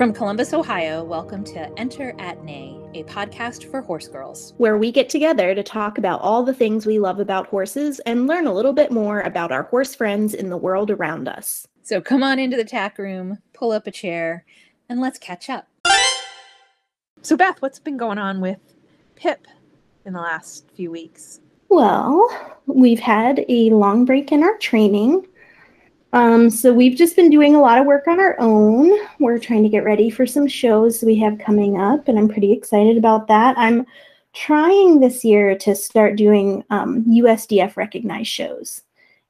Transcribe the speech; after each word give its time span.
From 0.00 0.14
Columbus, 0.14 0.54
Ohio, 0.54 1.04
welcome 1.04 1.44
to 1.44 1.78
Enter 1.78 2.14
at 2.18 2.42
Neigh, 2.42 2.80
a 2.94 3.04
podcast 3.04 3.70
for 3.70 3.82
horse 3.82 4.08
girls, 4.08 4.54
where 4.56 4.78
we 4.78 4.90
get 4.90 5.10
together 5.10 5.54
to 5.54 5.62
talk 5.62 5.98
about 5.98 6.22
all 6.22 6.42
the 6.42 6.54
things 6.54 6.86
we 6.86 6.98
love 6.98 7.20
about 7.20 7.48
horses 7.48 8.00
and 8.06 8.26
learn 8.26 8.46
a 8.46 8.54
little 8.54 8.72
bit 8.72 8.90
more 8.90 9.20
about 9.20 9.52
our 9.52 9.64
horse 9.64 9.94
friends 9.94 10.32
in 10.32 10.48
the 10.48 10.56
world 10.56 10.90
around 10.90 11.28
us. 11.28 11.68
So 11.82 12.00
come 12.00 12.22
on 12.22 12.38
into 12.38 12.56
the 12.56 12.64
tack 12.64 12.96
room, 12.96 13.40
pull 13.52 13.72
up 13.72 13.86
a 13.86 13.90
chair, 13.90 14.46
and 14.88 15.02
let's 15.02 15.18
catch 15.18 15.50
up. 15.50 15.68
So, 17.20 17.36
Beth, 17.36 17.60
what's 17.60 17.78
been 17.78 17.98
going 17.98 18.16
on 18.16 18.40
with 18.40 18.74
Pip 19.16 19.46
in 20.06 20.14
the 20.14 20.20
last 20.22 20.66
few 20.70 20.90
weeks? 20.90 21.40
Well, 21.68 22.26
we've 22.64 23.00
had 23.00 23.44
a 23.50 23.68
long 23.68 24.06
break 24.06 24.32
in 24.32 24.44
our 24.44 24.56
training. 24.56 25.26
Um, 26.12 26.50
so 26.50 26.72
we've 26.72 26.96
just 26.96 27.14
been 27.14 27.30
doing 27.30 27.54
a 27.54 27.60
lot 27.60 27.78
of 27.78 27.86
work 27.86 28.08
on 28.08 28.18
our 28.18 28.36
own. 28.40 28.90
We're 29.20 29.38
trying 29.38 29.62
to 29.62 29.68
get 29.68 29.84
ready 29.84 30.10
for 30.10 30.26
some 30.26 30.48
shows 30.48 31.02
we 31.02 31.16
have 31.16 31.38
coming 31.38 31.80
up, 31.80 32.08
and 32.08 32.18
I'm 32.18 32.28
pretty 32.28 32.52
excited 32.52 32.96
about 32.96 33.28
that. 33.28 33.56
I'm 33.56 33.86
trying 34.32 35.00
this 35.00 35.24
year 35.24 35.56
to 35.58 35.74
start 35.74 36.16
doing 36.16 36.64
um, 36.70 37.04
USDF 37.04 37.76
recognized 37.76 38.28
shows. 38.28 38.82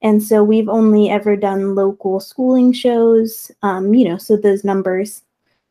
And 0.03 0.23
so 0.23 0.43
we've 0.43 0.69
only 0.69 1.11
ever 1.11 1.37
done 1.37 1.75
local 1.75 2.21
schooling 2.21 2.73
shows, 2.73 3.51
um, 3.63 3.93
you 3.93 4.09
know, 4.09 4.17
so 4.17 4.37
those 4.37 4.65
numbers 4.65 5.23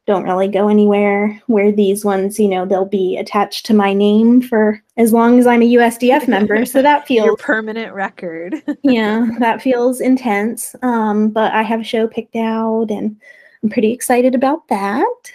don't 0.10 0.24
really 0.24 0.48
go 0.48 0.70
anywhere. 0.70 1.40
Where 1.46 1.72
these 1.72 2.04
ones, 2.04 2.40
you 2.40 2.48
know, 2.48 2.66
they'll 2.66 2.84
be 2.84 3.16
attached 3.16 3.64
to 3.68 3.76
my 3.76 3.94
name 3.94 4.42
for 4.42 4.82
as 4.98 5.14
long 5.14 5.38
as 5.38 5.46
I'm 5.46 5.62
a 5.62 5.74
USDF 5.76 6.28
member. 6.28 6.66
So 6.66 6.82
that 6.90 7.06
feels 7.06 7.28
Your 7.28 7.38
permanent 7.38 7.94
record. 7.94 8.56
yeah, 8.82 9.28
that 9.38 9.62
feels 9.62 10.02
intense. 10.02 10.76
Um, 10.82 11.30
but 11.30 11.52
I 11.54 11.62
have 11.62 11.82
a 11.82 11.84
show 11.84 12.08
picked 12.08 12.36
out 12.36 12.88
and 12.90 13.16
I'm 13.62 13.70
pretty 13.70 13.94
excited 13.94 14.34
about 14.34 14.68
that. 14.70 15.32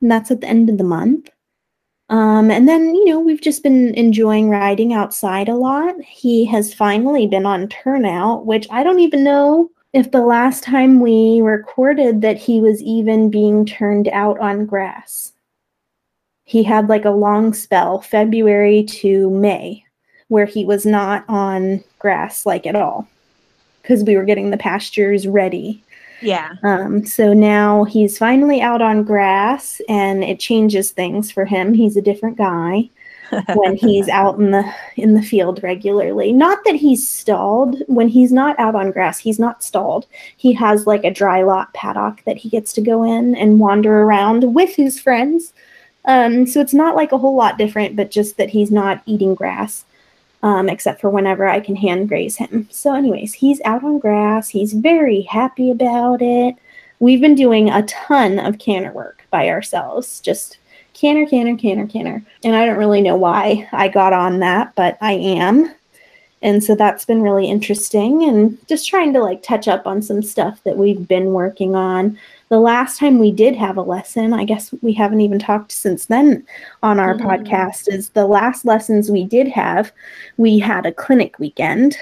And 0.00 0.10
that's 0.10 0.32
at 0.32 0.40
the 0.40 0.48
end 0.48 0.70
of 0.70 0.78
the 0.78 0.82
month. 0.84 1.30
Um, 2.08 2.50
and 2.50 2.68
then, 2.68 2.96
you 2.96 3.04
know, 3.04 3.20
we've 3.20 3.40
just 3.40 3.62
been 3.62 3.94
enjoying 3.94 4.48
riding 4.50 4.92
outside 4.92 5.48
a 5.48 5.54
lot. 5.54 5.94
He 6.02 6.44
has 6.46 6.74
finally 6.74 7.28
been 7.28 7.46
on 7.46 7.68
turnout, 7.68 8.44
which 8.44 8.66
I 8.72 8.82
don't 8.82 9.00
even 9.00 9.22
know 9.22 9.70
if 9.96 10.10
the 10.10 10.20
last 10.20 10.62
time 10.62 11.00
we 11.00 11.40
recorded 11.40 12.20
that 12.20 12.36
he 12.36 12.60
was 12.60 12.82
even 12.82 13.30
being 13.30 13.64
turned 13.64 14.08
out 14.08 14.38
on 14.38 14.66
grass. 14.66 15.32
He 16.44 16.62
had 16.62 16.90
like 16.90 17.06
a 17.06 17.10
long 17.10 17.54
spell, 17.54 18.02
February 18.02 18.84
to 18.84 19.30
May, 19.30 19.82
where 20.28 20.44
he 20.44 20.66
was 20.66 20.84
not 20.84 21.24
on 21.30 21.82
grass 21.98 22.44
like 22.44 22.66
at 22.66 22.76
all 22.76 23.08
because 23.80 24.04
we 24.04 24.16
were 24.16 24.24
getting 24.24 24.50
the 24.50 24.58
pastures 24.58 25.26
ready. 25.26 25.82
Yeah. 26.20 26.56
Um, 26.62 27.06
so 27.06 27.32
now 27.32 27.84
he's 27.84 28.18
finally 28.18 28.60
out 28.60 28.82
on 28.82 29.02
grass 29.02 29.80
and 29.88 30.22
it 30.22 30.38
changes 30.38 30.90
things 30.90 31.30
for 31.30 31.46
him. 31.46 31.72
He's 31.72 31.96
a 31.96 32.02
different 32.02 32.36
guy 32.36 32.90
when 33.54 33.76
he's 33.76 34.08
out 34.08 34.38
in 34.38 34.50
the 34.50 34.64
in 34.96 35.14
the 35.14 35.22
field 35.22 35.62
regularly. 35.62 36.32
Not 36.32 36.64
that 36.64 36.74
he's 36.74 37.06
stalled. 37.06 37.82
When 37.86 38.08
he's 38.08 38.32
not 38.32 38.58
out 38.58 38.74
on 38.74 38.92
grass, 38.92 39.18
he's 39.18 39.38
not 39.38 39.62
stalled. 39.62 40.06
He 40.36 40.52
has 40.54 40.86
like 40.86 41.04
a 41.04 41.10
dry 41.10 41.42
lot 41.42 41.72
paddock 41.74 42.22
that 42.24 42.36
he 42.36 42.48
gets 42.48 42.72
to 42.74 42.80
go 42.80 43.02
in 43.02 43.34
and 43.36 43.60
wander 43.60 44.02
around 44.02 44.54
with 44.54 44.74
his 44.74 45.00
friends. 45.00 45.52
Um, 46.06 46.46
so 46.46 46.60
it's 46.60 46.74
not 46.74 46.94
like 46.94 47.12
a 47.12 47.18
whole 47.18 47.34
lot 47.34 47.58
different, 47.58 47.96
but 47.96 48.10
just 48.10 48.36
that 48.36 48.50
he's 48.50 48.70
not 48.70 49.02
eating 49.06 49.34
grass, 49.34 49.84
um, 50.42 50.68
except 50.68 51.00
for 51.00 51.10
whenever 51.10 51.48
I 51.48 51.58
can 51.58 51.74
hand 51.74 52.08
graze 52.08 52.36
him. 52.36 52.68
So, 52.70 52.94
anyways, 52.94 53.34
he's 53.34 53.60
out 53.64 53.82
on 53.82 53.98
grass. 53.98 54.48
He's 54.48 54.72
very 54.72 55.22
happy 55.22 55.70
about 55.70 56.22
it. 56.22 56.54
We've 57.00 57.20
been 57.20 57.34
doing 57.34 57.70
a 57.70 57.82
ton 57.82 58.38
of 58.38 58.58
canter 58.58 58.92
work 58.92 59.26
by 59.30 59.48
ourselves, 59.48 60.20
just 60.20 60.58
canter, 60.96 61.26
canter, 61.26 61.56
canter, 61.56 61.86
canter. 61.86 62.22
And 62.42 62.56
I 62.56 62.64
don't 62.64 62.78
really 62.78 63.02
know 63.02 63.16
why 63.16 63.68
I 63.72 63.88
got 63.88 64.14
on 64.14 64.38
that, 64.40 64.74
but 64.74 64.96
I 65.02 65.12
am. 65.12 65.74
And 66.42 66.64
so 66.64 66.74
that's 66.74 67.04
been 67.04 67.22
really 67.22 67.48
interesting 67.48 68.24
and 68.24 68.56
just 68.66 68.88
trying 68.88 69.12
to 69.12 69.20
like 69.20 69.42
touch 69.42 69.68
up 69.68 69.86
on 69.86 70.00
some 70.00 70.22
stuff 70.22 70.62
that 70.64 70.78
we've 70.78 71.06
been 71.06 71.32
working 71.32 71.74
on. 71.74 72.18
The 72.48 72.60
last 72.60 72.98
time 72.98 73.18
we 73.18 73.32
did 73.32 73.56
have 73.56 73.76
a 73.76 73.82
lesson, 73.82 74.32
I 74.32 74.44
guess 74.44 74.72
we 74.80 74.92
haven't 74.92 75.20
even 75.20 75.38
talked 75.38 75.72
since 75.72 76.06
then 76.06 76.46
on 76.82 76.98
our 76.98 77.14
mm-hmm. 77.14 77.26
podcast, 77.26 77.92
is 77.92 78.10
the 78.10 78.26
last 78.26 78.64
lessons 78.64 79.10
we 79.10 79.24
did 79.24 79.48
have, 79.48 79.92
we 80.36 80.58
had 80.58 80.86
a 80.86 80.92
clinic 80.92 81.38
weekend. 81.38 81.96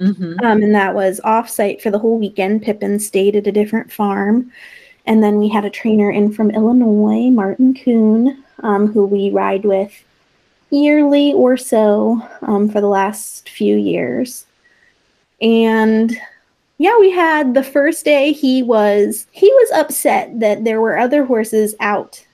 Mm-hmm. 0.00 0.44
Um, 0.44 0.62
and 0.62 0.74
that 0.74 0.94
was 0.94 1.20
offsite 1.24 1.80
for 1.80 1.90
the 1.90 1.98
whole 1.98 2.18
weekend. 2.18 2.62
Pippin 2.62 2.98
stayed 2.98 3.36
at 3.36 3.46
a 3.46 3.52
different 3.52 3.92
farm. 3.92 4.50
And 5.06 5.22
then 5.22 5.38
we 5.38 5.48
had 5.48 5.64
a 5.64 5.70
trainer 5.70 6.10
in 6.10 6.32
from 6.32 6.50
Illinois, 6.50 7.30
Martin 7.30 7.74
Kuhn, 7.74 8.42
um, 8.60 8.86
who 8.92 9.04
we 9.04 9.30
ride 9.30 9.64
with 9.64 9.92
yearly 10.70 11.32
or 11.32 11.56
so 11.56 12.20
um, 12.42 12.68
for 12.68 12.80
the 12.80 12.88
last 12.88 13.48
few 13.48 13.76
years. 13.76 14.46
And 15.40 16.16
yeah, 16.78 16.98
we 16.98 17.10
had 17.10 17.54
the 17.54 17.62
first 17.62 18.04
day 18.04 18.32
he 18.32 18.62
was 18.62 19.26
he 19.32 19.46
was 19.46 19.70
upset 19.72 20.40
that 20.40 20.64
there 20.64 20.80
were 20.80 20.98
other 20.98 21.24
horses 21.24 21.74
out 21.80 22.24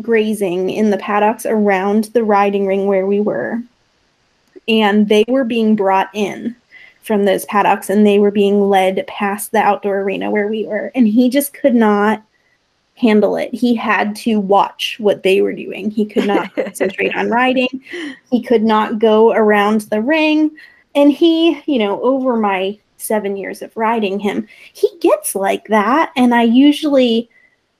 grazing 0.00 0.70
in 0.70 0.90
the 0.90 0.98
paddocks 0.98 1.46
around 1.46 2.04
the 2.04 2.22
riding 2.22 2.66
ring 2.66 2.86
where 2.86 3.06
we 3.06 3.20
were. 3.20 3.60
And 4.68 5.08
they 5.08 5.24
were 5.28 5.44
being 5.44 5.76
brought 5.76 6.10
in 6.12 6.54
from 7.08 7.24
those 7.24 7.46
paddocks 7.46 7.88
and 7.90 8.06
they 8.06 8.18
were 8.18 8.30
being 8.30 8.68
led 8.68 9.04
past 9.08 9.50
the 9.50 9.58
outdoor 9.58 10.02
arena 10.02 10.30
where 10.30 10.46
we 10.46 10.66
were. 10.66 10.92
And 10.94 11.08
he 11.08 11.30
just 11.30 11.54
could 11.54 11.74
not 11.74 12.22
handle 12.94 13.36
it. 13.36 13.52
He 13.54 13.74
had 13.74 14.14
to 14.16 14.38
watch 14.38 14.96
what 15.00 15.22
they 15.22 15.40
were 15.40 15.54
doing. 15.54 15.90
He 15.90 16.04
could 16.04 16.26
not 16.26 16.54
concentrate 16.54 17.16
on 17.16 17.30
riding. 17.30 17.82
He 18.30 18.42
could 18.42 18.62
not 18.62 18.98
go 18.98 19.32
around 19.32 19.82
the 19.82 20.02
ring. 20.02 20.54
And 20.94 21.10
he, 21.10 21.62
you 21.64 21.78
know, 21.78 22.00
over 22.02 22.36
my 22.36 22.78
seven 22.98 23.36
years 23.36 23.62
of 23.62 23.76
riding 23.76 24.20
him, 24.20 24.46
he 24.74 24.90
gets 25.00 25.34
like 25.34 25.66
that. 25.68 26.12
And 26.14 26.34
I 26.34 26.42
usually 26.42 27.30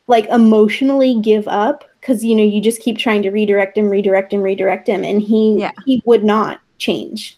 like 0.06 0.26
emotionally 0.30 1.20
give 1.20 1.46
up 1.46 1.84
because 2.00 2.24
you 2.24 2.34
know 2.34 2.42
you 2.42 2.62
just 2.62 2.80
keep 2.80 2.96
trying 2.96 3.22
to 3.22 3.30
redirect 3.30 3.76
him 3.76 3.90
redirect 3.90 4.32
him 4.32 4.40
redirect 4.40 4.88
him 4.88 5.04
and 5.04 5.20
he 5.20 5.58
yeah. 5.58 5.70
he 5.84 6.02
would 6.06 6.24
not 6.24 6.60
change 6.78 7.37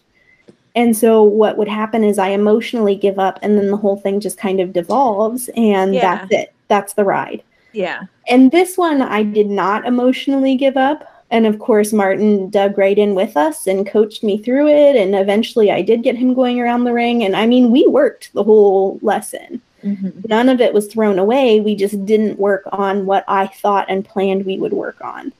and 0.75 0.97
so 0.97 1.22
what 1.22 1.56
would 1.56 1.69
happen 1.69 2.04
is 2.04 2.19
I 2.19 2.28
emotionally 2.28 2.94
give 2.94 3.19
up 3.19 3.38
and 3.42 3.58
then 3.58 3.70
the 3.70 3.76
whole 3.76 3.97
thing 3.97 4.20
just 4.20 4.38
kind 4.38 4.60
of 4.60 4.72
devolves 4.72 5.48
and 5.56 5.94
yeah. 5.94 6.00
that's 6.00 6.32
it. 6.32 6.54
That's 6.69 6.92
the 6.94 7.04
ride. 7.04 7.42
Yeah. 7.72 8.03
And 8.28 8.50
this 8.50 8.76
one 8.76 9.03
I 9.03 9.22
did 9.22 9.48
not 9.48 9.86
emotionally 9.86 10.56
give 10.56 10.76
up. 10.76 11.06
And 11.30 11.47
of 11.47 11.59
course 11.59 11.92
Martin 11.92 12.50
dug 12.50 12.78
right 12.78 12.98
in 12.98 13.14
with 13.14 13.36
us 13.36 13.66
and 13.66 13.86
coached 13.86 14.22
me 14.22 14.38
through 14.38 14.69
it 14.69 14.97
and 14.97 15.14
eventually 15.14 15.70
I 15.70 15.82
did 15.82 16.03
get 16.03 16.16
him 16.16 16.34
going 16.34 16.60
around 16.60 16.84
the 16.84 16.92
ring 16.92 17.25
and 17.25 17.36
I 17.36 17.47
mean 17.47 17.70
we 17.70 17.86
worked 17.86 18.32
the 18.32 18.44
whole 18.44 18.98
lesson. 19.03 19.60
Mm-hmm. 19.82 20.20
None 20.28 20.48
of 20.48 20.60
it 20.60 20.75
was 20.75 20.86
thrown 20.86 21.19
away. 21.19 21.60
We 21.60 21.75
just 21.75 22.04
didn't 22.04 22.38
work 22.38 22.64
on 22.70 23.06
what 23.06 23.25
I 23.26 23.47
thought 23.47 23.86
and 23.88 24.04
planned 24.04 24.44
we 24.44 24.59
would 24.59 24.72
work 24.72 25.00
on. 25.00 25.32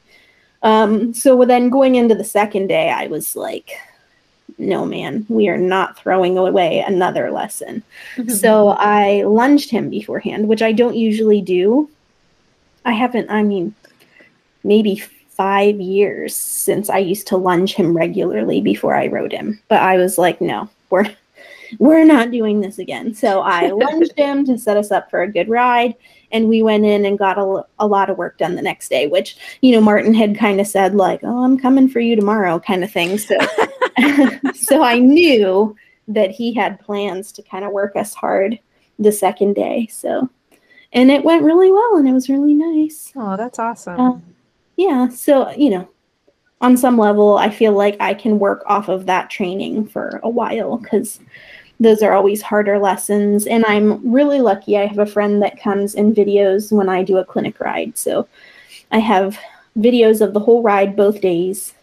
Um, 0.63 1.15
so 1.15 1.45
then 1.45 1.69
going 1.71 1.95
into 1.95 2.15
the 2.15 2.25
second 2.25 2.67
day, 2.67 2.91
I 2.91 3.07
was 3.07 3.37
like, 3.37 3.71
no, 4.60 4.84
man, 4.84 5.26
we 5.28 5.48
are 5.48 5.59
not 5.59 5.98
throwing 5.98 6.38
away 6.38 6.84
another 6.87 7.31
lesson. 7.31 7.82
so 8.28 8.69
I 8.78 9.22
lunged 9.22 9.71
him 9.71 9.91
beforehand, 9.91 10.48
which 10.48 10.62
I 10.62 10.72
don't 10.72 10.97
usually 10.97 11.41
do. 11.41 11.88
I 12.84 12.93
haven't, 12.93 13.31
I 13.31 13.43
mean, 13.43 13.75
maybe 14.65 15.03
five 15.41 15.80
years 15.80 16.36
since 16.36 16.91
I 16.91 16.98
used 16.98 17.27
to 17.28 17.36
lunge 17.36 17.74
him 17.74 17.97
regularly 17.97 18.60
before 18.60 18.95
I 18.95 19.07
rode 19.07 19.33
him. 19.33 19.60
But 19.68 19.80
I 19.80 19.97
was 19.97 20.18
like, 20.18 20.41
no, 20.41 20.68
we're 20.91 21.10
we're 21.78 22.04
not 22.04 22.30
doing 22.30 22.60
this 22.60 22.78
again. 22.78 23.15
So 23.15 23.41
I 23.41 23.71
lunged 23.71 24.13
him 24.16 24.45
to 24.47 24.59
set 24.59 24.77
us 24.77 24.91
up 24.91 25.10
for 25.10 25.22
a 25.22 25.33
good 25.33 25.48
ride. 25.48 25.95
And 26.33 26.48
we 26.48 26.63
went 26.63 26.84
in 26.84 27.04
and 27.04 27.18
got 27.18 27.39
a, 27.39 27.65
a 27.78 27.86
lot 27.86 28.10
of 28.10 28.18
work 28.18 28.39
done 28.39 28.54
the 28.54 28.63
next 28.63 28.89
day, 28.89 29.06
which, 29.09 29.36
you 29.63 29.72
know, 29.72 29.80
Martin 29.80 30.15
had 30.15 30.36
kind 30.36 30.60
of 30.60 30.66
said, 30.66 30.95
like, 30.95 31.21
oh, 31.24 31.45
I'm 31.45 31.59
coming 31.59 31.89
for 31.89 32.01
you 32.01 32.15
tomorrow, 32.15 32.60
kind 32.60 32.84
of 32.84 32.92
thing. 32.92 33.18
So 33.18 33.36
so 34.55 34.83
I 34.83 34.99
knew 34.99 35.77
that 36.09 36.31
he 36.31 36.53
had 36.53 36.81
plans 36.81 37.33
to 37.33 37.43
kind 37.43 37.65
of 37.65 37.73
work 37.73 37.97
us 37.97 38.15
hard 38.15 38.59
the 38.99 39.13
second 39.13 39.55
day. 39.55 39.89
So, 39.91 40.29
and 40.93 41.11
it 41.11 41.25
went 41.25 41.45
really 41.45 41.71
well 41.71 41.97
and 41.97 42.09
it 42.09 42.13
was 42.13 42.29
really 42.29 42.55
nice. 42.55 43.13
Oh, 43.17 43.37
that's 43.37 43.59
awesome. 43.59 44.01
Uh, 44.01 44.19
yeah. 44.77 45.09
So, 45.09 45.51
you 45.53 45.71
know, 45.71 45.89
on 46.61 46.77
some 46.77 46.99
level, 46.99 47.39
I 47.39 47.49
feel 47.51 47.73
like 47.73 47.97
I 48.01 48.13
can 48.13 48.39
work 48.39 48.63
off 48.67 48.89
of 48.89 49.07
that 49.07 49.31
training 49.31 49.87
for 49.87 50.21
a 50.23 50.29
while 50.29 50.77
because 50.77 51.21
those 51.79 52.03
are 52.03 52.13
always 52.13 52.43
harder 52.43 52.79
lessons. 52.79 53.47
And 53.47 53.65
I'm 53.67 54.11
really 54.11 54.41
lucky. 54.41 54.77
I 54.77 54.87
have 54.87 54.99
a 54.99 55.07
friend 55.07 55.43
that 55.43 55.61
comes 55.61 55.95
in 55.95 56.15
videos 56.15 56.71
when 56.71 56.89
I 56.89 57.03
do 57.03 57.17
a 57.17 57.25
clinic 57.25 57.59
ride. 57.61 57.97
So 57.97 58.29
I 58.91 58.99
have 58.99 59.39
videos 59.79 60.21
of 60.21 60.35
the 60.35 60.41
whole 60.41 60.63
ride 60.63 60.97
both 60.97 61.21
days 61.21 61.75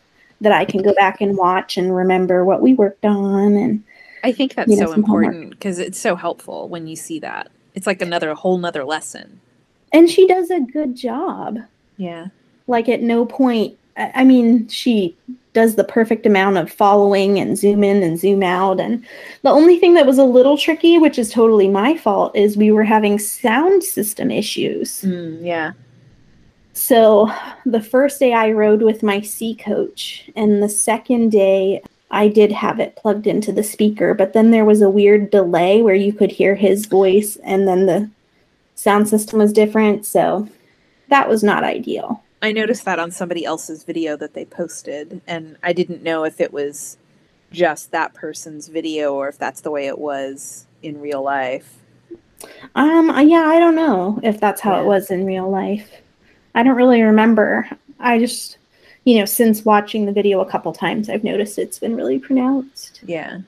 that 0.42 0.51
I 0.51 0.66
can 0.66 0.81
go 0.81 0.94
back 0.94 1.22
and 1.22 1.38
watch 1.38 1.78
and 1.78 1.95
remember 1.95 2.45
what 2.45 2.62
we 2.62 2.74
worked 2.74 3.06
on 3.06 3.56
and 3.56 3.84
I 4.24 4.31
think 4.31 4.56
that's 4.56 4.69
you 4.69 4.78
know, 4.78 4.88
so 4.88 4.94
important 4.94 5.51
because 5.51 5.80
it's 5.80 6.00
so 6.00 6.16
helpful 6.16 6.68
when 6.69 6.88
you 6.88 6.95
see 6.95 7.19
that. 7.19 7.50
It's 7.75 7.88
like 7.88 8.01
another 8.01 8.34
whole 8.34 8.57
nother 8.57 8.84
lesson. 8.84 9.39
And 9.94 10.10
she 10.10 10.28
does 10.28 10.50
a 10.50 10.60
good 10.60 10.95
job. 10.95 11.60
Yeah. 11.98 12.28
Like 12.68 12.89
at 12.89 13.01
no 13.01 13.25
point, 13.25 13.78
I 13.95 14.24
mean, 14.24 14.68
she 14.68 15.16
does 15.54 15.75
the 15.75 15.84
perfect 15.84 16.25
amount 16.25 16.57
of 16.57 16.72
following 16.72 17.40
and 17.40 17.57
zoom 17.57 17.83
in 17.83 18.04
and 18.04 18.19
zoom 18.19 18.44
out. 18.44 18.80
And 18.80 19.04
the 19.42 19.50
only 19.50 19.80
thing 19.80 19.94
that 19.95 20.06
was 20.06 20.18
a 20.18 20.24
little 20.24 20.57
tricky, 20.57 21.00
which 21.00 21.18
is 21.18 21.31
totally 21.31 21.68
my 21.68 21.98
fault, 21.98 22.36
is 22.36 22.57
we 22.57 22.72
were 22.72 22.83
having 22.83 23.18
sound 23.18 23.83
system 23.83 24.30
issues. 24.30 25.01
Mm, 25.01 25.44
yeah. 25.44 25.72
So 26.77 27.31
the 27.65 27.81
first 27.81 28.19
day 28.19 28.33
I 28.33 28.51
rode 28.51 28.83
with 28.83 29.01
my 29.01 29.19
CeeCoach, 29.19 30.31
and 30.35 30.62
the 30.62 30.69
second 30.69 31.31
day 31.31 31.81
I 32.12 32.27
did 32.27 32.51
have 32.51 32.79
it 32.79 32.95
plugged 32.95 33.25
into 33.25 33.51
the 33.51 33.63
speaker, 33.63 34.13
but 34.13 34.33
then 34.33 34.51
there 34.51 34.63
was 34.63 34.83
a 34.83 34.89
weird 34.89 35.31
delay 35.31 35.81
where 35.81 35.95
you 35.95 36.13
could 36.13 36.31
hear 36.31 36.53
his 36.53 36.85
voice 36.85 37.35
and 37.38 37.68
then 37.68 37.88
the 37.88 38.12
sound 38.75 39.09
system 39.09 39.39
was 39.39 39.51
different. 39.51 40.06
So 40.06 40.47
that 41.09 41.27
was 41.27 41.44
not 41.44 41.63
ideal. 41.63 42.24
I 42.44 42.51
noticed 42.51 42.85
that 42.85 43.00
on 43.00 43.09
somebody 43.09 43.44
else's 43.44 43.83
video 43.83 44.15
that 44.15 44.35
they 44.35 44.45
posted, 44.45 45.19
and 45.25 45.57
I 45.63 45.73
didn't 45.73 46.03
know 46.03 46.25
if 46.25 46.39
it 46.39 46.53
was 46.53 46.97
just 47.51 47.89
that 47.89 48.13
person's 48.13 48.68
video 48.68 49.15
or 49.15 49.30
if 49.30 49.39
that's 49.39 49.62
the 49.62 49.71
way 49.71 49.88
it 49.88 49.97
was 49.97 50.68
in 50.83 51.01
real 51.01 51.23
life. 51.23 51.80
Um, 52.75 53.09
yeah, 53.27 53.45
I 53.47 53.57
don't 53.57 53.75
know 53.75 54.19
if 54.21 54.39
that's 54.39 54.62
how 54.62 54.75
Yeah. 54.75 54.81
it 54.81 54.85
was 54.85 55.09
in 55.09 55.25
real 55.25 55.50
life. 55.50 55.89
I 56.57 56.63
don't 56.63 56.75
really 56.75 57.04
remember. 57.04 57.69
I 58.00 58.18
just, 58.18 58.57
you 59.04 59.19
know, 59.19 59.25
since 59.25 59.63
watching 59.63 60.07
the 60.07 60.12
video 60.12 60.42
a 60.42 60.50
couple 60.50 60.74
times, 60.74 61.07
I've 61.07 61.24
noticed 61.24 61.59
it's 61.59 61.77
been 61.77 61.95
really 61.95 62.18
pronounced. 62.18 63.00
Yeah. 63.06 63.42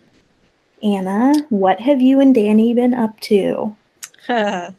Anna, 0.84 1.34
what 1.50 1.80
have 1.80 2.02
you 2.02 2.20
and 2.20 2.36
Danny 2.36 2.72
been 2.76 2.94
up 2.94 3.20
to? 3.22 3.76
and 4.28 4.76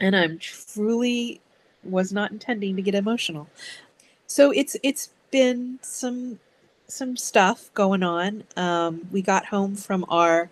I'm 0.00 0.40
truly 0.40 1.40
was 1.84 2.12
not 2.12 2.32
intending 2.32 2.74
to 2.74 2.82
get 2.82 2.96
emotional. 2.96 3.48
So 4.26 4.50
it's 4.50 4.76
it's 4.82 5.10
been 5.30 5.78
some 5.82 6.40
some 6.88 7.16
stuff 7.16 7.72
going 7.74 8.02
on. 8.02 8.42
Um, 8.56 9.06
we 9.12 9.22
got 9.22 9.46
home 9.46 9.76
from 9.76 10.04
our 10.08 10.50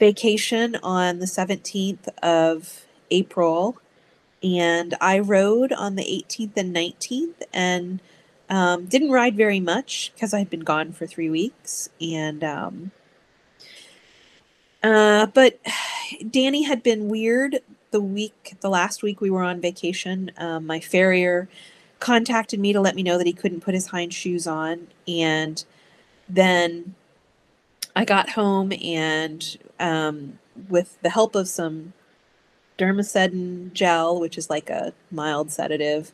vacation 0.00 0.74
on 0.82 1.20
the 1.20 1.26
17th 1.26 2.08
of 2.24 2.86
April, 3.12 3.78
and 4.42 4.94
I 5.00 5.18
rode 5.18 5.72
on 5.72 5.96
the 5.96 6.02
18th 6.04 6.56
and 6.56 6.74
19th, 6.74 7.42
and 7.52 8.00
um, 8.48 8.86
didn't 8.86 9.10
ride 9.10 9.36
very 9.36 9.60
much 9.60 10.12
because 10.14 10.32
I 10.32 10.38
had 10.38 10.50
been 10.50 10.60
gone 10.60 10.92
for 10.92 11.06
three 11.06 11.30
weeks, 11.30 11.88
and 12.00 12.44
um, 12.44 12.90
uh, 14.82 15.26
but 15.26 15.58
Danny 16.30 16.62
had 16.62 16.82
been 16.82 17.08
weird 17.08 17.60
the 17.90 18.00
week, 18.00 18.56
the 18.60 18.68
last 18.68 19.02
week 19.02 19.20
we 19.20 19.30
were 19.30 19.42
on 19.42 19.60
vacation. 19.60 20.30
Um, 20.36 20.66
my 20.66 20.80
farrier 20.80 21.48
contacted 21.98 22.60
me 22.60 22.72
to 22.72 22.80
let 22.80 22.94
me 22.94 23.02
know 23.02 23.18
that 23.18 23.26
he 23.26 23.32
couldn't 23.32 23.62
put 23.62 23.74
his 23.74 23.86
hind 23.86 24.12
shoes 24.12 24.46
on. 24.46 24.88
And 25.08 25.64
then 26.28 26.94
I 27.94 28.04
got 28.04 28.30
home 28.30 28.72
and 28.72 29.56
um, 29.80 30.38
with 30.68 31.00
the 31.02 31.10
help 31.10 31.34
of 31.34 31.48
some 31.48 31.94
Dormosedan 32.78 33.72
gel, 33.72 34.20
which 34.20 34.36
is 34.38 34.50
like 34.50 34.70
a 34.70 34.92
mild 35.10 35.50
sedative, 35.50 36.12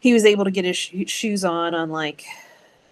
he 0.00 0.12
was 0.12 0.24
able 0.24 0.44
to 0.44 0.50
get 0.50 0.64
his 0.64 0.76
sh- 0.76 0.94
shoes 1.06 1.44
on 1.44 1.74
on 1.74 1.90
like 1.90 2.24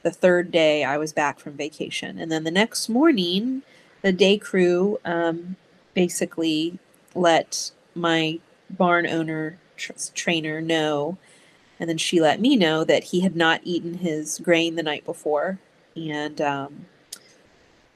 the 0.02 0.10
third 0.10 0.50
day 0.50 0.84
I 0.84 0.98
was 0.98 1.12
back 1.12 1.38
from 1.40 1.54
vacation. 1.54 2.18
And 2.18 2.30
then 2.30 2.44
the 2.44 2.50
next 2.50 2.88
morning, 2.88 3.62
the 4.02 4.12
day 4.12 4.38
crew 4.38 4.98
um, 5.04 5.56
basically 5.94 6.78
let 7.14 7.70
my 7.94 8.38
barn 8.70 9.06
owner 9.06 9.58
tr- 9.76 9.92
trainer 10.14 10.60
know. 10.60 11.16
And 11.80 11.88
then 11.88 11.98
she 11.98 12.20
let 12.20 12.40
me 12.40 12.54
know 12.56 12.84
that 12.84 13.04
he 13.04 13.20
had 13.20 13.34
not 13.34 13.60
eaten 13.64 13.94
his 13.94 14.38
grain 14.38 14.76
the 14.76 14.82
night 14.82 15.04
before 15.04 15.58
and 15.96 16.40
um, 16.40 16.86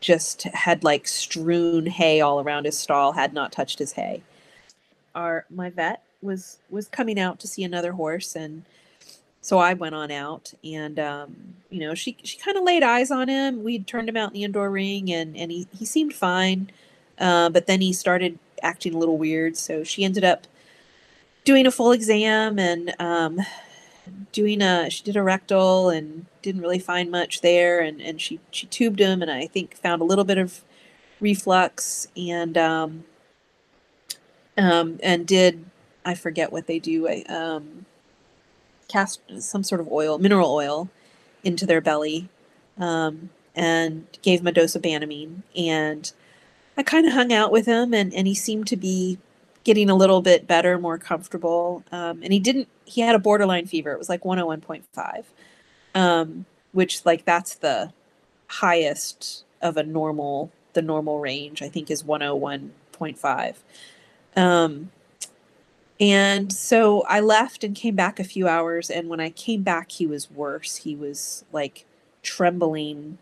just 0.00 0.44
had 0.44 0.84
like 0.84 1.06
strewn 1.06 1.86
hay 1.86 2.20
all 2.20 2.40
around 2.40 2.64
his 2.64 2.78
stall 2.78 3.12
had 3.12 3.32
not 3.32 3.52
touched 3.52 3.78
his 3.78 3.92
hay 3.92 4.22
our 5.14 5.44
my 5.50 5.70
vet 5.70 6.02
was 6.22 6.58
was 6.70 6.88
coming 6.88 7.18
out 7.18 7.38
to 7.40 7.46
see 7.46 7.64
another 7.64 7.92
horse 7.92 8.34
and 8.34 8.64
so 9.40 9.58
I 9.58 9.74
went 9.74 9.94
on 9.94 10.10
out 10.10 10.52
and 10.64 10.98
um, 10.98 11.54
you 11.70 11.80
know 11.80 11.94
she 11.94 12.16
she 12.22 12.38
kind 12.38 12.56
of 12.56 12.64
laid 12.64 12.82
eyes 12.82 13.10
on 13.10 13.28
him. 13.28 13.62
We'd 13.62 13.86
turned 13.86 14.08
him 14.08 14.16
out 14.16 14.28
in 14.28 14.34
the 14.34 14.44
indoor 14.44 14.70
ring 14.70 15.10
and 15.10 15.36
and 15.36 15.50
he 15.50 15.66
he 15.76 15.84
seemed 15.84 16.14
fine, 16.14 16.70
uh, 17.18 17.48
but 17.48 17.66
then 17.66 17.80
he 17.80 17.92
started 17.92 18.38
acting 18.62 18.94
a 18.94 18.98
little 18.98 19.16
weird. 19.16 19.56
So 19.56 19.84
she 19.84 20.04
ended 20.04 20.24
up 20.24 20.46
doing 21.44 21.66
a 21.66 21.70
full 21.70 21.92
exam 21.92 22.58
and 22.58 22.94
um, 23.00 23.40
doing 24.32 24.60
a 24.60 24.90
she 24.90 25.02
did 25.04 25.16
a 25.16 25.22
rectal 25.22 25.88
and 25.88 26.26
didn't 26.42 26.60
really 26.60 26.78
find 26.78 27.10
much 27.10 27.40
there 27.40 27.80
and 27.80 28.02
and 28.02 28.20
she 28.20 28.40
she 28.50 28.66
tubed 28.66 29.00
him 29.00 29.22
and 29.22 29.30
I 29.30 29.46
think 29.46 29.76
found 29.76 30.02
a 30.02 30.04
little 30.04 30.24
bit 30.24 30.38
of 30.38 30.62
reflux 31.20 32.08
and 32.16 32.58
um, 32.58 33.04
um, 34.58 34.98
and 35.02 35.26
did 35.26 35.64
I 36.04 36.14
forget 36.14 36.52
what 36.52 36.66
they 36.66 36.78
do? 36.78 37.08
I, 37.08 37.22
um, 37.28 37.86
cast 38.88 39.20
some 39.38 39.62
sort 39.62 39.80
of 39.80 39.90
oil, 39.92 40.18
mineral 40.18 40.52
oil, 40.52 40.88
into 41.44 41.66
their 41.66 41.80
belly, 41.80 42.28
um, 42.78 43.30
and 43.54 44.06
gave 44.22 44.40
him 44.40 44.46
a 44.46 44.52
dose 44.52 44.74
of 44.74 44.82
Banamine. 44.82 45.42
And 45.56 46.10
I 46.76 46.82
kind 46.82 47.06
of 47.06 47.12
hung 47.12 47.32
out 47.32 47.52
with 47.52 47.66
him, 47.66 47.94
and 47.94 48.12
and 48.12 48.26
he 48.26 48.34
seemed 48.34 48.66
to 48.68 48.76
be 48.76 49.18
getting 49.64 49.90
a 49.90 49.94
little 49.94 50.22
bit 50.22 50.46
better, 50.46 50.78
more 50.78 50.98
comfortable. 50.98 51.84
Um, 51.92 52.22
and 52.22 52.32
he 52.32 52.40
didn't. 52.40 52.68
He 52.84 53.00
had 53.02 53.14
a 53.14 53.18
borderline 53.18 53.66
fever. 53.66 53.92
It 53.92 53.98
was 53.98 54.08
like 54.08 54.22
101.5, 54.22 55.24
um, 55.94 56.46
which 56.72 57.04
like 57.04 57.24
that's 57.24 57.54
the 57.54 57.92
highest 58.48 59.44
of 59.62 59.76
a 59.76 59.82
normal. 59.82 60.50
The 60.74 60.82
normal 60.82 61.18
range 61.18 61.60
I 61.60 61.68
think 61.68 61.90
is 61.90 62.04
101.5. 62.04 63.54
Um, 64.36 64.90
and 66.00 66.52
so 66.52 67.02
I 67.02 67.20
left 67.20 67.64
and 67.64 67.74
came 67.74 67.96
back 67.96 68.20
a 68.20 68.24
few 68.24 68.46
hours. 68.46 68.90
And 68.90 69.08
when 69.08 69.20
I 69.20 69.30
came 69.30 69.62
back, 69.62 69.90
he 69.90 70.06
was 70.06 70.30
worse. 70.30 70.76
He 70.76 70.94
was 70.94 71.44
like 71.52 71.84
trembling, 72.22 73.18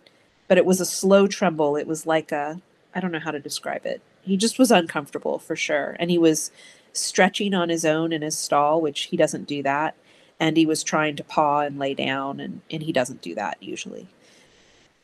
but 0.48 0.58
it 0.58 0.66
was 0.66 0.80
a 0.80 0.86
slow 0.86 1.26
tremble. 1.26 1.76
It 1.76 1.86
was 1.86 2.06
like 2.06 2.32
a, 2.32 2.60
I 2.94 3.00
don't 3.00 3.12
know 3.12 3.18
how 3.18 3.30
to 3.30 3.40
describe 3.40 3.86
it. 3.86 4.02
He 4.22 4.36
just 4.36 4.58
was 4.58 4.70
uncomfortable 4.70 5.38
for 5.38 5.56
sure. 5.56 5.96
And 5.98 6.10
he 6.10 6.18
was 6.18 6.50
stretching 6.92 7.54
on 7.54 7.68
his 7.68 7.84
own 7.84 8.12
in 8.12 8.22
his 8.22 8.36
stall, 8.36 8.80
which 8.80 9.04
he 9.04 9.16
doesn't 9.16 9.46
do 9.46 9.62
that. 9.62 9.94
And 10.38 10.56
he 10.56 10.66
was 10.66 10.82
trying 10.82 11.16
to 11.16 11.24
paw 11.24 11.60
and 11.60 11.78
lay 11.78 11.94
down, 11.94 12.40
and, 12.40 12.60
and 12.70 12.82
he 12.82 12.92
doesn't 12.92 13.22
do 13.22 13.34
that 13.36 13.56
usually. 13.62 14.06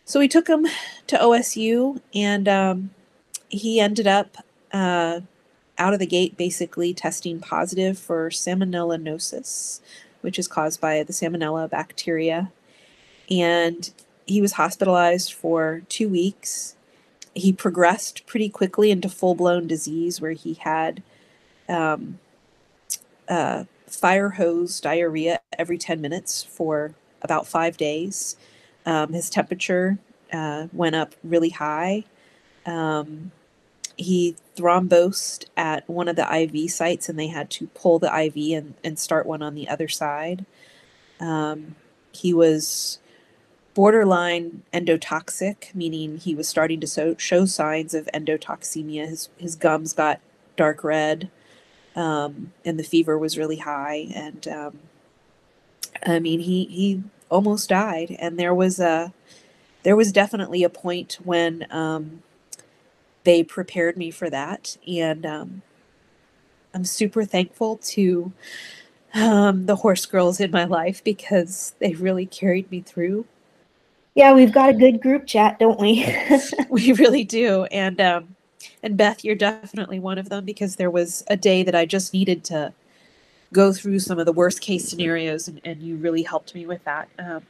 So 0.04 0.20
we 0.20 0.28
took 0.28 0.46
him 0.46 0.66
to 1.06 1.16
OSU, 1.16 2.02
and 2.14 2.48
um, 2.48 2.90
he 3.48 3.80
ended 3.80 4.06
up 4.06 4.36
uh, 4.72 5.20
out 5.78 5.92
of 5.94 5.98
the 5.98 6.06
gate 6.06 6.36
basically 6.36 6.94
testing 6.94 7.40
positive 7.40 7.98
for 7.98 8.30
salmonellinosis, 8.30 9.80
which 10.20 10.38
is 10.38 10.48
caused 10.48 10.80
by 10.80 11.02
the 11.02 11.12
salmonella 11.12 11.68
bacteria. 11.68 12.52
And 13.30 13.90
he 14.26 14.40
was 14.40 14.52
hospitalized 14.52 15.32
for 15.32 15.82
two 15.88 16.08
weeks. 16.08 16.76
He 17.34 17.52
progressed 17.52 18.26
pretty 18.26 18.48
quickly 18.48 18.90
into 18.90 19.08
full 19.08 19.34
blown 19.34 19.66
disease 19.66 20.20
where 20.20 20.32
he 20.32 20.54
had 20.54 21.02
um, 21.68 22.18
uh, 23.28 23.64
fire 23.86 24.30
hose 24.30 24.80
diarrhea 24.80 25.40
every 25.58 25.78
10 25.78 26.00
minutes 26.00 26.42
for 26.42 26.94
about 27.22 27.46
five 27.46 27.76
days. 27.76 28.36
Um, 28.84 29.12
his 29.12 29.30
temperature 29.30 29.98
uh, 30.32 30.66
went 30.72 30.96
up 30.96 31.14
really 31.22 31.50
high. 31.50 32.04
Um, 32.66 33.32
he 33.96 34.36
thrombosed 34.56 35.46
at 35.56 35.88
one 35.88 36.08
of 36.08 36.16
the 36.16 36.34
IV 36.34 36.70
sites 36.70 37.08
and 37.08 37.18
they 37.18 37.28
had 37.28 37.50
to 37.50 37.66
pull 37.68 37.98
the 37.98 38.14
IV 38.14 38.58
and, 38.58 38.74
and 38.84 38.98
start 38.98 39.26
one 39.26 39.42
on 39.42 39.54
the 39.54 39.68
other 39.68 39.88
side. 39.88 40.44
Um, 41.20 41.76
he 42.12 42.34
was 42.34 42.98
borderline 43.74 44.62
endotoxic, 44.72 45.74
meaning 45.74 46.18
he 46.18 46.34
was 46.34 46.48
starting 46.48 46.80
to 46.80 46.86
so, 46.86 47.16
show 47.16 47.46
signs 47.46 47.94
of 47.94 48.08
endotoxemia. 48.12 49.08
His, 49.08 49.28
his 49.38 49.56
gums 49.56 49.92
got 49.92 50.20
dark 50.56 50.84
red 50.84 51.30
um, 51.96 52.52
and 52.64 52.78
the 52.78 52.84
fever 52.84 53.18
was 53.18 53.38
really 53.38 53.56
high. 53.56 54.08
And 54.14 54.46
um, 54.48 54.78
I 56.04 56.18
mean, 56.18 56.40
he, 56.40 56.64
he 56.66 57.02
almost 57.30 57.68
died. 57.68 58.16
And 58.18 58.38
there 58.38 58.54
was 58.54 58.78
a, 58.78 59.12
there 59.82 59.96
was 59.96 60.12
definitely 60.12 60.62
a 60.62 60.68
point 60.68 61.18
when 61.24 61.66
um, 61.70 62.22
they 63.24 63.42
prepared 63.42 63.96
me 63.96 64.10
for 64.10 64.30
that 64.30 64.76
and 64.86 65.26
um, 65.26 65.62
i'm 66.74 66.84
super 66.84 67.24
thankful 67.24 67.76
to 67.78 68.32
um, 69.14 69.66
the 69.66 69.76
horse 69.76 70.06
girls 70.06 70.40
in 70.40 70.50
my 70.50 70.64
life 70.64 71.04
because 71.04 71.74
they 71.80 71.94
really 71.94 72.26
carried 72.26 72.70
me 72.70 72.80
through 72.80 73.26
Yeah, 74.14 74.32
we've 74.34 74.52
got 74.52 74.70
a 74.70 74.74
good 74.74 75.00
group 75.00 75.26
chat, 75.26 75.58
don't 75.58 75.80
we? 75.80 76.06
we 76.70 76.92
really 76.92 77.24
do 77.24 77.64
and 77.64 78.00
um, 78.00 78.36
and 78.82 78.96
beth 78.96 79.24
you're 79.24 79.34
definitely 79.34 80.00
one 80.00 80.18
of 80.18 80.28
them 80.28 80.44
because 80.44 80.76
there 80.76 80.90
was 80.90 81.24
a 81.28 81.36
day 81.36 81.62
that 81.62 81.74
i 81.74 81.84
just 81.84 82.12
needed 82.14 82.44
to 82.44 82.72
go 83.52 83.72
through 83.72 83.98
some 84.00 84.18
of 84.18 84.26
the 84.26 84.32
worst 84.32 84.60
case 84.60 84.88
scenarios, 84.88 85.48
and, 85.48 85.60
and 85.64 85.82
you 85.82 85.96
really 85.96 86.22
helped 86.22 86.54
me 86.54 86.66
with 86.66 86.82
that. 86.84 87.08
Um, 87.18 87.42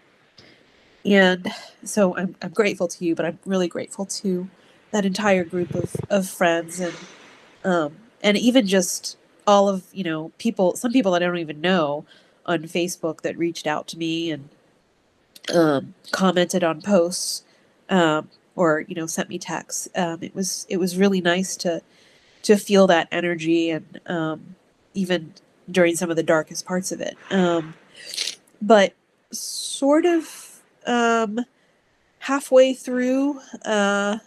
and 1.04 1.48
so 1.84 2.16
I'm, 2.16 2.36
I'm 2.42 2.50
grateful 2.52 2.88
to 2.88 3.04
you, 3.04 3.14
but 3.14 3.24
I'm 3.24 3.38
really 3.44 3.68
grateful 3.68 4.06
to 4.06 4.48
that 4.92 5.04
entire 5.04 5.44
group 5.44 5.74
of, 5.74 5.96
of 6.08 6.28
friends 6.28 6.80
and 6.80 6.94
um, 7.64 7.96
and 8.22 8.36
even 8.36 8.66
just 8.66 9.16
all 9.46 9.68
of 9.68 9.84
you 9.92 10.04
know 10.04 10.30
people 10.38 10.76
some 10.76 10.92
people 10.92 11.12
that 11.12 11.22
I 11.22 11.26
don't 11.26 11.38
even 11.38 11.60
know 11.60 12.04
on 12.46 12.62
Facebook 12.64 13.22
that 13.22 13.36
reached 13.36 13.66
out 13.66 13.88
to 13.88 13.98
me 13.98 14.30
and 14.30 14.48
um, 15.54 15.94
commented 16.12 16.62
on 16.64 16.80
posts 16.82 17.44
um, 17.88 18.28
or 18.56 18.84
you 18.86 18.94
know 18.94 19.06
sent 19.06 19.28
me 19.28 19.38
texts. 19.38 19.88
Um, 19.96 20.18
it 20.22 20.34
was 20.34 20.66
it 20.68 20.78
was 20.78 20.96
really 20.96 21.20
nice 21.20 21.56
to 21.58 21.82
to 22.42 22.56
feel 22.56 22.86
that 22.88 23.08
energy 23.10 23.70
and 23.70 24.00
um, 24.06 24.56
even 24.94 25.34
during 25.70 25.96
some 25.96 26.10
of 26.10 26.16
the 26.16 26.22
darkest 26.22 26.66
parts 26.66 26.92
of 26.92 27.00
it. 27.00 27.16
Um, 27.30 27.74
but 28.60 28.94
sort 29.30 30.04
of 30.04 30.60
halfway 32.22 32.72
through, 32.72 33.40
uh, 33.64 34.18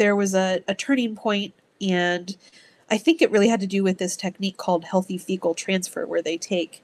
there 0.00 0.16
was 0.16 0.34
a, 0.34 0.64
a 0.66 0.74
turning 0.74 1.14
point, 1.14 1.52
and 1.78 2.34
I 2.90 2.96
think 2.96 3.20
it 3.20 3.30
really 3.30 3.48
had 3.48 3.60
to 3.60 3.66
do 3.66 3.84
with 3.84 3.98
this 3.98 4.16
technique 4.16 4.56
called 4.56 4.82
healthy 4.82 5.18
fecal 5.18 5.54
transfer, 5.54 6.06
where 6.06 6.22
they 6.22 6.38
take 6.38 6.82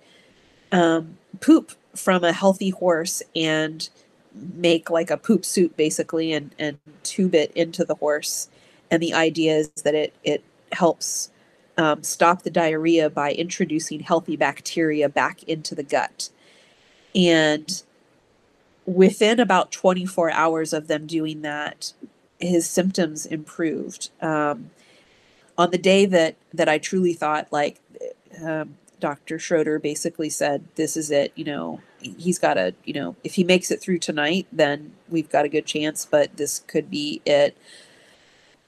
um, 0.71 1.17
poop 1.41 1.73
from 1.95 2.25
a 2.25 2.35
healthy 2.35 2.69
horse 2.69 3.23
and 3.35 3.89
make 4.55 4.91
like 4.91 5.11
a 5.11 5.17
poop 5.17 5.47
suit 5.47 5.75
basically 5.79 6.35
and, 6.35 6.55
and 6.59 6.79
tube 7.05 7.35
it 7.35 7.51
into 7.53 7.87
the 7.87 7.95
horse. 7.95 8.51
And 8.91 9.03
the 9.03 9.15
idea 9.15 9.57
is 9.57 9.71
that 9.83 9.95
it, 9.95 10.13
it 10.23 10.45
helps 10.73 11.31
um, 11.79 12.03
stop 12.03 12.43
the 12.43 12.51
diarrhea 12.51 13.09
by 13.09 13.33
introducing 13.33 14.01
healthy 14.01 14.37
bacteria 14.37 15.09
back 15.09 15.43
into 15.45 15.75
the 15.75 15.83
gut. 15.83 16.29
And 17.15 17.83
within 18.85 19.41
about 19.41 19.73
24 19.73 20.33
hours 20.33 20.75
of 20.75 20.87
them 20.87 21.07
doing 21.07 21.41
that, 21.41 21.95
his 22.38 22.69
symptoms 22.69 23.26
improved. 23.26 24.11
Um, 24.21 24.71
on 25.59 25.71
the 25.71 25.78
day 25.78 26.07
that 26.07 26.37
that 26.52 26.69
I 26.69 26.78
truly 26.78 27.14
thought 27.14 27.50
like 27.50 27.81
um, 28.43 28.76
Dr. 29.00 29.38
Schroeder 29.38 29.78
basically 29.78 30.31
said, 30.31 30.64
"This 30.75 30.97
is 30.97 31.11
it." 31.11 31.33
You 31.35 31.45
know, 31.45 31.81
he's 32.00 32.38
got 32.38 32.57
a 32.57 32.75
you 32.85 32.95
know, 32.95 33.16
if 33.25 33.35
he 33.35 33.45
makes 33.45 33.71
it 33.71 33.81
through 33.81 33.99
tonight, 33.99 34.47
then 34.52 34.93
we've 35.09 35.31
got 35.31 35.45
a 35.45 35.50
good 35.50 35.66
chance. 35.66 36.07
But 36.07 36.37
this 36.37 36.61
could 36.66 36.90
be 36.90 37.21
it. 37.25 37.57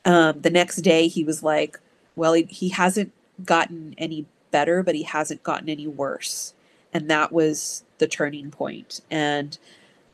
Um, 0.04 0.40
the 0.40 0.50
next 0.50 0.76
day, 0.78 1.08
he 1.08 1.25
was 1.25 1.42
like, 1.42 1.80
"Well, 2.16 2.34
he, 2.34 2.42
he 2.44 2.68
hasn't 2.70 3.12
gotten 3.44 3.94
any 3.98 4.26
better, 4.50 4.82
but 4.82 4.94
he 4.94 5.02
hasn't 5.04 5.42
gotten 5.42 5.68
any 5.68 5.87
worse," 5.87 6.54
and 6.92 7.08
that 7.10 7.32
was 7.32 7.84
the 7.98 8.06
turning 8.06 8.50
point. 8.50 9.00
And 9.10 9.58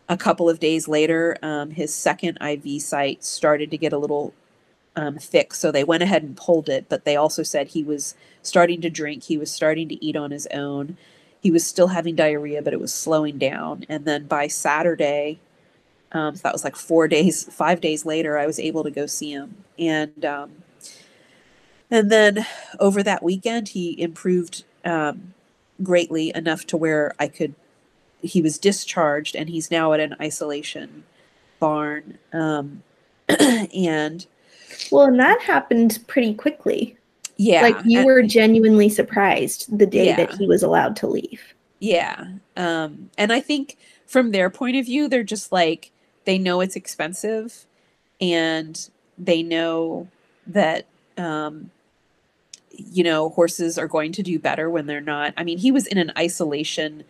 a 0.09 0.17
couple 0.17 0.49
of 0.51 0.61
days 0.61 0.89
later, 0.89 1.37
um, 1.43 1.71
his 1.71 1.95
second 1.95 2.39
IV 2.41 2.83
site 2.83 3.25
started 3.25 3.71
to 3.71 3.79
get 3.79 3.93
a 3.93 3.99
little 3.99 4.35
um, 4.97 5.17
thick. 5.19 5.55
So 5.55 5.73
they 5.73 5.85
went 5.85 6.03
ahead 6.03 6.23
and 6.23 6.37
pulled 6.37 6.69
it, 6.69 6.87
but 6.89 7.05
they 7.05 7.17
also 7.17 7.43
said 7.43 7.69
he 7.69 7.83
was 7.83 8.15
starting 8.43 8.81
to 8.83 8.91
drink, 8.91 9.25
he 9.25 9.39
was 9.39 9.51
starting 9.51 9.89
to 9.89 10.05
eat 10.05 10.17
on 10.17 10.31
his 10.31 10.47
own. 10.53 10.97
He 11.41 11.51
was 11.51 11.67
still 11.67 11.89
having 11.89 12.15
diarrhea, 12.15 12.63
but 12.63 12.73
it 12.73 12.81
was 12.81 12.93
slowing 12.93 13.39
down. 13.39 13.85
And 13.89 14.05
then 14.05 14.27
by 14.27 14.47
Saturday, 14.47 15.41
um, 16.13 16.37
so 16.37 16.43
that 16.43 16.53
was 16.53 16.65
like 16.65 16.77
four 16.77 17.09
days, 17.09 17.45
five 17.45 17.81
days 17.81 18.07
later, 18.07 18.39
I 18.39 18.47
was 18.47 18.59
able 18.59 18.85
to 18.85 18.91
go 18.91 19.07
see 19.07 19.33
him. 19.33 19.57
And 19.79 20.25
um, 20.25 20.53
and 21.91 22.11
then 22.11 22.47
over 22.79 23.03
that 23.03 23.23
weekend, 23.23 23.69
he 23.69 24.01
improved 24.01 24.65
um, 24.85 25.35
greatly 25.83 26.33
enough 26.35 26.67
to 26.67 26.77
where 26.77 27.15
I 27.19 27.29
could. 27.29 27.55
He 28.25 28.43
was 28.43 28.59
discharged, 28.59 29.37
and 29.37 29.49
he's 29.49 29.71
now 29.71 29.93
at 29.93 30.01
an 30.01 30.17
isolation 30.21 31.05
barn. 31.61 32.19
Um, 32.33 32.83
and 33.29 34.27
well, 34.91 35.05
and 35.07 35.19
that 35.19 35.41
happened 35.41 35.99
pretty 36.07 36.35
quickly. 36.35 36.97
Yeah. 37.37 37.63
Like 37.63 37.77
you 37.85 38.05
were 38.05 38.23
genuinely 38.23 38.89
surprised 38.89 39.77
the 39.77 39.87
day 39.87 40.07
Yeah. 40.07 40.17
that 40.17 40.35
he 40.35 40.47
was 40.47 40.63
allowed 40.63 40.97
to 40.97 41.07
leave. 41.07 41.55
Yeah. 41.81 42.27
Um, 42.57 43.11
and 43.19 43.33
I 43.33 43.41
think 43.41 43.77
from 44.07 44.31
their 44.31 44.51
point 44.51 44.77
of 44.77 44.85
view, 44.85 45.09
they're 45.09 45.25
just 45.25 45.51
like, 45.51 45.91
they 46.25 46.39
know 46.39 46.61
it's 46.61 46.77
expensive 46.77 47.67
and 48.21 48.89
they 49.19 49.43
know 49.43 50.09
that, 50.47 50.87
um, 51.19 51.71
you 52.71 53.05
know, 53.05 53.31
horses 53.31 53.79
are 53.79 53.89
going 53.89 54.13
to 54.13 54.23
do 54.23 54.39
better 54.39 54.71
when 54.71 54.87
they're 54.87 55.01
not. 55.01 55.35
I 55.37 55.45
mean, 55.45 55.59
he 55.59 55.73
was 55.73 55.87
in 55.87 55.99
an 55.99 56.13
isolation 56.17 57.05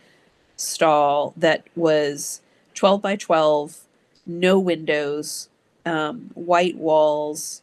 stall 0.55 1.33
that 1.37 1.65
was 1.75 2.41
12 2.73 3.01
by 3.01 3.15
12, 3.15 3.81
no 4.25 4.59
windows, 4.59 5.49
um, 5.85 6.31
white 6.33 6.77
walls. 6.77 7.61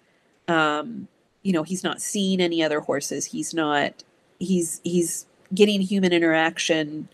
Um, 0.49 1.09
you 1.43 1.53
know, 1.53 1.63
he's 1.63 1.83
not 1.83 2.01
seeing 2.01 2.41
any 2.41 2.63
other 2.63 2.81
horses. 2.81 3.27
He's 3.27 3.53
not, 3.53 4.05
he's, 4.39 4.81
he's, 4.85 5.27
getting 5.55 5.81
human 5.81 6.13
interaction, 6.13 7.09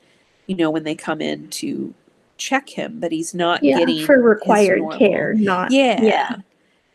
you 0.46 0.56
know, 0.56 0.70
when 0.70 0.84
they 0.84 0.94
come 0.94 1.20
in 1.20 1.48
to 1.48 1.94
check 2.36 2.68
him, 2.68 3.00
but 3.00 3.12
he's 3.12 3.34
not 3.34 3.62
Yeah, 3.62 3.78
getting 3.78 4.06
for 4.06 4.20
required 4.20 4.92
care, 4.92 5.34
not 5.34 5.70
Yeah. 5.70 6.02
yeah. 6.02 6.36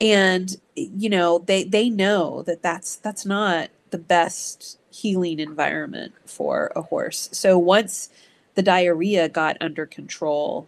And 0.02 0.56
you 0.76 1.10
know, 1.10 1.40
they 1.40 1.64
they 1.64 1.90
know 1.90 2.42
that 2.44 2.62
that's 2.62 2.96
that's 2.96 3.26
not 3.26 3.70
the 3.92 3.98
best 3.98 4.80
healing 4.90 5.40
environment 5.40 6.14
for 6.26 6.72
a 6.76 6.82
horse. 6.82 7.30
So 7.32 7.58
once 7.58 8.10
the 8.56 8.64
diarrhea 8.64 9.30
got 9.30 9.58
under 9.62 9.86
control, 9.86 10.68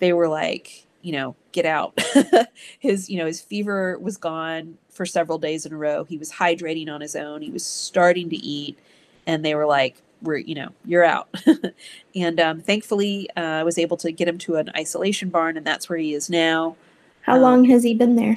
they 0.00 0.12
were 0.12 0.28
like, 0.28 0.86
you 1.02 1.12
know, 1.12 1.36
get 1.52 1.66
out. 1.66 1.98
his, 2.80 3.10
you 3.10 3.18
know, 3.18 3.26
his 3.26 3.40
fever 3.40 3.98
was 3.98 4.16
gone 4.16 4.78
for 4.90 5.06
several 5.06 5.38
days 5.38 5.66
in 5.66 5.72
a 5.72 5.76
row. 5.76 6.04
He 6.04 6.18
was 6.18 6.32
hydrating 6.32 6.90
on 6.90 7.00
his 7.00 7.16
own. 7.16 7.42
He 7.42 7.50
was 7.50 7.64
starting 7.66 8.30
to 8.30 8.36
eat 8.36 8.78
and 9.26 9.44
they 9.44 9.54
were 9.54 9.66
like 9.66 10.02
we're 10.22 10.38
you 10.38 10.54
know 10.54 10.70
you're 10.84 11.04
out 11.04 11.28
and 12.16 12.40
um, 12.40 12.60
thankfully 12.62 13.28
uh, 13.36 13.40
i 13.40 13.64
was 13.64 13.78
able 13.78 13.96
to 13.96 14.12
get 14.12 14.28
him 14.28 14.38
to 14.38 14.56
an 14.56 14.70
isolation 14.76 15.28
barn 15.28 15.56
and 15.56 15.66
that's 15.66 15.88
where 15.88 15.98
he 15.98 16.14
is 16.14 16.30
now 16.30 16.76
How 17.22 17.36
Um, 17.36 17.38
long 17.38 17.66
has 17.66 17.84
he 17.84 17.94
been 17.94 18.16
there? 18.16 18.36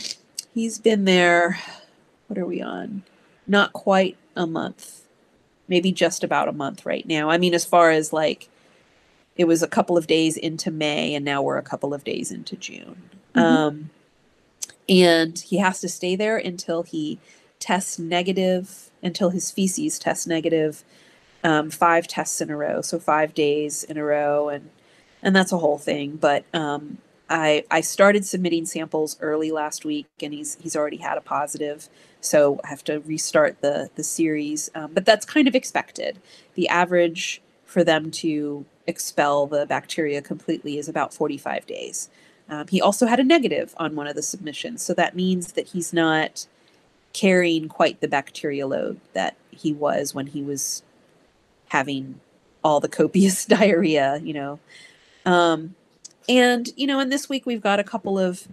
he's 0.53 0.79
been 0.79 1.05
there 1.05 1.59
what 2.27 2.37
are 2.39 2.45
we 2.45 2.61
on 2.61 3.03
not 3.47 3.73
quite 3.73 4.17
a 4.35 4.47
month 4.47 5.03
maybe 5.67 5.91
just 5.91 6.23
about 6.23 6.47
a 6.49 6.53
month 6.53 6.85
right 6.85 7.07
now 7.07 7.29
i 7.29 7.37
mean 7.37 7.53
as 7.53 7.65
far 7.65 7.91
as 7.91 8.13
like 8.13 8.49
it 9.39 9.47
was 9.47 9.63
a 9.63 9.69
couple 9.69 9.97
of 9.97 10.07
days 10.07 10.37
into 10.37 10.71
may 10.71 11.15
and 11.15 11.25
now 11.25 11.41
we're 11.41 11.57
a 11.57 11.63
couple 11.63 11.95
of 11.95 12.03
days 12.05 12.31
into 12.31 12.57
june. 12.57 13.09
Mhm. 13.35 13.41
um, 13.41 13.91
and 14.89 15.39
he 15.39 15.57
has 15.59 15.81
to 15.81 15.89
stay 15.89 16.15
there 16.15 16.37
until 16.37 16.83
he 16.83 17.19
tests 17.59 17.99
negative 17.99 18.91
until 19.03 19.31
his 19.31 19.51
feces 19.51 19.99
tests 19.99 20.27
negative 20.27 20.83
um, 21.43 21.71
five 21.71 22.07
tests 22.07 22.41
in 22.41 22.51
a 22.51 22.57
row 22.57 22.81
so 22.81 22.99
five 22.99 23.33
days 23.33 23.83
in 23.85 23.97
a 23.97 24.03
row 24.03 24.49
and 24.49 24.69
and 25.21 25.35
that's 25.35 25.51
a 25.51 25.57
whole 25.57 25.77
thing. 25.77 26.17
But 26.17 26.45
um, 26.53 26.99
I, 27.29 27.65
I 27.69 27.81
started 27.81 28.25
submitting 28.25 28.65
samples 28.65 29.17
early 29.21 29.51
last 29.51 29.85
week 29.85 30.07
and 30.21 30.33
he's 30.33 30.57
he's 30.61 30.75
already 30.75 30.97
had 30.97 31.17
a 31.17 31.21
positive 31.21 31.89
so 32.21 32.59
I 32.65 32.69
have 32.69 32.83
to 32.85 32.99
restart 33.01 33.61
the 33.61 33.89
the 33.95 34.03
series. 34.03 34.69
Um, 34.75 34.93
but 34.93 35.05
that's 35.05 35.25
kind 35.25 35.47
of 35.47 35.55
expected. 35.55 36.19
The 36.55 36.69
average 36.69 37.41
for 37.65 37.83
them 37.83 38.11
to 38.11 38.65
expel 38.89 39.47
the 39.47 39.65
bacteria 39.65 40.21
completely 40.21 40.77
is 40.77 40.89
about 40.89 41.13
45 41.13 41.65
days. 41.65 42.09
Um, 42.49 42.67
he 42.67 42.81
also 42.81 43.05
had 43.05 43.19
a 43.19 43.23
negative 43.23 43.75
on 43.77 43.95
one 43.95 44.07
of 44.07 44.15
the 44.15 44.23
submissions 44.23 44.81
so 44.81 44.93
that 44.95 45.15
means 45.15 45.53
that 45.53 45.67
he's 45.67 45.93
not 45.93 46.47
carrying 47.13 47.69
quite 47.69 48.01
the 48.01 48.07
bacteria 48.07 48.65
load 48.67 48.99
that 49.13 49.35
he 49.51 49.71
was 49.71 50.13
when 50.15 50.27
he 50.27 50.41
was 50.41 50.83
having 51.69 52.19
all 52.63 52.79
the 52.79 52.89
copious 52.89 53.45
diarrhea 53.57 54.19
you 54.23 54.33
know. 54.33 54.59
Um, 55.25 55.75
and 56.27 56.69
you 56.75 56.87
know 56.87 56.99
and 56.99 57.11
this 57.11 57.29
week 57.29 57.45
we've 57.45 57.61
got 57.61 57.79
a 57.79 57.83
couple 57.83 58.17
of 58.17 58.47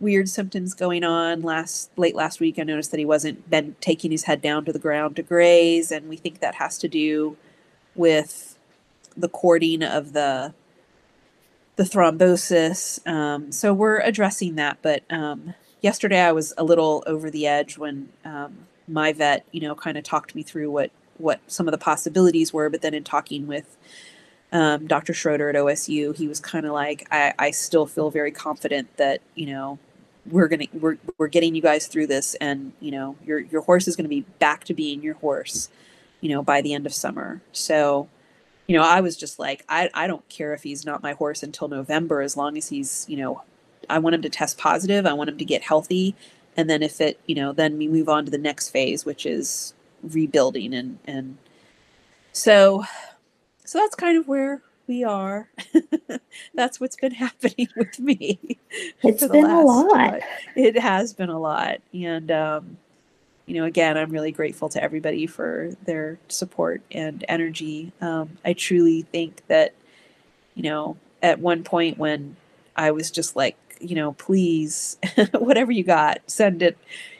weird 0.00 0.28
symptoms 0.28 0.74
going 0.74 1.04
on. 1.04 1.42
Last 1.42 1.90
late 1.96 2.14
last 2.14 2.40
week 2.40 2.58
i 2.58 2.62
noticed 2.62 2.90
that 2.90 2.98
he 2.98 3.04
wasn't 3.04 3.48
been 3.50 3.76
taking 3.80 4.10
his 4.10 4.24
head 4.24 4.40
down 4.40 4.64
to 4.64 4.72
the 4.72 4.78
ground 4.78 5.16
to 5.16 5.22
graze 5.22 5.92
and 5.92 6.08
we 6.08 6.16
think 6.16 6.40
that 6.40 6.54
has 6.54 6.78
to 6.78 6.88
do 6.88 7.36
with 7.94 8.58
the 9.16 9.28
cording 9.28 9.82
of 9.82 10.12
the 10.12 10.54
the 11.76 11.84
thrombosis 11.84 13.06
um, 13.06 13.50
so 13.52 13.72
we're 13.72 14.00
addressing 14.00 14.56
that 14.56 14.78
but 14.82 15.02
um, 15.10 15.54
yesterday 15.80 16.20
i 16.20 16.32
was 16.32 16.52
a 16.56 16.64
little 16.64 17.02
over 17.06 17.30
the 17.30 17.46
edge 17.46 17.78
when 17.78 18.08
um, 18.24 18.66
my 18.88 19.12
vet 19.12 19.44
you 19.52 19.60
know 19.60 19.74
kind 19.74 19.96
of 19.96 20.04
talked 20.04 20.34
me 20.34 20.42
through 20.42 20.70
what 20.70 20.90
what 21.18 21.40
some 21.46 21.68
of 21.68 21.72
the 21.72 21.78
possibilities 21.78 22.52
were 22.52 22.68
but 22.68 22.82
then 22.82 22.94
in 22.94 23.04
talking 23.04 23.46
with 23.46 23.76
um, 24.52 24.86
Dr. 24.86 25.14
Schroeder 25.14 25.48
at 25.48 25.54
OSU, 25.54 26.14
he 26.14 26.28
was 26.28 26.38
kind 26.38 26.66
of 26.66 26.72
like, 26.72 27.08
I, 27.10 27.32
I 27.38 27.50
still 27.52 27.86
feel 27.86 28.10
very 28.10 28.30
confident 28.30 28.94
that, 28.98 29.22
you 29.34 29.46
know, 29.46 29.78
we're 30.26 30.46
gonna 30.46 30.66
we're 30.72 30.98
we're 31.18 31.26
getting 31.26 31.54
you 31.54 31.62
guys 31.62 31.88
through 31.88 32.06
this 32.06 32.36
and 32.36 32.72
you 32.78 32.92
know 32.92 33.16
your 33.24 33.40
your 33.40 33.62
horse 33.62 33.88
is 33.88 33.96
gonna 33.96 34.08
be 34.08 34.20
back 34.38 34.62
to 34.64 34.74
being 34.74 35.02
your 35.02 35.14
horse. 35.14 35.68
you 36.20 36.28
know, 36.28 36.42
by 36.42 36.62
the 36.62 36.72
end 36.72 36.86
of 36.86 36.94
summer. 36.94 37.42
So, 37.52 38.08
you 38.66 38.76
know, 38.76 38.84
I 38.84 39.00
was 39.00 39.16
just 39.16 39.38
like, 39.38 39.64
I, 39.68 39.90
I 39.92 40.06
don't 40.06 40.26
care 40.28 40.54
if 40.54 40.62
he's 40.62 40.86
not 40.86 41.02
my 41.02 41.12
horse 41.12 41.42
until 41.42 41.68
November, 41.68 42.22
as 42.22 42.36
long 42.36 42.56
as 42.56 42.68
he's, 42.68 43.04
you 43.08 43.16
know, 43.16 43.42
I 43.90 43.98
want 43.98 44.14
him 44.14 44.22
to 44.22 44.30
test 44.30 44.58
positive. 44.58 45.06
I 45.06 45.12
want 45.12 45.30
him 45.30 45.38
to 45.38 45.44
get 45.44 45.62
healthy. 45.62 46.14
And 46.56 46.70
then 46.70 46.82
if 46.82 47.00
it, 47.00 47.18
you 47.26 47.34
know, 47.34 47.52
then 47.52 47.78
we 47.78 47.88
move 47.88 48.08
on 48.08 48.24
to 48.24 48.30
the 48.30 48.38
next 48.38 48.70
phase, 48.70 49.04
which 49.04 49.26
is 49.26 49.74
rebuilding. 50.02 50.74
And, 50.74 50.98
and 51.04 51.38
so, 52.32 52.84
so 53.64 53.78
that's 53.78 53.94
kind 53.94 54.16
of 54.16 54.28
where 54.28 54.62
we 54.86 55.02
are. 55.02 55.48
that's 56.54 56.78
what's 56.80 56.96
been 56.96 57.12
happening 57.14 57.68
with 57.76 57.98
me. 57.98 58.38
It's 59.02 59.26
been 59.26 59.46
a 59.46 59.62
lot. 59.62 60.20
It 60.54 60.78
has 60.78 61.12
been 61.14 61.30
a 61.30 61.38
lot. 61.38 61.78
And, 61.92 62.30
um, 62.30 62.76
you 63.46 63.54
know, 63.54 63.64
again, 63.64 63.96
I'm 63.98 64.10
really 64.10 64.32
grateful 64.32 64.68
to 64.70 64.82
everybody 64.82 65.26
for 65.26 65.72
their 65.84 66.18
support 66.28 66.82
and 66.90 67.24
energy. 67.28 67.92
Um, 68.00 68.38
I 68.44 68.52
truly 68.52 69.02
think 69.02 69.42
that, 69.48 69.74
you 70.54 70.62
know, 70.62 70.96
at 71.22 71.40
one 71.40 71.64
point 71.64 71.98
when 71.98 72.36
I 72.76 72.90
was 72.92 73.10
just 73.10 73.36
like, 73.36 73.56
you 73.80 73.96
know, 73.96 74.12
please, 74.12 74.96
whatever 75.32 75.72
you 75.72 75.82
got, 75.82 76.20
send 76.26 76.62
it. 76.62 76.78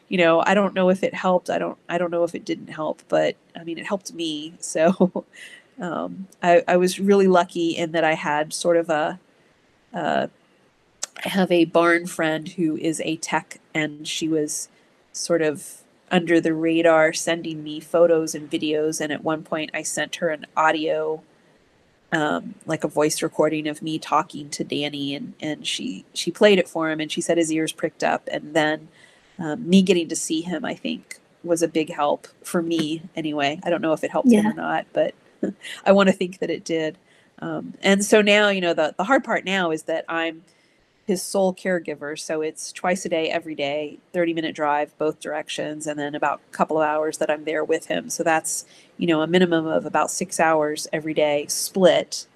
You 0.09 0.19
know, 0.19 0.43
I 0.45 0.55
don't 0.55 0.75
know 0.75 0.91
if 0.91 1.03
it 1.03 1.15
helped. 1.15 1.51
I 1.51 1.59
don't. 1.59 1.79
I 1.89 1.99
don't 1.99 2.11
know 2.11 2.25
if 2.25 2.35
it 2.35 2.45
didn't 2.45 2.69
help, 2.69 3.03
but 3.09 3.37
I 3.59 3.65
mean, 3.65 3.79
it 3.79 3.87
helped 3.87 4.13
me. 4.13 4.55
So, 4.61 5.25
um, 5.81 6.29
I, 6.43 6.63
I 6.69 6.77
was 6.77 7.01
really 7.01 7.27
lucky 7.27 7.71
in 7.71 7.93
that 7.93 8.05
I 8.05 8.15
had 8.15 8.53
sort 8.53 8.77
of 8.77 8.91
a. 8.91 9.19
Uh, 9.93 10.29
I 11.25 11.29
have 11.29 11.51
a 11.51 11.65
barn 11.65 12.07
friend 12.07 12.49
who 12.49 12.77
is 12.77 13.01
a 13.05 13.17
tech, 13.17 13.59
and 13.75 14.07
she 14.07 14.29
was 14.29 14.69
sort 15.13 15.43
of 15.43 15.82
under 16.13 16.41
the 16.41 16.55
radar 16.55 17.13
sending 17.13 17.65
me 17.65 17.81
photos 17.81 18.35
and 18.35 18.51
videos 18.51 19.01
and 19.01 19.11
at 19.11 19.25
one 19.25 19.43
point 19.43 19.71
i 19.75 19.83
sent 19.83 20.17
her 20.17 20.29
an 20.29 20.47
audio 20.57 21.23
um, 22.13 22.57
like 22.67 22.85
a 22.85 22.89
voice 22.89 23.23
recording 23.23 23.67
of 23.67 23.81
me 23.81 23.99
talking 23.99 24.51
to 24.51 24.63
danny 24.63 25.15
and, 25.15 25.33
and 25.41 25.67
she 25.67 26.05
she 26.13 26.31
played 26.31 26.59
it 26.59 26.69
for 26.69 26.91
him 26.91 27.01
and 27.01 27.11
she 27.11 27.23
said 27.23 27.39
his 27.39 27.51
ears 27.51 27.73
pricked 27.73 28.05
up 28.05 28.29
and 28.31 28.55
then 28.55 28.89
um, 29.39 29.69
me 29.69 29.81
getting 29.83 30.09
to 30.09 30.17
see 30.17 30.43
him 30.43 30.65
i 30.65 30.75
think 30.75 31.19
was 31.43 31.63
a 31.63 31.69
big 31.69 31.93
help 31.93 32.29
for 32.45 32.63
me 32.63 33.03
anyway. 33.17 33.59
I 33.65 33.71
don't 33.71 33.83
know 33.83 33.93
if 33.93 34.05
it 34.05 34.13
helped 34.13 34.31
him 34.31 34.47
or 34.47 34.53
not 34.53 34.87
but 34.93 35.15
i 35.85 35.93
want 35.93 36.09
to 36.09 36.15
think 36.15 36.39
that 36.39 36.51
it 36.51 36.65
did. 36.65 36.99
Um, 37.39 37.75
and 37.83 38.05
so 38.05 38.23
now 38.23 38.51
you 38.51 38.61
know 38.61 38.75
the, 38.75 38.95
the 38.97 39.05
hard 39.05 39.25
part 39.25 39.45
now 39.45 39.73
is 39.73 39.85
that 39.85 40.05
i'm 40.09 40.45
his 41.13 41.23
sole 41.23 41.55
caregiver. 41.55 42.19
So 42.19 42.41
it's 42.41 42.73
twice 42.73 43.05
a 43.05 43.09
day, 43.09 43.29
every 43.29 43.55
day, 43.55 43.99
30 44.13 44.33
minute 44.35 44.55
drive, 44.55 44.97
both 44.99 45.21
directions, 45.21 45.87
and 45.87 45.99
then 45.99 46.15
about 46.15 46.41
a 46.49 46.53
couple 46.57 46.79
of 46.81 46.89
hours 46.89 47.19
that 47.19 47.31
I'm 47.31 47.45
there 47.45 47.63
with 47.65 47.87
him. 47.87 48.09
So 48.11 48.23
that's, 48.23 48.65
you 48.97 49.07
know, 49.07 49.21
a 49.21 49.27
minimum 49.27 49.67
of 49.67 49.85
about 49.85 50.11
six 50.11 50.41
hours 50.41 50.89
every 50.93 51.15
day 51.15 51.45
split. 51.49 52.27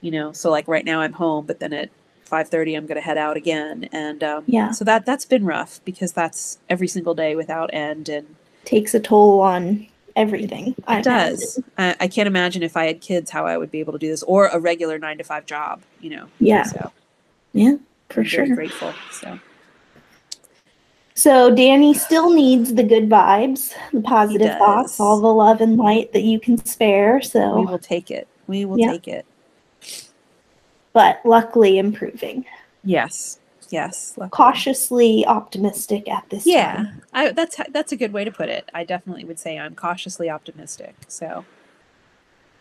You 0.00 0.10
know, 0.12 0.32
so 0.32 0.50
like 0.50 0.66
right 0.68 0.84
now 0.84 1.00
I'm 1.00 1.12
home, 1.14 1.44
but 1.46 1.58
then 1.60 1.72
at 1.72 1.90
5:30 2.30 2.76
I'm 2.76 2.86
going 2.86 2.96
to 2.96 3.02
head 3.02 3.18
out 3.18 3.36
again, 3.36 3.88
and 3.92 4.22
um, 4.24 4.44
Yeah. 4.46 4.70
so 4.70 4.84
that 4.84 5.04
that's 5.04 5.24
been 5.24 5.44
rough 5.44 5.80
because 5.84 6.12
that's 6.12 6.58
every 6.70 6.88
single 6.88 7.14
day 7.14 7.36
without 7.36 7.70
end, 7.74 8.08
and 8.08 8.34
Takes 8.64 8.94
a 8.94 9.00
toll 9.00 9.40
on 9.40 9.88
everything. 10.14 10.74
I 10.86 10.98
it 11.00 11.04
does. 11.04 11.60
I, 11.76 11.96
I 12.00 12.06
can't 12.08 12.26
imagine 12.28 12.62
if 12.62 12.76
I 12.76 12.86
had 12.86 13.00
kids 13.00 13.30
how 13.30 13.44
I 13.46 13.58
would 13.58 13.70
be 13.72 13.80
able 13.80 13.92
to 13.92 13.98
do 13.98 14.08
this, 14.08 14.22
or 14.22 14.46
a 14.46 14.58
regular 14.58 14.98
nine 14.98 15.18
to 15.18 15.24
five 15.24 15.46
job. 15.46 15.82
You 16.00 16.10
know. 16.10 16.26
Yeah. 16.38 16.62
So 16.64 16.92
Yeah, 17.52 17.76
for 18.10 18.24
sure. 18.24 18.46
grateful. 18.54 18.92
So. 19.10 19.38
So 21.14 21.54
Danny 21.54 21.92
still 21.92 22.32
needs 22.32 22.72
the 22.74 22.82
good 22.82 23.08
vibes, 23.08 23.74
the 23.92 24.00
positive 24.00 24.56
thoughts, 24.58 24.98
all 24.98 25.20
the 25.20 25.26
love 25.32 25.60
and 25.60 25.76
light 25.76 26.12
that 26.14 26.22
you 26.22 26.40
can 26.40 26.56
spare. 26.64 27.20
So 27.20 27.56
we 27.60 27.66
will 27.66 27.78
take 27.78 28.10
it. 28.10 28.26
We 28.46 28.64
will 28.64 28.78
Yeah. 28.78 28.92
take 28.92 29.08
it. 29.08 29.26
but 30.94 31.20
luckily 31.24 31.78
improving. 31.78 32.44
Yes. 32.84 33.38
Yes. 33.70 34.12
luckily. 34.16 34.30
Cautiously 34.30 35.24
optimistic 35.26 36.06
at 36.08 36.28
this 36.28 36.46
Yeah. 36.46 36.86
I, 37.14 37.30
that's 37.32 37.58
that's 37.70 37.92
a 37.92 37.96
good 37.96 38.12
way 38.12 38.24
to 38.24 38.30
put 38.30 38.48
it. 38.50 38.70
I 38.74 38.84
definitely 38.84 39.24
would 39.24 39.38
say 39.38 39.58
I'm 39.58 39.74
cautiously 39.74 40.28
optimistic. 40.28 40.94
So 41.08 41.44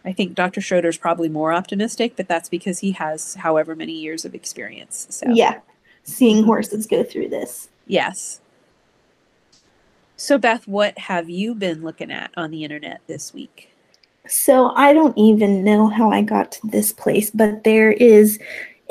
I 0.04 0.12
think 0.14 0.34
Dr. 0.36 0.62
Schroeder's 0.62 0.98
probably 0.98 1.30
more 1.30 1.54
optimistic, 1.54 2.14
but 2.16 2.28
that's 2.28 2.50
because 2.50 2.80
he 2.80 2.92
has 2.94 3.36
however 3.36 3.76
many 3.76 3.94
years 3.94 4.26
of 4.26 4.34
experience. 4.34 5.08
So 5.10 5.28
Yeah. 5.32 5.60
Seeing 6.04 6.44
horses 6.44 6.88
go 6.88 7.04
through 7.04 7.30
this. 7.30 7.70
yes. 7.86 8.40
So 10.18 10.38
Beth, 10.38 10.68
what 10.68 10.98
have 11.00 11.30
you 11.32 11.56
been 11.56 11.82
looking 11.84 12.12
at 12.12 12.30
on 12.38 12.52
the 12.52 12.64
internet 12.64 13.02
this 13.08 13.34
week? 13.34 13.70
So 14.28 14.70
I 14.76 14.94
don't 14.94 15.18
even 15.18 15.64
know 15.64 15.88
how 15.88 16.12
I 16.12 16.22
got 16.22 16.52
to 16.54 16.68
this 16.68 16.92
place, 16.94 17.32
but 17.32 17.64
there 17.64 17.92
is 17.92 18.38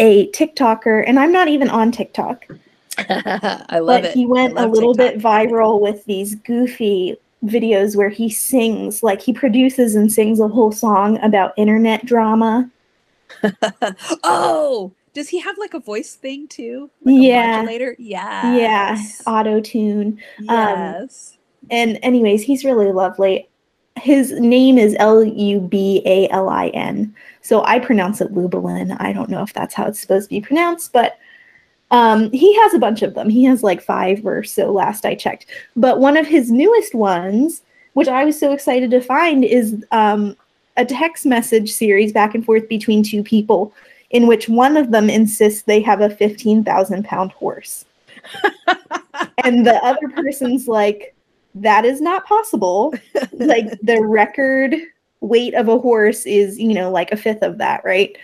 a 0.01 0.29
TikToker, 0.33 1.05
and 1.07 1.21
I'm 1.21 1.31
not 1.31 1.47
even 1.47 1.69
on 1.71 1.93
TikTok, 1.93 2.47
I 2.99 3.79
love 3.79 4.03
but 4.03 4.05
it. 4.07 4.15
he 4.15 4.27
went 4.27 4.59
a 4.59 4.67
little 4.67 4.93
TikTok. 4.95 5.15
bit 5.15 5.23
viral 5.23 5.81
with 5.81 6.05
these 6.07 6.35
goofy 6.35 7.17
videos 7.45 7.97
where 7.97 8.09
he 8.11 8.29
sings, 8.31 9.03
like 9.03 9.21
he 9.23 9.33
produces 9.33 9.95
and 9.95 10.13
sings 10.13 10.41
a 10.41 10.49
whole 10.49 10.73
song 10.73 11.19
about 11.23 11.55
internet 11.57 12.05
drama. 12.05 12.71
oh, 14.25 14.93
does 15.15 15.29
he 15.29 15.41
have 15.41 15.57
like 15.59 15.75
a 15.75 15.81
voice 15.81 16.15
thing 16.15 16.49
too? 16.49 16.91
Like 17.03 17.17
Yeah. 17.17 17.57
modulator? 17.57 17.97
Yeah. 17.99 18.57
Yeah, 18.57 19.03
auto 19.27 19.61
tune. 19.61 20.21
Um, 20.49 20.79
yes. 20.79 21.39
And 21.71 21.99
anyways, 22.03 22.43
he's 22.43 22.65
really 22.65 22.93
lovely. 22.93 23.49
His 23.97 24.33
name 24.33 24.79
is 24.79 24.97
L 24.99 25.23
U 25.23 25.61
B 25.61 26.03
A 26.07 26.29
L 26.31 26.49
I 26.49 26.69
N. 26.69 27.15
So 27.43 27.65
I 27.65 27.79
pronounce 27.79 28.21
it 28.21 28.35
Lubalin. 28.35 28.97
I 29.01 29.13
don't 29.13 29.31
know 29.31 29.43
if 29.43 29.53
that's 29.53 29.75
how 29.75 29.87
it's 29.87 30.01
supposed 30.01 30.29
to 30.29 30.35
be 30.35 30.41
pronounced, 30.41 30.93
but 30.93 31.19
um, 31.91 32.31
he 32.33 32.55
has 32.61 32.75
a 32.75 32.79
bunch 32.79 33.03
of 33.03 33.15
them. 33.15 33.29
He 33.29 33.45
has 33.45 33.63
like 33.63 33.83
five 33.83 34.25
or 34.25 34.45
so 34.45 34.73
last 34.73 35.05
I 35.05 35.15
checked. 35.15 35.47
But 35.77 35.99
one 35.99 36.17
of 36.17 36.27
his 36.27 36.51
newest 36.51 36.95
ones, 36.95 37.63
which 37.95 38.09
I 38.09 38.25
was 38.25 38.39
so 38.39 38.53
excited 38.53 38.91
to 38.93 39.01
find, 39.01 39.45
is 39.45 39.85
um, 39.91 40.37
a 40.77 40.85
text 40.85 41.27
message 41.27 41.73
series 41.73 42.13
back 42.13 42.35
and 42.35 42.45
forth 42.45 42.69
between 42.69 43.03
two 43.03 43.23
people 43.23 43.73
in 44.11 44.27
which 44.27 44.49
one 44.49 44.77
of 44.77 44.91
them 44.91 45.09
insists 45.09 45.63
they 45.63 45.81
have 45.81 46.01
a 46.01 46.11
15,000 46.11 47.05
pound 47.05 47.33
horse. 47.33 47.85
and 49.45 49.67
the 49.67 49.79
other 49.85 50.09
person's 50.09 50.69
like, 50.69 51.15
that 51.55 51.85
is 51.85 52.01
not 52.01 52.27
possible. 52.27 52.95
like 53.33 53.67
the 53.83 54.01
record 54.03 54.75
weight 55.21 55.55
of 55.55 55.69
a 55.69 55.79
horse 55.79 56.25
is, 56.27 56.59
you 56.59 56.75
know, 56.75 56.91
like 56.91 57.13
a 57.13 57.17
fifth 57.17 57.43
of 57.43 57.59
that, 57.59 57.85
right? 57.85 58.17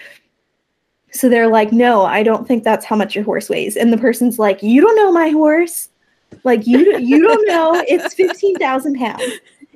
So 1.12 1.28
they're 1.28 1.48
like, 1.48 1.72
no, 1.72 2.04
I 2.04 2.22
don't 2.22 2.46
think 2.46 2.64
that's 2.64 2.84
how 2.84 2.96
much 2.96 3.14
your 3.14 3.24
horse 3.24 3.48
weighs. 3.48 3.76
And 3.76 3.92
the 3.92 3.98
person's 3.98 4.38
like, 4.38 4.62
you 4.62 4.80
don't 4.80 4.96
know 4.96 5.12
my 5.12 5.30
horse. 5.30 5.88
Like 6.44 6.66
you, 6.66 6.98
you 6.98 7.22
don't 7.22 7.46
know. 7.48 7.82
It's 7.88 8.14
fifteen 8.14 8.56
thousand 8.56 8.96
pounds. 8.96 9.22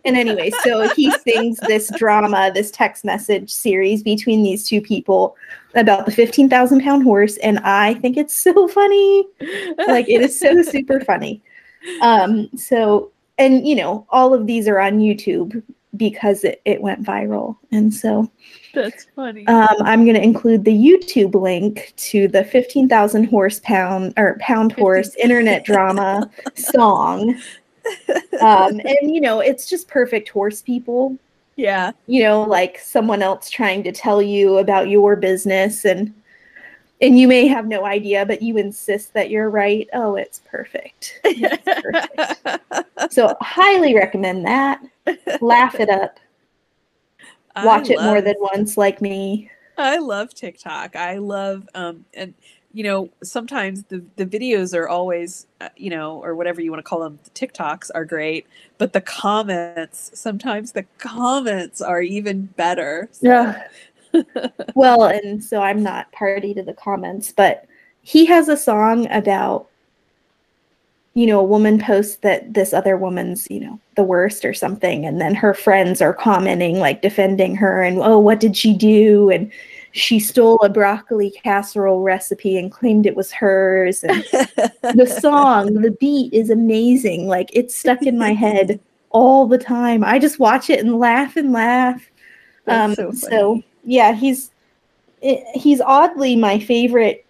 And 0.04 0.16
anyway, 0.16 0.50
so 0.62 0.88
he 0.94 1.10
sings 1.10 1.58
this 1.58 1.90
drama, 1.96 2.50
this 2.54 2.70
text 2.70 3.04
message 3.04 3.50
series 3.50 4.02
between 4.02 4.42
these 4.42 4.66
two 4.66 4.80
people 4.80 5.36
about 5.74 6.06
the 6.06 6.12
fifteen 6.12 6.48
thousand 6.48 6.82
pound 6.82 7.04
horse, 7.04 7.36
and 7.38 7.58
I 7.60 7.94
think 7.94 8.16
it's 8.16 8.36
so 8.36 8.66
funny. 8.68 9.26
Like 9.86 10.08
it 10.08 10.20
is 10.22 10.38
so 10.38 10.62
super 10.62 11.00
funny. 11.00 11.42
Um, 12.02 12.50
so 12.58 13.10
and 13.38 13.66
you 13.66 13.74
know, 13.74 14.06
all 14.10 14.34
of 14.34 14.46
these 14.46 14.68
are 14.68 14.78
on 14.78 14.98
YouTube 14.98 15.62
because 15.96 16.44
it, 16.44 16.62
it 16.64 16.80
went 16.80 17.02
viral. 17.02 17.56
And 17.72 17.92
so 17.92 18.30
That's 18.74 19.06
funny. 19.16 19.46
um, 19.46 19.76
I'm 19.80 20.04
going 20.04 20.16
to 20.16 20.22
include 20.22 20.64
the 20.64 20.72
YouTube 20.72 21.34
link 21.34 21.92
to 21.96 22.28
the 22.28 22.44
15,000 22.44 23.24
horse 23.24 23.60
pound 23.64 24.14
or 24.16 24.36
pound 24.40 24.72
horse 24.72 25.14
internet 25.16 25.64
drama 25.64 26.30
song. 26.54 27.40
Um, 28.40 28.80
and, 28.80 29.14
you 29.14 29.20
know, 29.20 29.40
it's 29.40 29.68
just 29.68 29.88
perfect 29.88 30.28
horse 30.28 30.62
people, 30.62 31.16
yeah. 31.56 31.92
you 32.06 32.22
know, 32.22 32.42
like 32.42 32.78
someone 32.78 33.22
else 33.22 33.50
trying 33.50 33.82
to 33.84 33.92
tell 33.92 34.22
you 34.22 34.58
about 34.58 34.88
your 34.88 35.16
business 35.16 35.84
and 35.84 36.14
and 37.00 37.18
you 37.18 37.26
may 37.28 37.46
have 37.46 37.66
no 37.66 37.84
idea, 37.84 38.26
but 38.26 38.42
you 38.42 38.56
insist 38.56 39.12
that 39.14 39.30
you're 39.30 39.50
right. 39.50 39.88
Oh, 39.92 40.16
it's 40.16 40.40
perfect. 40.40 41.20
It's 41.24 41.64
perfect. 41.80 43.12
So 43.12 43.36
highly 43.40 43.94
recommend 43.94 44.44
that. 44.46 44.82
Laugh 45.40 45.74
it 45.80 45.88
up. 45.88 46.20
Watch 47.64 47.90
it 47.90 48.00
more 48.02 48.20
than 48.20 48.36
once 48.38 48.76
like 48.76 49.00
me. 49.00 49.50
I 49.78 49.98
love 49.98 50.34
TikTok. 50.34 50.94
I 50.96 51.16
love 51.18 51.68
um 51.74 52.04
and 52.14 52.34
you 52.72 52.84
know 52.84 53.08
sometimes 53.24 53.82
the 53.84 54.04
the 54.16 54.26
videos 54.26 54.76
are 54.76 54.88
always 54.88 55.46
uh, 55.60 55.70
you 55.76 55.90
know 55.90 56.22
or 56.22 56.34
whatever 56.36 56.60
you 56.60 56.70
want 56.70 56.78
to 56.78 56.88
call 56.88 57.00
them 57.00 57.18
the 57.24 57.30
TikToks 57.30 57.90
are 57.94 58.04
great, 58.04 58.46
but 58.78 58.92
the 58.92 59.00
comments 59.00 60.10
sometimes 60.14 60.72
the 60.72 60.84
comments 60.98 61.80
are 61.80 62.02
even 62.02 62.42
better. 62.56 63.08
So- 63.12 63.26
Yeah. 63.28 63.66
well, 64.74 65.04
and 65.04 65.42
so 65.42 65.60
I'm 65.60 65.82
not 65.82 66.12
party 66.12 66.54
to 66.54 66.62
the 66.62 66.74
comments, 66.74 67.32
but 67.32 67.66
he 68.02 68.26
has 68.26 68.48
a 68.48 68.56
song 68.56 69.06
about, 69.10 69.68
you 71.14 71.26
know, 71.26 71.40
a 71.40 71.44
woman 71.44 71.78
posts 71.78 72.16
that 72.16 72.54
this 72.54 72.72
other 72.72 72.96
woman's, 72.96 73.46
you 73.50 73.60
know, 73.60 73.78
the 73.96 74.02
worst 74.02 74.44
or 74.44 74.54
something, 74.54 75.04
and 75.04 75.20
then 75.20 75.34
her 75.34 75.54
friends 75.54 76.00
are 76.00 76.14
commenting, 76.14 76.78
like 76.78 77.02
defending 77.02 77.56
her, 77.56 77.82
and 77.82 77.98
oh, 77.98 78.18
what 78.18 78.40
did 78.40 78.56
she 78.56 78.72
do? 78.74 79.30
And 79.30 79.50
she 79.92 80.20
stole 80.20 80.60
a 80.62 80.68
broccoli 80.68 81.30
casserole 81.30 82.02
recipe 82.02 82.56
and 82.56 82.70
claimed 82.70 83.06
it 83.06 83.16
was 83.16 83.32
hers. 83.32 84.04
And 84.04 84.22
the 84.82 85.18
song, 85.20 85.74
the 85.74 85.90
beat 85.90 86.32
is 86.32 86.50
amazing. 86.50 87.26
Like 87.26 87.50
it's 87.52 87.74
stuck 87.74 88.02
in 88.02 88.18
my 88.18 88.32
head 88.32 88.80
all 89.10 89.46
the 89.46 89.58
time. 89.58 90.04
I 90.04 90.18
just 90.18 90.38
watch 90.38 90.70
it 90.70 90.80
and 90.80 90.98
laugh 90.98 91.36
and 91.36 91.52
laugh. 91.52 92.08
Um, 92.66 92.94
so, 92.94 93.10
so, 93.12 93.62
yeah, 93.84 94.12
he's 94.12 94.50
eh, 95.22 95.42
he's 95.54 95.80
oddly 95.80 96.36
my 96.36 96.58
favorite 96.58 97.24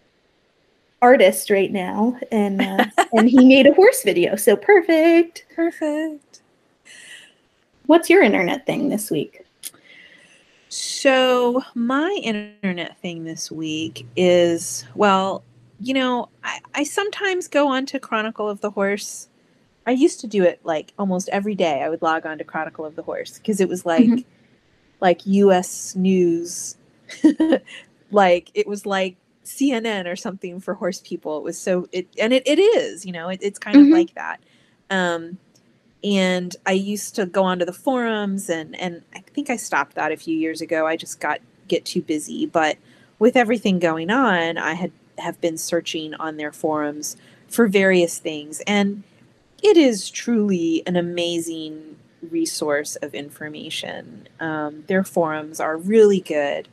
artist 1.03 1.51
right 1.51 1.73
now, 1.73 2.19
and 2.31 2.61
uh, 2.61 2.87
and 3.13 3.29
he 3.29 3.45
made 3.45 3.67
a 3.67 3.75
horse 3.75 4.03
video, 4.03 4.37
so 4.37 4.57
perfect. 4.57 5.47
Perfect. 5.55 6.43
What's 7.87 8.09
your 8.09 8.23
internet 8.23 8.67
thing 8.67 8.89
this 8.89 9.11
week? 9.11 9.45
So 10.69 11.63
my 11.75 12.21
internet 12.23 12.97
thing 12.99 13.25
this 13.25 13.51
week 13.51 14.07
is 14.17 14.85
well, 14.95 15.43
you 15.81 15.95
know, 15.95 16.29
I, 16.45 16.61
I 16.75 16.85
sometimes 16.85 17.49
go 17.49 17.67
on 17.69 17.87
to 17.87 17.99
Chronicle 17.99 18.49
of 18.49 18.61
the 18.61 18.71
Horse. 18.71 19.29
I 19.87 19.93
used 19.93 20.21
to 20.21 20.29
do 20.29 20.45
it 20.45 20.61
like 20.63 20.93
almost 20.99 21.29
every 21.31 21.55
day. 21.55 21.83
I 21.83 21.89
would 21.89 22.03
log 22.03 22.27
on 22.27 22.39
to 22.39 22.45
Chronicle 22.45 22.85
of 22.85 22.95
the 22.95 23.03
Horse 23.03 23.39
because 23.39 23.61
it 23.61 23.69
was 23.69 23.85
like 23.85 24.05
mm-hmm. 24.05 24.29
Like 25.01 25.27
US 25.27 25.95
news. 25.97 26.77
like 28.11 28.51
it 28.55 28.67
was 28.67 28.87
like 28.87 29.17
CNN 29.45 30.11
or 30.11 30.17
something 30.17 30.61
for 30.61 30.75
horse 30.75 31.01
people. 31.05 31.39
It 31.39 31.45
was 31.45 31.59
so 31.59 31.89
it 31.93 32.07
and 32.19 32.33
it, 32.33 32.43
it 32.47 32.59
is, 32.59 33.05
you 33.05 33.13
know, 33.13 33.29
it, 33.29 33.41
it's 33.43 33.59
kind 33.59 33.77
mm-hmm. 33.77 33.93
of 33.93 33.99
like 33.99 34.15
that. 34.15 34.41
Um, 34.91 35.39
and 36.03 36.57
I 36.67 36.73
used 36.73 37.15
to 37.17 37.27
go 37.27 37.45
onto 37.45 37.65
the 37.65 37.73
forums 37.73 38.49
and 38.49 38.79
and 38.79 39.03
I 39.15 39.21
think 39.21 39.51
I 39.51 39.57
stopped 39.57 39.95
that 39.97 40.13
a 40.13 40.17
few 40.17 40.37
years 40.37 40.61
ago. 40.61 40.87
I 40.87 40.97
just 40.97 41.21
got 41.21 41.41
get 41.69 41.85
too 41.85 42.03
busy, 42.03 42.47
but 42.47 42.77
with 43.19 43.37
everything 43.37 43.79
going 43.79 44.11
on, 44.11 44.59
I 44.59 44.75
had 44.75 44.93
have 45.19 45.41
been 45.41 45.59
searching 45.59 46.15
on 46.15 46.37
their 46.37 46.53
forums 46.53 47.17
for 47.49 47.67
various 47.67 48.19
things 48.19 48.61
and 48.67 49.03
it 49.63 49.77
is 49.77 50.09
truly 50.09 50.83
an 50.87 50.97
amazing 50.97 51.97
resource 52.31 52.97
of 52.97 53.15
information. 53.15 54.29
Um, 54.39 54.85
their 54.87 55.05
forums 55.05 55.61
are 55.61 55.77
really 55.77 56.21
good. 56.21 56.69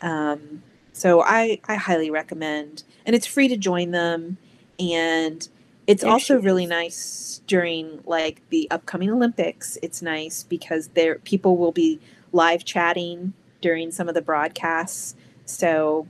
Um, 0.00 0.62
so 0.92 1.22
I, 1.22 1.60
I 1.68 1.76
highly 1.76 2.10
recommend, 2.10 2.82
and 3.06 3.14
it's 3.14 3.26
free 3.26 3.48
to 3.48 3.56
join 3.56 3.92
them. 3.92 4.38
And 4.78 5.48
it's 5.86 6.02
there 6.02 6.10
also 6.10 6.40
really 6.40 6.66
nice 6.66 7.40
during 7.46 8.00
like 8.04 8.42
the 8.50 8.70
upcoming 8.70 9.10
Olympics. 9.10 9.78
It's 9.82 10.02
nice 10.02 10.44
because 10.44 10.88
there 10.88 11.16
people 11.16 11.56
will 11.56 11.72
be 11.72 12.00
live 12.32 12.64
chatting 12.64 13.32
during 13.60 13.90
some 13.90 14.08
of 14.08 14.14
the 14.14 14.22
broadcasts. 14.22 15.14
So 15.46 16.06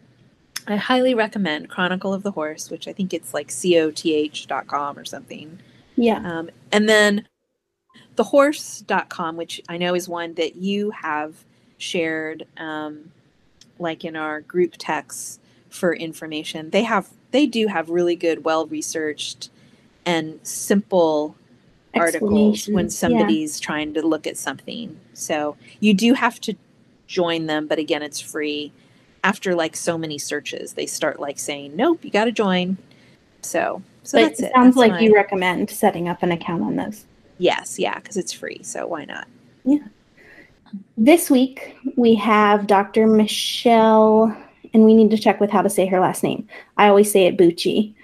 I 0.67 0.77
highly 0.77 1.15
recommend 1.15 1.71
Chronicle 1.71 2.13
of 2.13 2.23
the 2.23 2.33
Horse, 2.33 2.71
which 2.71 2.89
I 2.89 2.93
think 2.93 3.15
it's 3.15 3.33
like 3.33 3.49
coth.com 3.49 4.99
or 4.99 5.05
something. 5.05 5.61
Yeah. 5.97 6.21
Um, 6.25 6.51
and 6.73 6.89
then 6.89 7.27
thehorse.com, 8.19 9.37
which 9.37 9.61
I 9.69 9.79
know 9.79 9.95
is 9.95 10.09
one 10.09 10.35
that 10.35 10.57
you 10.57 10.91
have 10.91 11.45
shared 11.79 12.47
um, 12.57 13.13
like 13.79 14.05
in 14.05 14.17
our 14.17 14.41
group 14.41 14.75
texts 14.77 15.39
for 15.71 15.95
information. 15.95 16.71
They 16.71 16.83
have 16.83 17.09
they 17.31 17.47
do 17.47 17.69
have 17.69 17.91
really 17.91 18.17
good, 18.17 18.45
well 18.45 18.67
researched 18.67 19.51
and 20.05 20.41
simple 20.43 21.37
articles 21.95 22.67
when 22.67 22.91
somebody's 22.91 23.61
yeah. 23.61 23.65
trying 23.67 23.95
to 23.95 24.03
look 24.07 24.27
at 24.27 24.37
something. 24.37 24.99
So 25.13 25.57
you 25.81 25.95
do 25.95 26.15
have 26.15 26.41
to 26.43 26.55
join 27.07 27.47
them, 27.47 27.67
but 27.67 27.79
again, 27.79 28.03
it's 28.03 28.21
free. 28.21 28.73
After 29.25 29.55
like 29.55 29.77
so 29.77 29.99
many 29.99 30.19
searches, 30.19 30.75
they 30.75 30.87
start 30.87 31.21
like 31.21 31.39
saying, 31.39 31.77
"Nope, 31.77 32.05
you 32.05 32.11
got 32.11 32.25
to 32.25 32.33
join." 32.33 32.79
So, 33.43 33.83
so 34.03 34.19
but 34.19 34.29
that's 34.29 34.41
it. 34.41 34.45
it. 34.47 34.53
Sounds 34.55 34.67
that's 34.69 34.77
like 34.77 34.93
my... 34.93 35.01
you 35.01 35.15
recommend 35.15 35.71
setting 35.71 36.09
up 36.09 36.23
an 36.23 36.33
account 36.33 36.63
on 36.63 36.77
those. 36.77 37.05
Yes, 37.39 37.79
yeah, 37.79 37.99
because 37.99 38.17
it's 38.17 38.33
free. 38.33 38.61
So 38.63 38.87
why 38.87 39.05
not? 39.05 39.27
Yeah. 39.65 39.79
This 40.97 41.31
week 41.31 41.77
we 41.97 42.15
have 42.17 42.67
Dr. 42.67 43.07
Michelle, 43.07 44.37
and 44.75 44.85
we 44.85 44.95
need 44.95 45.11
to 45.11 45.19
check 45.19 45.41
with 45.41 45.51
how 45.51 45.63
to 45.63 45.71
say 45.71 45.87
her 45.87 46.01
last 46.01 46.23
name. 46.23 46.47
I 46.77 46.89
always 46.89 47.11
say 47.11 47.27
it 47.27 47.39
Bucci. 47.39 47.95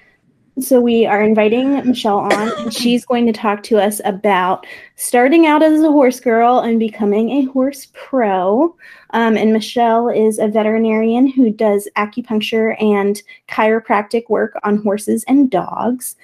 So 0.60 0.80
we 0.80 1.04
are 1.04 1.20
inviting 1.20 1.74
Michelle 1.84 2.20
on, 2.20 2.32
and 2.32 2.72
she's 2.72 3.04
going 3.04 3.26
to 3.26 3.32
talk 3.32 3.64
to 3.64 3.82
us 3.82 4.00
about 4.04 4.66
starting 4.94 5.46
out 5.46 5.64
as 5.64 5.82
a 5.82 5.90
horse 5.90 6.20
girl 6.20 6.60
and 6.60 6.78
becoming 6.78 7.30
a 7.30 7.44
horse 7.46 7.88
pro. 7.92 8.74
Um, 9.10 9.36
and 9.36 9.52
Michelle 9.52 10.08
is 10.08 10.38
a 10.38 10.46
veterinarian 10.46 11.26
who 11.26 11.50
does 11.50 11.88
acupuncture 11.96 12.80
and 12.80 13.20
chiropractic 13.48 14.28
work 14.28 14.56
on 14.62 14.76
horses 14.82 15.24
and 15.26 15.50
dogs. 15.50 16.14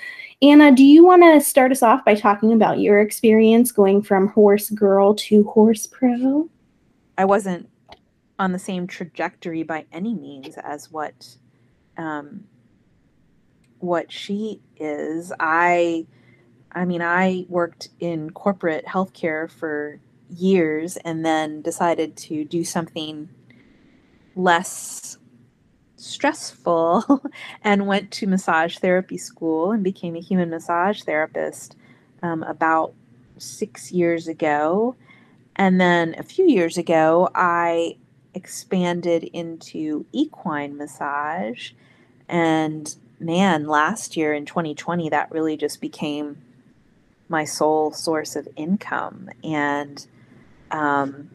Anna, 0.42 0.72
do 0.72 0.82
you 0.84 1.04
want 1.04 1.22
to 1.22 1.40
start 1.40 1.70
us 1.70 1.82
off 1.82 2.02
by 2.04 2.14
talking 2.14 2.52
about 2.54 2.78
your 2.78 2.98
experience 2.98 3.72
going 3.72 4.00
from 4.00 4.28
horse 4.28 4.70
girl 4.70 5.14
to 5.14 5.44
horse 5.44 5.86
pro? 5.86 6.48
I 7.18 7.26
wasn't 7.26 7.68
on 8.38 8.52
the 8.52 8.58
same 8.58 8.86
trajectory 8.86 9.62
by 9.62 9.84
any 9.92 10.14
means 10.14 10.56
as 10.56 10.90
what 10.90 11.36
um, 11.98 12.44
what 13.80 14.10
she 14.10 14.62
is. 14.76 15.30
I 15.38 16.06
I 16.72 16.86
mean, 16.86 17.02
I 17.02 17.44
worked 17.50 17.88
in 17.98 18.30
corporate 18.30 18.86
healthcare 18.86 19.50
for 19.50 20.00
years 20.30 20.96
and 20.98 21.24
then 21.24 21.60
decided 21.60 22.16
to 22.16 22.46
do 22.46 22.64
something 22.64 23.28
less 24.36 25.18
stressful 26.00 27.22
and 27.64 27.86
went 27.86 28.10
to 28.10 28.26
massage 28.26 28.78
therapy 28.78 29.18
school 29.18 29.72
and 29.72 29.84
became 29.84 30.16
a 30.16 30.20
human 30.20 30.50
massage 30.50 31.02
therapist 31.02 31.76
um, 32.22 32.42
about 32.44 32.94
six 33.38 33.92
years 33.92 34.28
ago. 34.28 34.96
And 35.56 35.80
then 35.80 36.14
a 36.18 36.22
few 36.22 36.46
years 36.46 36.78
ago, 36.78 37.28
I 37.34 37.96
expanded 38.34 39.24
into 39.24 40.06
equine 40.12 40.76
massage. 40.76 41.72
And 42.28 42.94
man, 43.18 43.66
last 43.66 44.16
year 44.16 44.32
in 44.32 44.46
2020, 44.46 45.08
that 45.10 45.30
really 45.30 45.56
just 45.56 45.80
became 45.80 46.38
my 47.28 47.44
sole 47.44 47.92
source 47.92 48.36
of 48.36 48.48
income. 48.56 49.28
And, 49.44 50.06
um, 50.70 51.30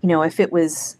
you 0.00 0.08
know, 0.08 0.22
if 0.22 0.40
it 0.40 0.50
was 0.50 0.96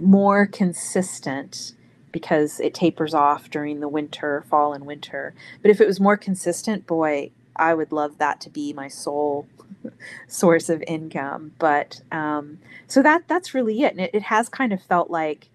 more 0.00 0.46
consistent 0.46 1.74
because 2.12 2.58
it 2.60 2.74
tapers 2.74 3.14
off 3.14 3.50
during 3.50 3.80
the 3.80 3.88
winter, 3.88 4.44
fall 4.48 4.72
and 4.72 4.84
winter. 4.84 5.34
But 5.62 5.70
if 5.70 5.80
it 5.80 5.86
was 5.86 6.00
more 6.00 6.16
consistent, 6.16 6.86
boy, 6.86 7.30
I 7.56 7.74
would 7.74 7.92
love 7.92 8.18
that 8.18 8.40
to 8.42 8.50
be 8.50 8.72
my 8.72 8.88
sole 8.88 9.46
source 10.26 10.68
of 10.68 10.82
income. 10.86 11.52
But 11.58 12.02
um, 12.10 12.58
so 12.86 13.02
that 13.02 13.28
that's 13.28 13.54
really 13.54 13.82
it, 13.82 13.92
and 13.92 14.00
it, 14.00 14.10
it 14.14 14.22
has 14.22 14.48
kind 14.48 14.72
of 14.72 14.82
felt 14.82 15.10
like 15.10 15.48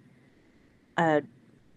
a 0.98 1.24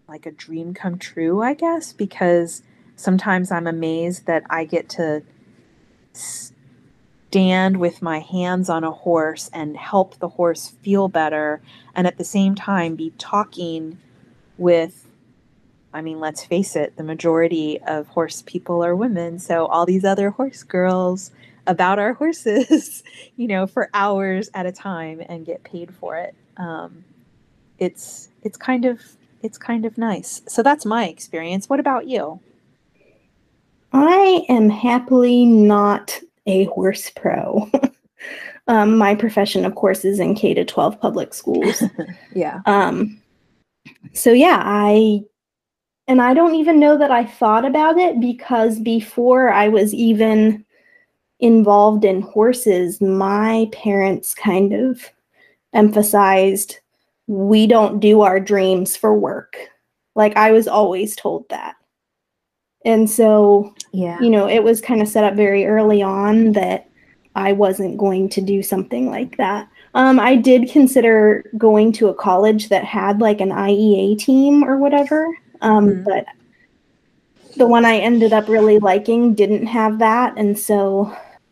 like 0.07 0.25
a 0.25 0.31
dream 0.31 0.73
come 0.73 0.97
true, 0.97 1.41
I 1.41 1.53
guess, 1.53 1.93
because 1.93 2.63
sometimes 2.95 3.51
I'm 3.51 3.67
amazed 3.67 4.25
that 4.25 4.43
I 4.49 4.65
get 4.65 4.89
to 4.89 5.23
stand 7.29 7.77
with 7.77 8.01
my 8.01 8.17
hands 8.19 8.69
on 8.69 8.83
a 8.83 8.89
horse 8.89 9.51
and 9.53 9.77
help 9.77 10.17
the 10.17 10.29
horse 10.29 10.69
feel 10.81 11.07
better 11.07 11.61
and 11.93 12.07
at 12.07 12.17
the 12.17 12.23
same 12.23 12.55
time 12.55 12.95
be 12.95 13.13
talking 13.19 13.99
with 14.57 15.05
I 15.91 16.01
mean, 16.01 16.19
let's 16.19 16.45
face 16.45 16.75
it, 16.75 16.97
the 16.97 17.03
majority 17.03 17.79
of 17.87 18.07
horse 18.09 18.43
people 18.45 18.83
are 18.83 18.95
women. 18.95 19.39
So 19.39 19.65
all 19.65 19.87
these 19.87 20.05
other 20.05 20.29
horse 20.29 20.61
girls 20.61 21.31
about 21.65 21.97
our 21.97 22.13
horses, 22.13 23.03
you 23.37 23.47
know, 23.47 23.65
for 23.65 23.89
hours 23.93 24.51
at 24.53 24.67
a 24.67 24.71
time 24.71 25.21
and 25.27 25.45
get 25.45 25.63
paid 25.63 25.93
for 25.93 26.15
it. 26.15 26.35
Um, 26.57 27.03
it's 27.79 28.29
it's 28.43 28.57
kind 28.57 28.85
of 28.85 29.01
it's 29.41 29.57
kind 29.57 29.85
of 29.85 29.97
nice. 29.97 30.41
So 30.47 30.61
that's 30.61 30.85
my 30.85 31.07
experience. 31.07 31.69
What 31.69 31.79
about 31.79 32.07
you? 32.07 32.39
I 33.91 34.45
am 34.47 34.69
happily 34.69 35.45
not 35.45 36.19
a 36.49 36.65
horse 36.65 37.09
pro. 37.09 37.69
um, 38.67 38.97
my 38.97 39.15
profession, 39.15 39.65
of 39.65 39.75
course, 39.75 40.03
is 40.03 40.19
in 40.19 40.35
K 40.35 40.53
to 40.53 40.65
12 40.65 40.99
public 40.99 41.33
schools. 41.33 41.83
yeah. 42.35 42.61
Um, 42.65 43.21
so, 44.13 44.31
yeah, 44.31 44.61
I, 44.63 45.21
and 46.07 46.21
I 46.21 46.33
don't 46.33 46.55
even 46.55 46.79
know 46.79 46.97
that 46.97 47.11
I 47.11 47.25
thought 47.25 47.65
about 47.65 47.97
it 47.97 48.19
because 48.19 48.79
before 48.79 49.49
I 49.49 49.67
was 49.67 49.93
even 49.93 50.65
involved 51.39 52.03
in 52.03 52.21
horses, 52.21 52.99
my 52.99 53.69
parents 53.71 54.33
kind 54.33 54.73
of 54.73 55.09
emphasized 55.73 56.79
we 57.27 57.67
don't 57.67 57.99
do 57.99 58.21
our 58.21 58.39
dreams 58.39 58.97
for 58.97 59.13
work. 59.13 59.55
Like 60.15 60.35
I 60.35 60.51
was 60.51 60.67
always 60.67 61.15
told 61.15 61.47
that. 61.49 61.75
And 62.85 63.09
so, 63.09 63.73
Yeah. 63.91 64.19
you 64.21 64.29
know, 64.29 64.47
it 64.47 64.63
was 64.63 64.81
kind 64.81 65.01
of 65.01 65.07
set 65.07 65.23
up 65.23 65.35
very 65.35 65.65
early 65.65 66.01
on 66.01 66.53
that 66.53 66.87
I 67.35 67.53
wasn't 67.53 67.97
going 67.97 68.29
to 68.29 68.41
do 68.41 68.61
something 68.63 69.09
like 69.09 69.37
that. 69.37 69.67
Um, 69.95 70.19
I 70.19 70.35
did 70.35 70.69
consider 70.69 71.43
going 71.57 71.91
to 71.93 72.09
a 72.09 72.13
college 72.13 72.69
that 72.69 72.83
had 72.83 73.21
like 73.21 73.41
an 73.41 73.51
IEA 73.51 74.15
team 74.17 74.63
or 74.63 74.77
whatever, 74.77 75.27
um, 75.61 75.87
Mhm. 75.89 76.05
but 76.05 76.25
the 77.57 77.67
one 77.67 77.85
I 77.85 77.97
ended 77.97 78.31
up 78.31 78.47
really 78.47 78.79
liking 78.79 79.33
didn't 79.33 79.65
have 79.65 79.99
that. 79.99 80.33
And 80.37 80.57
so 80.57 81.11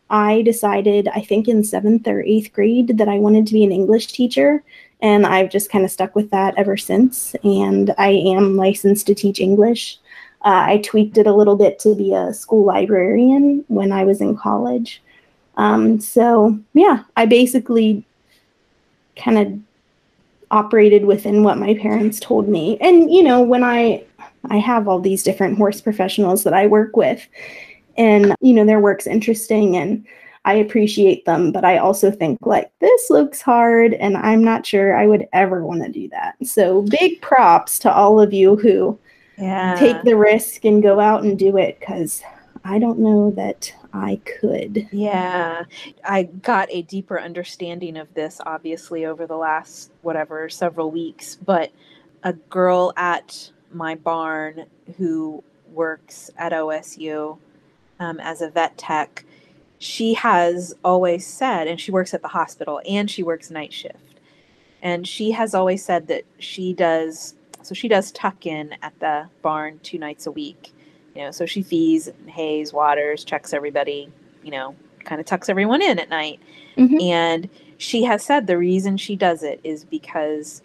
I 0.09 0.41
decided, 0.43 1.09
I 1.13 1.21
think 1.21 1.47
in 1.47 1.63
seventh 1.63 2.07
or 2.07 2.21
eighth 2.21 2.53
grade, 2.53 2.97
that 2.97 3.09
I 3.09 3.17
wanted 3.19 3.45
to 3.47 3.53
be 3.53 3.63
an 3.63 3.71
English 3.71 4.07
teacher. 4.07 4.63
And 5.01 5.25
I've 5.25 5.49
just 5.49 5.69
kind 5.69 5.83
of 5.83 5.91
stuck 5.91 6.15
with 6.15 6.29
that 6.31 6.53
ever 6.57 6.77
since. 6.77 7.35
And 7.43 7.93
I 7.97 8.09
am 8.09 8.55
licensed 8.55 9.07
to 9.07 9.15
teach 9.15 9.39
English. 9.39 9.97
Uh, 10.47 10.63
I 10.65 10.77
tweaked 10.77 11.17
it 11.17 11.27
a 11.27 11.33
little 11.33 11.57
bit 11.57 11.77
to 11.79 11.93
be 11.93 12.13
a 12.13 12.33
school 12.33 12.63
librarian 12.63 13.65
when 13.67 13.91
I 13.91 14.05
was 14.05 14.21
in 14.21 14.37
college. 14.37 15.03
Um, 15.57 15.99
so, 15.99 16.57
yeah, 16.73 17.03
I 17.17 17.25
basically 17.25 18.05
kind 19.17 19.37
of 19.37 19.59
operated 20.49 21.03
within 21.03 21.43
what 21.43 21.57
my 21.57 21.73
parents 21.73 22.21
told 22.21 22.47
me. 22.47 22.77
And, 22.79 23.11
you 23.11 23.23
know, 23.23 23.41
when 23.41 23.61
I 23.61 24.05
I 24.49 24.57
have 24.59 24.87
all 24.87 25.01
these 25.01 25.21
different 25.21 25.57
horse 25.57 25.81
professionals 25.81 26.45
that 26.45 26.53
I 26.53 26.65
work 26.65 26.95
with, 26.95 27.27
and, 27.97 28.33
you 28.39 28.53
know, 28.53 28.65
their 28.65 28.79
work's 28.79 29.05
interesting 29.05 29.75
and 29.75 30.05
I 30.45 30.53
appreciate 30.53 31.25
them, 31.25 31.51
but 31.51 31.65
I 31.65 31.77
also 31.77 32.09
think 32.09 32.37
like 32.45 32.71
this 32.79 33.09
looks 33.09 33.41
hard 33.41 33.95
and 33.95 34.15
I'm 34.15 34.45
not 34.45 34.65
sure 34.65 34.95
I 34.95 35.07
would 35.07 35.27
ever 35.33 35.65
want 35.65 35.83
to 35.83 35.91
do 35.91 36.07
that. 36.09 36.35
So 36.41 36.83
big 36.83 37.19
props 37.19 37.79
to 37.79 37.91
all 37.91 38.21
of 38.21 38.31
you 38.31 38.55
who 38.55 38.97
Yeah. 39.37 39.75
take 39.75 40.01
the 40.03 40.17
risk 40.17 40.65
and 40.65 40.81
go 40.81 40.99
out 40.99 41.23
and 41.23 41.37
do 41.37 41.57
it 41.57 41.79
because 41.79 42.23
I 42.63 42.79
don't 42.79 42.99
know 42.99 43.31
that 43.31 43.73
I 43.93 44.19
could. 44.39 44.87
Yeah, 44.91 45.63
I 46.03 46.23
got 46.23 46.67
a 46.71 46.81
deeper 46.81 47.19
understanding 47.19 47.97
of 47.97 48.13
this 48.13 48.41
obviously 48.45 49.05
over 49.05 49.25
the 49.25 49.37
last 49.37 49.91
whatever 50.01 50.49
several 50.49 50.91
weeks. 50.91 51.35
But 51.35 51.71
a 52.23 52.33
girl 52.33 52.93
at 52.97 53.51
my 53.71 53.95
barn 53.95 54.65
who 54.97 55.43
works 55.71 56.29
at 56.37 56.51
OSU 56.51 57.37
um, 57.99 58.19
as 58.19 58.41
a 58.41 58.49
vet 58.49 58.77
tech, 58.77 59.23
she 59.79 60.13
has 60.15 60.73
always 60.83 61.25
said, 61.25 61.67
and 61.67 61.79
she 61.79 61.91
works 61.91 62.13
at 62.13 62.21
the 62.21 62.27
hospital 62.27 62.81
and 62.87 63.09
she 63.09 63.23
works 63.23 63.49
night 63.51 63.73
shift. 63.73 64.19
And 64.81 65.07
she 65.07 65.31
has 65.31 65.53
always 65.53 65.83
said 65.83 66.07
that 66.07 66.23
she 66.39 66.73
does, 66.73 67.35
so 67.67 67.75
she 67.75 67.87
does 67.87 68.11
tuck 68.13 68.45
in 68.45 68.73
at 68.81 68.97
the 68.99 69.27
barn 69.41 69.79
two 69.83 69.97
nights 69.99 70.25
a 70.25 70.31
week 70.31 70.71
you 71.15 71.21
know 71.21 71.31
so 71.31 71.45
she 71.45 71.61
feeds 71.61 72.09
hays 72.27 72.71
waters 72.71 73.23
checks 73.23 73.53
everybody 73.53 74.09
you 74.43 74.51
know 74.51 74.75
kind 75.03 75.19
of 75.19 75.25
tucks 75.27 75.49
everyone 75.49 75.81
in 75.81 75.99
at 75.99 76.09
night 76.09 76.39
Mhm. 76.77 77.01
and 77.01 77.49
she 77.77 78.03
has 78.03 78.23
said 78.23 78.47
the 78.47 78.57
reason 78.57 78.97
she 78.97 79.15
does 79.15 79.43
it 79.43 79.59
is 79.63 79.83
because 79.83 80.61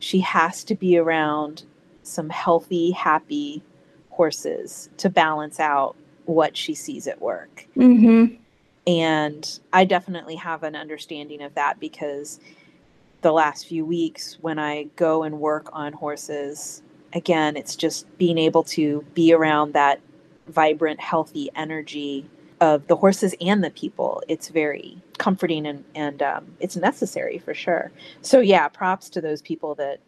she 0.00 0.20
has 0.20 0.64
to 0.64 0.74
be 0.74 0.98
around 0.98 1.64
some 2.02 2.28
healthy 2.30 2.90
happy 2.90 3.62
horses 4.10 4.88
to 4.96 5.08
balance 5.08 5.60
out 5.60 5.94
what 6.24 6.56
she 6.56 6.74
sees 6.74 7.06
at 7.06 7.20
work 7.22 7.66
Mm-hmm. 7.76 8.34
and 8.86 9.60
I 9.72 9.84
definitely 9.84 10.36
have 10.36 10.62
an 10.62 10.74
understanding 10.76 11.42
of 11.42 11.54
that 11.54 11.78
because 11.80 12.40
the 13.22 13.32
last 13.32 13.66
few 13.66 13.84
weeks 13.84 14.36
when 14.40 14.58
I 14.58 14.84
go 14.96 15.22
and 15.22 15.40
work 15.40 15.68
on 15.72 15.92
horses, 15.92 16.82
again, 17.12 17.56
it's 17.56 17.76
just 17.76 18.06
being 18.18 18.36
able 18.36 18.64
to 18.64 19.04
be 19.14 19.32
around 19.32 19.72
that 19.72 20.00
vibrant, 20.48 21.00
healthy 21.00 21.50
energy 21.54 22.28
of 22.60 22.86
the 22.88 22.96
horses 22.96 23.34
and 23.40 23.62
the 23.62 23.70
people. 23.70 24.22
It's 24.28 24.48
very 24.48 24.98
comforting 25.18 25.66
and, 25.66 25.84
and 25.94 26.22
um, 26.22 26.46
it's 26.60 26.76
necessary 26.76 27.38
for 27.38 27.54
sure. 27.54 27.90
So, 28.22 28.40
yeah, 28.40 28.68
props 28.68 29.08
to 29.10 29.20
those 29.20 29.40
people 29.40 29.74
that, 29.76 30.00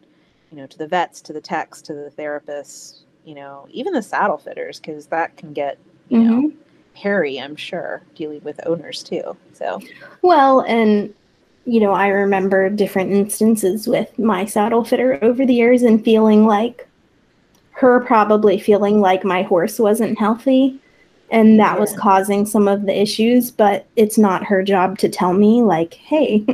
you 0.51 0.57
know, 0.57 0.67
to 0.67 0.77
the 0.77 0.87
vets, 0.87 1.21
to 1.21 1.33
the 1.33 1.41
techs, 1.41 1.81
to 1.83 1.93
the 1.93 2.11
therapists, 2.17 2.99
you 3.23 3.35
know, 3.35 3.67
even 3.71 3.93
the 3.93 4.01
saddle 4.01 4.37
fitters, 4.37 4.79
because 4.79 5.07
that 5.07 5.35
can 5.37 5.53
get, 5.53 5.77
you 6.09 6.19
know, 6.19 6.51
hairy, 6.93 7.39
I'm 7.39 7.55
sure, 7.55 8.03
dealing 8.15 8.41
with 8.43 8.59
owners 8.65 9.03
too. 9.03 9.35
So, 9.53 9.81
Well, 10.21 10.61
and 10.61 11.13
you 11.65 11.79
know, 11.79 11.91
I 11.91 12.07
remember 12.07 12.69
different 12.69 13.11
instances 13.11 13.87
with 13.87 14.17
my 14.19 14.45
saddle 14.45 14.83
fitter 14.83 15.17
over 15.23 15.45
the 15.45 15.53
years 15.53 15.81
and 15.81 16.03
feeling 16.03 16.45
like 16.45 16.87
her 17.71 17.99
probably 18.01 18.59
feeling 18.59 19.01
like 19.01 19.23
my 19.23 19.41
horse 19.41 19.79
wasn't 19.79 20.17
healthy 20.17 20.79
and 21.31 21.59
that 21.59 21.79
was 21.79 21.93
causing 21.97 22.45
some 22.45 22.67
of 22.67 22.85
the 22.85 22.99
issues, 22.99 23.51
but 23.51 23.87
it's 23.95 24.17
not 24.17 24.43
her 24.45 24.63
job 24.63 24.97
to 24.99 25.09
tell 25.09 25.33
me 25.33 25.61
like, 25.61 25.95
"Hey, 25.95 26.45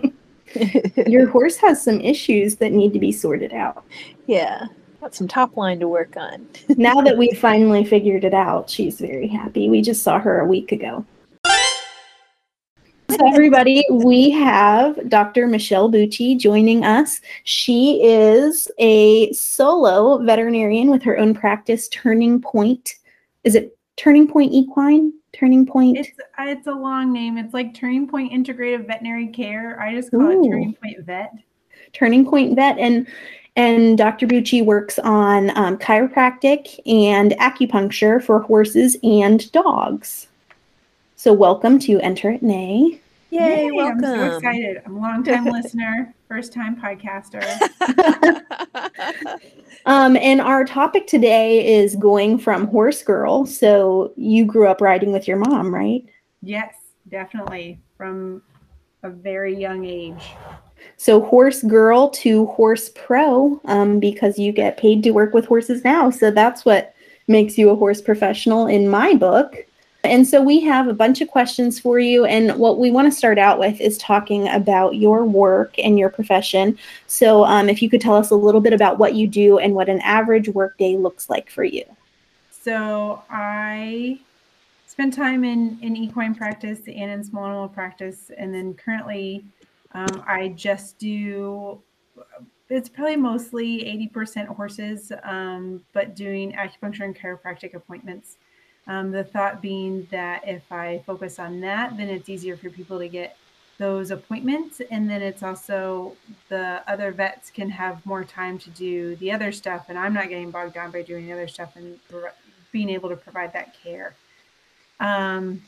your 1.07 1.27
horse 1.29 1.57
has 1.57 1.83
some 1.83 1.99
issues 2.01 2.55
that 2.57 2.71
need 2.71 2.93
to 2.93 2.99
be 2.99 3.11
sorted 3.11 3.53
out." 3.53 3.83
yeah, 4.27 4.67
got 5.01 5.13
some 5.13 5.27
top 5.27 5.57
line 5.57 5.79
to 5.79 5.87
work 5.87 6.15
on. 6.15 6.47
now 6.77 7.01
that 7.01 7.17
we 7.17 7.31
finally 7.35 7.83
figured 7.83 8.23
it 8.23 8.33
out, 8.33 8.69
she's 8.69 8.99
very 8.99 9.27
happy. 9.27 9.69
We 9.69 9.81
just 9.81 10.03
saw 10.03 10.19
her 10.19 10.39
a 10.39 10.47
week 10.47 10.71
ago. 10.71 11.05
Everybody, 13.27 13.85
we 13.89 14.31
have 14.31 15.07
Dr. 15.07 15.45
Michelle 15.45 15.91
Bucci 15.91 16.37
joining 16.37 16.83
us. 16.83 17.21
She 17.43 18.03
is 18.03 18.67
a 18.79 19.31
solo 19.31 20.17
veterinarian 20.23 20.89
with 20.89 21.03
her 21.03 21.17
own 21.17 21.35
practice, 21.35 21.87
Turning 21.89 22.41
Point. 22.41 22.95
Is 23.43 23.53
it 23.53 23.77
Turning 23.95 24.27
Point 24.27 24.53
Equine? 24.53 25.13
Turning 25.33 25.65
Point? 25.67 25.97
It's 25.97 26.09
uh, 26.39 26.45
it's 26.45 26.67
a 26.67 26.73
long 26.73 27.13
name. 27.13 27.37
It's 27.37 27.53
like 27.53 27.75
Turning 27.75 28.07
Point 28.07 28.31
Integrative 28.31 28.87
Veterinary 28.87 29.27
Care. 29.27 29.79
I 29.79 29.93
just 29.93 30.09
call 30.09 30.21
Ooh. 30.21 30.43
it 30.43 30.49
Turning 30.49 30.73
Point 30.73 31.05
Vet. 31.05 31.33
Turning 31.93 32.25
Point 32.25 32.55
Vet, 32.55 32.79
and 32.79 33.07
and 33.55 33.97
Dr. 33.97 34.25
Bucci 34.25 34.65
works 34.65 34.97
on 34.99 35.55
um, 35.57 35.77
chiropractic 35.77 36.79
and 36.87 37.33
acupuncture 37.33 38.23
for 38.23 38.39
horses 38.39 38.97
and 39.03 39.51
dogs. 39.51 40.27
So, 41.15 41.33
welcome 41.33 41.77
to 41.79 41.99
Enter 41.99 42.31
at 42.31 42.41
Neigh. 42.41 42.99
Yay, 43.31 43.71
Welcome. 43.71 44.03
I'm 44.03 44.15
so 44.17 44.35
excited. 44.35 44.81
I'm 44.85 44.97
a 44.97 44.99
long 44.99 45.23
time 45.23 45.45
listener, 45.45 46.13
first 46.27 46.51
time 46.53 46.75
podcaster. 46.75 47.41
Um, 49.85 50.15
and 50.17 50.41
our 50.41 50.63
topic 50.63 51.07
today 51.07 51.65
is 51.65 51.95
going 51.95 52.37
from 52.37 52.67
horse 52.67 53.01
girl. 53.01 53.45
So, 53.45 54.13
you 54.15 54.45
grew 54.45 54.67
up 54.67 54.79
riding 54.79 55.11
with 55.11 55.27
your 55.27 55.37
mom, 55.37 55.73
right? 55.73 56.05
Yes, 56.43 56.75
definitely. 57.09 57.79
From 57.97 58.43
a 59.03 59.09
very 59.09 59.57
young 59.57 59.85
age. 59.85 60.23
So, 60.97 61.21
horse 61.21 61.63
girl 61.63 62.09
to 62.09 62.45
horse 62.47 62.89
pro, 62.89 63.59
um, 63.65 63.99
because 63.99 64.37
you 64.37 64.51
get 64.51 64.77
paid 64.77 65.03
to 65.03 65.11
work 65.11 65.33
with 65.33 65.45
horses 65.45 65.83
now. 65.83 66.11
So, 66.11 66.29
that's 66.29 66.63
what 66.63 66.93
makes 67.27 67.57
you 67.57 67.71
a 67.71 67.75
horse 67.75 68.01
professional 68.01 68.67
in 68.67 68.87
my 68.87 69.15
book. 69.15 69.65
And 70.03 70.27
so, 70.27 70.41
we 70.41 70.61
have 70.61 70.87
a 70.87 70.93
bunch 70.93 71.21
of 71.21 71.27
questions 71.27 71.79
for 71.79 71.99
you. 71.99 72.25
And 72.25 72.57
what 72.57 72.79
we 72.79 72.91
want 72.91 73.11
to 73.11 73.17
start 73.17 73.37
out 73.37 73.59
with 73.59 73.79
is 73.79 73.97
talking 73.97 74.47
about 74.47 74.95
your 74.95 75.25
work 75.25 75.77
and 75.77 75.99
your 75.99 76.09
profession. 76.09 76.77
So, 77.07 77.45
um, 77.45 77.69
if 77.69 77.81
you 77.81 77.89
could 77.89 78.01
tell 78.01 78.15
us 78.15 78.31
a 78.31 78.35
little 78.35 78.61
bit 78.61 78.73
about 78.73 78.97
what 78.97 79.15
you 79.15 79.27
do 79.27 79.59
and 79.59 79.75
what 79.75 79.89
an 79.89 80.01
average 80.01 80.49
workday 80.49 80.97
looks 80.97 81.29
like 81.29 81.49
for 81.49 81.63
you. 81.63 81.83
So 82.63 83.23
I 83.27 84.19
spent 84.85 85.15
time 85.15 85.43
in, 85.43 85.79
in 85.81 85.97
equine 85.97 86.35
practice 86.35 86.81
and 86.85 87.09
in 87.09 87.23
small 87.23 87.45
animal 87.45 87.67
practice. 87.67 88.29
And 88.37 88.53
then 88.53 88.75
currently 88.75 89.43
um, 89.93 90.23
I 90.27 90.49
just 90.49 90.99
do, 90.99 91.81
it's 92.69 92.87
probably 92.87 93.15
mostly 93.15 94.09
80% 94.13 94.45
horses, 94.45 95.11
um, 95.23 95.81
but 95.91 96.15
doing 96.15 96.51
acupuncture 96.51 97.01
and 97.01 97.17
chiropractic 97.17 97.73
appointments. 97.73 98.37
Um, 98.87 99.11
the 99.11 99.23
thought 99.23 99.61
being 99.61 100.07
that 100.11 100.47
if 100.47 100.71
I 100.71 101.03
focus 101.05 101.39
on 101.39 101.61
that, 101.61 101.97
then 101.97 102.09
it's 102.09 102.29
easier 102.29 102.57
for 102.57 102.69
people 102.69 102.97
to 102.99 103.07
get 103.07 103.37
those 103.77 104.11
appointments. 104.11 104.81
And 104.91 105.09
then 105.09 105.21
it's 105.21 105.43
also 105.43 106.15
the 106.49 106.81
other 106.87 107.11
vets 107.11 107.49
can 107.49 107.69
have 107.69 108.05
more 108.05 108.23
time 108.23 108.57
to 108.59 108.69
do 108.69 109.15
the 109.17 109.31
other 109.31 109.51
stuff. 109.51 109.85
And 109.89 109.97
I'm 109.97 110.13
not 110.13 110.29
getting 110.29 110.51
bogged 110.51 110.73
down 110.73 110.91
by 110.91 111.01
doing 111.01 111.25
the 111.25 111.33
other 111.33 111.47
stuff 111.47 111.75
and 111.75 111.99
being 112.71 112.89
able 112.89 113.09
to 113.09 113.15
provide 113.15 113.53
that 113.53 113.75
care. 113.81 114.15
Um, 114.99 115.61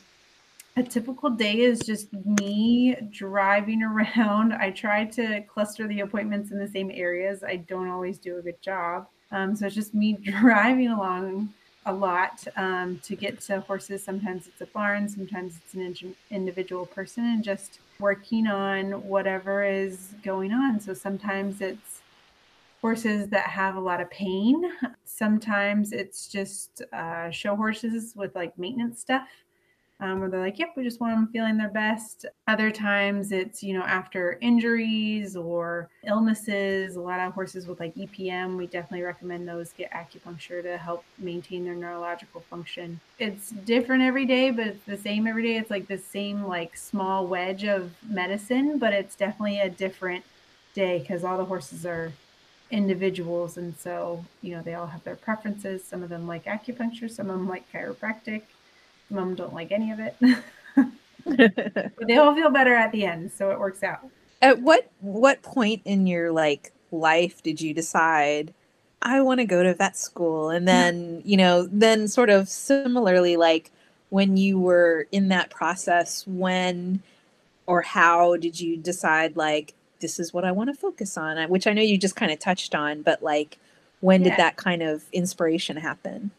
a 0.76 0.82
typical 0.82 1.30
day 1.30 1.60
is 1.60 1.80
just 1.80 2.12
me 2.12 2.96
driving 3.10 3.82
around. 3.82 4.52
I 4.60 4.70
try 4.70 5.04
to 5.06 5.42
cluster 5.42 5.86
the 5.86 6.00
appointments 6.00 6.50
in 6.50 6.58
the 6.58 6.68
same 6.68 6.90
areas. 6.92 7.44
I 7.44 7.56
don't 7.56 7.88
always 7.88 8.18
do 8.18 8.38
a 8.38 8.42
good 8.42 8.60
job. 8.60 9.06
Um, 9.30 9.54
so 9.56 9.66
it's 9.66 9.74
just 9.74 9.94
me 9.94 10.12
driving 10.22 10.88
along 10.88 11.52
a 11.86 11.92
lot 11.92 12.44
um, 12.56 13.00
to 13.04 13.16
get 13.16 13.40
to 13.42 13.60
horses. 13.60 14.02
Sometimes 14.02 14.46
it's 14.46 14.60
a 14.60 14.66
barn, 14.66 15.08
sometimes 15.08 15.56
it's 15.56 15.74
an 15.74 15.80
in- 15.80 16.16
individual 16.30 16.86
person, 16.86 17.24
and 17.24 17.44
just 17.44 17.78
working 17.98 18.46
on 18.46 19.06
whatever 19.06 19.64
is 19.64 20.14
going 20.22 20.52
on. 20.52 20.80
So 20.80 20.94
sometimes 20.94 21.60
it's 21.60 22.02
horses 22.80 23.28
that 23.28 23.46
have 23.46 23.76
a 23.76 23.80
lot 23.80 24.00
of 24.00 24.10
pain. 24.10 24.62
Sometimes 25.04 25.92
it's 25.92 26.28
just 26.28 26.82
uh, 26.92 27.30
show 27.30 27.56
horses 27.56 28.14
with 28.16 28.34
like 28.34 28.58
maintenance 28.58 29.00
stuff 29.00 29.28
um, 30.00 30.20
where 30.20 30.28
they're 30.28 30.40
like, 30.40 30.58
yep, 30.58 30.72
we 30.76 30.82
just 30.82 31.00
want 31.00 31.14
them 31.14 31.28
feeling 31.28 31.56
their 31.56 31.68
best. 31.68 32.26
Other 32.48 32.70
times 32.70 33.30
it's, 33.30 33.62
you 33.62 33.74
know, 33.74 33.84
after 33.84 34.38
injuries 34.40 35.36
or 35.36 35.88
illnesses. 36.06 36.96
A 36.96 37.00
lot 37.00 37.20
of 37.20 37.32
horses 37.32 37.66
with 37.66 37.78
like 37.78 37.94
EPM, 37.94 38.56
we 38.56 38.66
definitely 38.66 39.02
recommend 39.02 39.46
those 39.46 39.72
get 39.72 39.92
acupuncture 39.92 40.62
to 40.62 40.76
help 40.76 41.04
maintain 41.18 41.64
their 41.64 41.76
neurological 41.76 42.40
function. 42.50 43.00
It's 43.18 43.50
different 43.50 44.02
every 44.02 44.26
day, 44.26 44.50
but 44.50 44.66
it's 44.66 44.84
the 44.84 44.96
same 44.96 45.26
every 45.26 45.44
day. 45.44 45.56
It's 45.56 45.70
like 45.70 45.86
the 45.86 45.98
same, 45.98 46.42
like 46.42 46.76
small 46.76 47.26
wedge 47.26 47.64
of 47.64 47.92
medicine, 48.08 48.78
but 48.78 48.92
it's 48.92 49.14
definitely 49.14 49.60
a 49.60 49.70
different 49.70 50.24
day 50.74 50.98
because 50.98 51.22
all 51.22 51.38
the 51.38 51.44
horses 51.44 51.86
are 51.86 52.12
individuals. 52.72 53.56
And 53.56 53.76
so, 53.78 54.24
you 54.42 54.56
know, 54.56 54.62
they 54.62 54.74
all 54.74 54.88
have 54.88 55.04
their 55.04 55.14
preferences. 55.14 55.84
Some 55.84 56.02
of 56.02 56.08
them 56.08 56.26
like 56.26 56.46
acupuncture, 56.46 57.08
some 57.08 57.30
of 57.30 57.38
them 57.38 57.48
like 57.48 57.70
chiropractic 57.72 58.42
Mom 59.10 59.34
don't 59.34 59.54
like 59.54 59.72
any 59.72 59.92
of 59.92 60.00
it. 60.00 60.16
but 61.96 62.06
they 62.06 62.16
all 62.16 62.34
feel 62.34 62.50
better 62.50 62.74
at 62.74 62.92
the 62.92 63.04
end, 63.04 63.32
so 63.32 63.50
it 63.50 63.58
works 63.58 63.82
out. 63.82 64.08
At 64.42 64.60
what 64.60 64.90
what 65.00 65.42
point 65.42 65.82
in 65.84 66.06
your 66.06 66.32
like 66.32 66.72
life 66.90 67.42
did 67.42 67.60
you 67.60 67.72
decide 67.74 68.52
I 69.04 69.20
want 69.20 69.40
to 69.40 69.44
go 69.44 69.62
to 69.62 69.74
vet 69.74 69.96
school? 69.96 70.48
And 70.48 70.66
then, 70.66 71.22
you 71.24 71.36
know, 71.36 71.68
then 71.70 72.08
sort 72.08 72.30
of 72.30 72.48
similarly 72.48 73.36
like 73.36 73.70
when 74.10 74.36
you 74.36 74.58
were 74.58 75.06
in 75.12 75.28
that 75.28 75.50
process, 75.50 76.26
when 76.26 77.02
or 77.66 77.82
how 77.82 78.36
did 78.36 78.60
you 78.60 78.76
decide 78.76 79.36
like 79.36 79.74
this 80.00 80.18
is 80.18 80.34
what 80.34 80.44
I 80.44 80.52
want 80.52 80.70
to 80.70 80.74
focus 80.74 81.16
on? 81.16 81.48
Which 81.48 81.66
I 81.66 81.72
know 81.72 81.82
you 81.82 81.98
just 81.98 82.16
kind 82.16 82.32
of 82.32 82.38
touched 82.38 82.74
on, 82.74 83.02
but 83.02 83.22
like 83.22 83.58
when 84.00 84.22
yeah. 84.22 84.30
did 84.30 84.38
that 84.38 84.56
kind 84.56 84.82
of 84.82 85.04
inspiration 85.12 85.76
happen? 85.76 86.30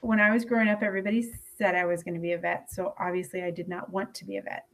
When 0.00 0.18
I 0.18 0.32
was 0.32 0.44
growing 0.44 0.68
up, 0.68 0.82
everybody 0.82 1.22
said 1.62 1.76
I 1.76 1.84
was 1.84 2.02
going 2.02 2.14
to 2.14 2.20
be 2.20 2.32
a 2.32 2.38
vet. 2.38 2.72
So 2.72 2.92
obviously, 2.98 3.44
I 3.44 3.52
did 3.52 3.68
not 3.68 3.90
want 3.92 4.14
to 4.16 4.24
be 4.24 4.36
a 4.38 4.42
vet 4.42 4.66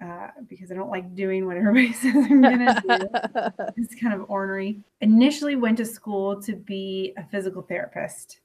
uh, 0.00 0.28
because 0.48 0.70
I 0.70 0.76
don't 0.76 0.90
like 0.90 1.16
doing 1.16 1.44
what 1.44 1.56
everybody 1.56 1.92
says 2.02 2.14
I'm 2.14 2.40
going 2.40 2.60
to 2.60 2.82
do. 2.86 3.64
it's 3.76 4.00
kind 4.00 4.14
of 4.14 4.30
ornery. 4.30 4.78
Initially, 5.00 5.56
went 5.56 5.78
to 5.78 5.84
school 5.84 6.40
to 6.42 6.54
be 6.54 7.14
a 7.16 7.24
physical 7.24 7.62
therapist 7.62 8.38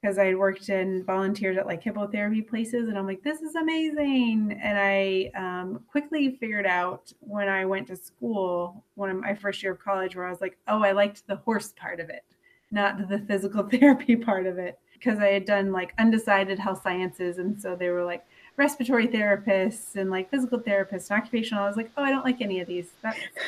because 0.00 0.16
I 0.16 0.34
worked 0.34 0.68
in 0.68 1.04
volunteers 1.04 1.58
at 1.58 1.66
like 1.66 1.82
hippotherapy 1.82 2.46
places, 2.46 2.88
and 2.88 2.96
I'm 2.96 3.06
like, 3.06 3.24
this 3.24 3.40
is 3.40 3.56
amazing. 3.56 4.56
And 4.62 4.78
I 4.78 5.32
um, 5.36 5.80
quickly 5.90 6.36
figured 6.38 6.66
out 6.66 7.12
when 7.18 7.48
I 7.48 7.64
went 7.64 7.88
to 7.88 7.96
school, 7.96 8.84
one 8.94 9.10
of 9.10 9.16
my 9.16 9.34
first 9.34 9.60
year 9.60 9.72
of 9.72 9.80
college, 9.80 10.14
where 10.14 10.24
I 10.24 10.30
was 10.30 10.40
like, 10.40 10.56
oh, 10.68 10.84
I 10.84 10.92
liked 10.92 11.26
the 11.26 11.36
horse 11.36 11.74
part 11.76 11.98
of 11.98 12.10
it, 12.10 12.22
not 12.70 13.08
the 13.08 13.18
physical 13.26 13.64
therapy 13.70 14.14
part 14.14 14.46
of 14.46 14.56
it 14.56 14.78
because 15.00 15.18
I 15.18 15.28
had 15.28 15.46
done 15.46 15.72
like 15.72 15.94
undecided 15.98 16.58
health 16.58 16.82
sciences. 16.82 17.38
And 17.38 17.60
so 17.60 17.74
they 17.74 17.88
were 17.88 18.04
like 18.04 18.24
respiratory 18.56 19.08
therapists 19.08 19.96
and 19.96 20.10
like 20.10 20.30
physical 20.30 20.60
therapists 20.60 21.10
and 21.10 21.18
occupational. 21.18 21.64
I 21.64 21.68
was 21.68 21.76
like, 21.76 21.90
oh, 21.96 22.04
I 22.04 22.10
don't 22.10 22.24
like 22.24 22.40
any 22.40 22.60
of 22.60 22.68
these. 22.68 22.90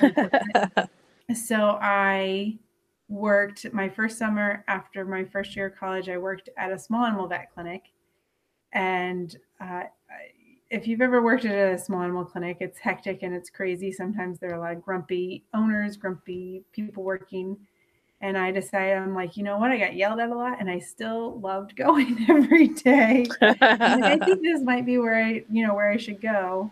so 1.35 1.79
I 1.81 2.59
worked 3.09 3.73
my 3.73 3.88
first 3.88 4.19
summer 4.19 4.65
after 4.67 5.05
my 5.05 5.25
first 5.25 5.55
year 5.55 5.67
of 5.67 5.77
college. 5.77 6.09
I 6.09 6.17
worked 6.17 6.49
at 6.57 6.73
a 6.73 6.79
small 6.79 7.05
animal 7.05 7.29
vet 7.29 7.53
clinic. 7.53 7.83
And 8.73 9.37
uh, 9.61 9.83
if 10.71 10.87
you've 10.87 11.03
ever 11.03 11.23
worked 11.23 11.45
at 11.45 11.75
a 11.75 11.79
small 11.79 12.03
animal 12.03 12.25
clinic, 12.25 12.57
it's 12.61 12.79
hectic 12.79 13.23
and 13.23 13.35
it's 13.35 13.51
crazy. 13.51 13.93
Sometimes 13.93 14.38
there 14.38 14.51
are 14.51 14.57
a 14.57 14.61
lot 14.61 14.73
of 14.73 14.83
grumpy 14.83 15.45
owners, 15.53 15.99
grumpy 15.99 16.65
people 16.73 17.03
working 17.03 17.59
and 18.22 18.38
I 18.38 18.52
decided 18.52 18.96
I'm 18.96 19.14
like, 19.14 19.37
you 19.37 19.42
know 19.42 19.58
what? 19.58 19.72
I 19.72 19.78
got 19.78 19.96
yelled 19.96 20.20
at 20.20 20.30
a 20.30 20.35
lot, 20.35 20.61
and 20.61 20.70
I 20.70 20.78
still 20.78 21.40
loved 21.40 21.76
going 21.76 22.24
every 22.28 22.68
day. 22.68 23.26
like, 23.40 23.61
I 23.61 24.16
think 24.18 24.42
this 24.42 24.62
might 24.62 24.87
be 24.87 24.96
where 24.98 25.22
I, 25.22 25.44
you 25.50 25.66
know, 25.66 25.74
where 25.74 25.90
I 25.90 25.96
should 25.96 26.20
go. 26.20 26.70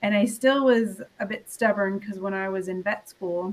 And 0.00 0.14
I 0.14 0.26
still 0.26 0.64
was 0.64 1.02
a 1.18 1.26
bit 1.26 1.50
stubborn 1.50 1.98
because 1.98 2.20
when 2.20 2.32
I 2.32 2.48
was 2.48 2.68
in 2.68 2.84
vet 2.84 3.08
school, 3.08 3.52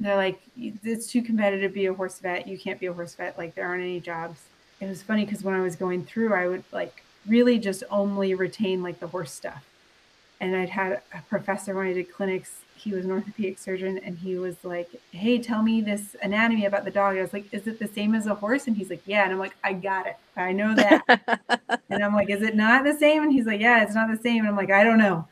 they're 0.00 0.16
like, 0.16 0.40
it's 0.58 1.06
too 1.06 1.22
competitive 1.22 1.70
to 1.70 1.74
be 1.74 1.86
a 1.86 1.94
horse 1.94 2.18
vet. 2.18 2.48
You 2.48 2.58
can't 2.58 2.80
be 2.80 2.86
a 2.86 2.92
horse 2.92 3.14
vet. 3.14 3.38
Like 3.38 3.54
there 3.54 3.68
aren't 3.68 3.84
any 3.84 4.00
jobs. 4.00 4.40
It 4.80 4.88
was 4.88 5.02
funny 5.02 5.24
because 5.24 5.44
when 5.44 5.54
I 5.54 5.60
was 5.60 5.76
going 5.76 6.04
through, 6.04 6.34
I 6.34 6.48
would 6.48 6.64
like 6.72 7.04
really 7.28 7.60
just 7.60 7.84
only 7.88 8.34
retain 8.34 8.82
like 8.82 8.98
the 8.98 9.06
horse 9.06 9.30
stuff. 9.30 9.64
And 10.42 10.54
I'd 10.54 10.68
had 10.68 11.00
a 11.14 11.22
professor 11.30 11.74
when 11.74 11.86
I 11.86 11.94
did 11.94 12.12
clinics 12.12 12.62
he 12.82 12.92
was 12.92 13.04
an 13.04 13.12
orthopedic 13.12 13.58
surgeon 13.58 13.98
and 13.98 14.18
he 14.18 14.36
was 14.36 14.56
like, 14.64 14.90
Hey, 15.12 15.38
tell 15.38 15.62
me 15.62 15.80
this 15.80 16.16
anatomy 16.20 16.66
about 16.66 16.84
the 16.84 16.90
dog. 16.90 17.16
I 17.16 17.22
was 17.22 17.32
like, 17.32 17.52
Is 17.52 17.68
it 17.68 17.78
the 17.78 17.86
same 17.86 18.14
as 18.14 18.26
a 18.26 18.34
horse? 18.34 18.66
And 18.66 18.76
he's 18.76 18.90
like, 18.90 19.02
Yeah. 19.06 19.22
And 19.22 19.32
I'm 19.32 19.38
like, 19.38 19.54
I 19.62 19.72
got 19.72 20.06
it. 20.06 20.16
I 20.36 20.52
know 20.52 20.74
that. 20.76 21.02
and 21.90 22.02
I'm 22.02 22.12
like, 22.12 22.28
Is 22.28 22.42
it 22.42 22.56
not 22.56 22.84
the 22.84 22.94
same? 22.94 23.22
And 23.22 23.32
he's 23.32 23.46
like, 23.46 23.60
Yeah, 23.60 23.82
it's 23.82 23.94
not 23.94 24.10
the 24.10 24.20
same. 24.20 24.40
And 24.40 24.48
I'm 24.48 24.56
like, 24.56 24.72
I 24.72 24.82
don't 24.82 24.98
know. 24.98 25.28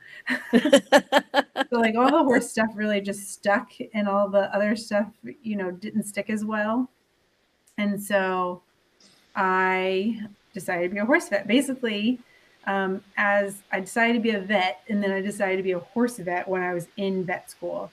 so 0.52 1.76
like 1.76 1.96
all 1.96 2.10
the 2.10 2.22
horse 2.22 2.50
stuff 2.50 2.68
really 2.74 3.00
just 3.00 3.30
stuck 3.30 3.72
and 3.94 4.06
all 4.06 4.28
the 4.28 4.54
other 4.54 4.76
stuff, 4.76 5.08
you 5.42 5.56
know, 5.56 5.72
didn't 5.72 6.04
stick 6.04 6.30
as 6.30 6.44
well. 6.44 6.88
And 7.78 8.00
so 8.00 8.62
I 9.34 10.20
decided 10.54 10.88
to 10.88 10.94
be 10.94 10.98
a 10.98 11.04
horse 11.04 11.28
vet. 11.28 11.48
Basically, 11.48 12.20
um, 12.70 13.02
as 13.16 13.62
I 13.72 13.80
decided 13.80 14.14
to 14.14 14.20
be 14.20 14.30
a 14.30 14.40
vet, 14.40 14.82
and 14.88 15.02
then 15.02 15.10
I 15.10 15.20
decided 15.20 15.56
to 15.56 15.62
be 15.62 15.72
a 15.72 15.80
horse 15.80 16.18
vet 16.18 16.46
when 16.46 16.62
I 16.62 16.72
was 16.72 16.86
in 16.96 17.24
vet 17.24 17.50
school. 17.50 17.90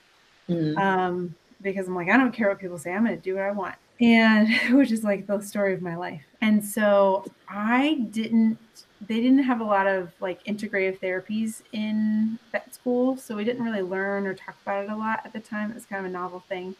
Mm. 0.47 0.77
Um, 0.77 1.35
because 1.61 1.87
I'm 1.87 1.95
like, 1.95 2.09
I 2.09 2.17
don't 2.17 2.31
care 2.31 2.49
what 2.49 2.59
people 2.59 2.77
say, 2.77 2.93
I'm 2.93 3.03
going 3.03 3.17
to 3.17 3.21
do 3.21 3.35
what 3.35 3.43
I 3.43 3.51
want. 3.51 3.75
And 3.99 4.47
which 4.77 4.91
is 4.91 5.03
like 5.03 5.25
the 5.25 5.41
story 5.41 5.73
of 5.73 5.81
my 5.81 5.95
life. 5.95 6.21
And 6.41 6.63
so 6.63 7.25
I 7.49 8.05
didn't, 8.11 8.59
they 9.01 9.15
didn't 9.15 9.43
have 9.43 9.59
a 9.59 9.63
lot 9.63 9.87
of 9.87 10.11
like 10.19 10.43
integrative 10.45 10.99
therapies 10.99 11.63
in 11.71 12.37
vet 12.51 12.75
school. 12.75 13.17
So 13.17 13.35
we 13.35 13.43
didn't 13.43 13.63
really 13.63 13.81
learn 13.81 14.27
or 14.27 14.35
talk 14.35 14.55
about 14.61 14.83
it 14.83 14.91
a 14.91 14.95
lot 14.95 15.21
at 15.25 15.33
the 15.33 15.39
time. 15.39 15.71
It 15.71 15.73
was 15.73 15.85
kind 15.85 16.05
of 16.05 16.11
a 16.11 16.13
novel 16.13 16.43
thing. 16.47 16.75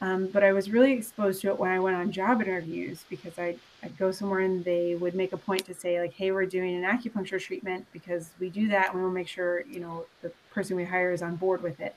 Um, 0.00 0.26
but 0.26 0.42
I 0.42 0.52
was 0.52 0.70
really 0.70 0.92
exposed 0.92 1.40
to 1.42 1.48
it 1.48 1.58
when 1.58 1.70
I 1.70 1.78
went 1.78 1.96
on 1.96 2.12
job 2.12 2.42
interviews 2.42 3.04
because 3.08 3.38
I'd, 3.38 3.58
I'd 3.82 3.96
go 3.96 4.10
somewhere 4.10 4.40
and 4.40 4.64
they 4.64 4.96
would 4.96 5.14
make 5.14 5.32
a 5.32 5.36
point 5.36 5.64
to 5.66 5.74
say 5.74 6.00
like, 6.00 6.12
"Hey, 6.12 6.30
we're 6.32 6.46
doing 6.46 6.74
an 6.74 6.82
acupuncture 6.82 7.40
treatment 7.40 7.86
because 7.92 8.30
we 8.38 8.50
do 8.50 8.68
that, 8.68 8.90
and 8.90 8.96
we 8.96 9.02
will 9.02 9.10
make 9.12 9.28
sure 9.28 9.62
you 9.66 9.80
know 9.80 10.04
the 10.20 10.30
person 10.50 10.76
we 10.76 10.84
hire 10.84 11.12
is 11.12 11.22
on 11.22 11.36
board 11.36 11.62
with 11.62 11.80
it." 11.80 11.94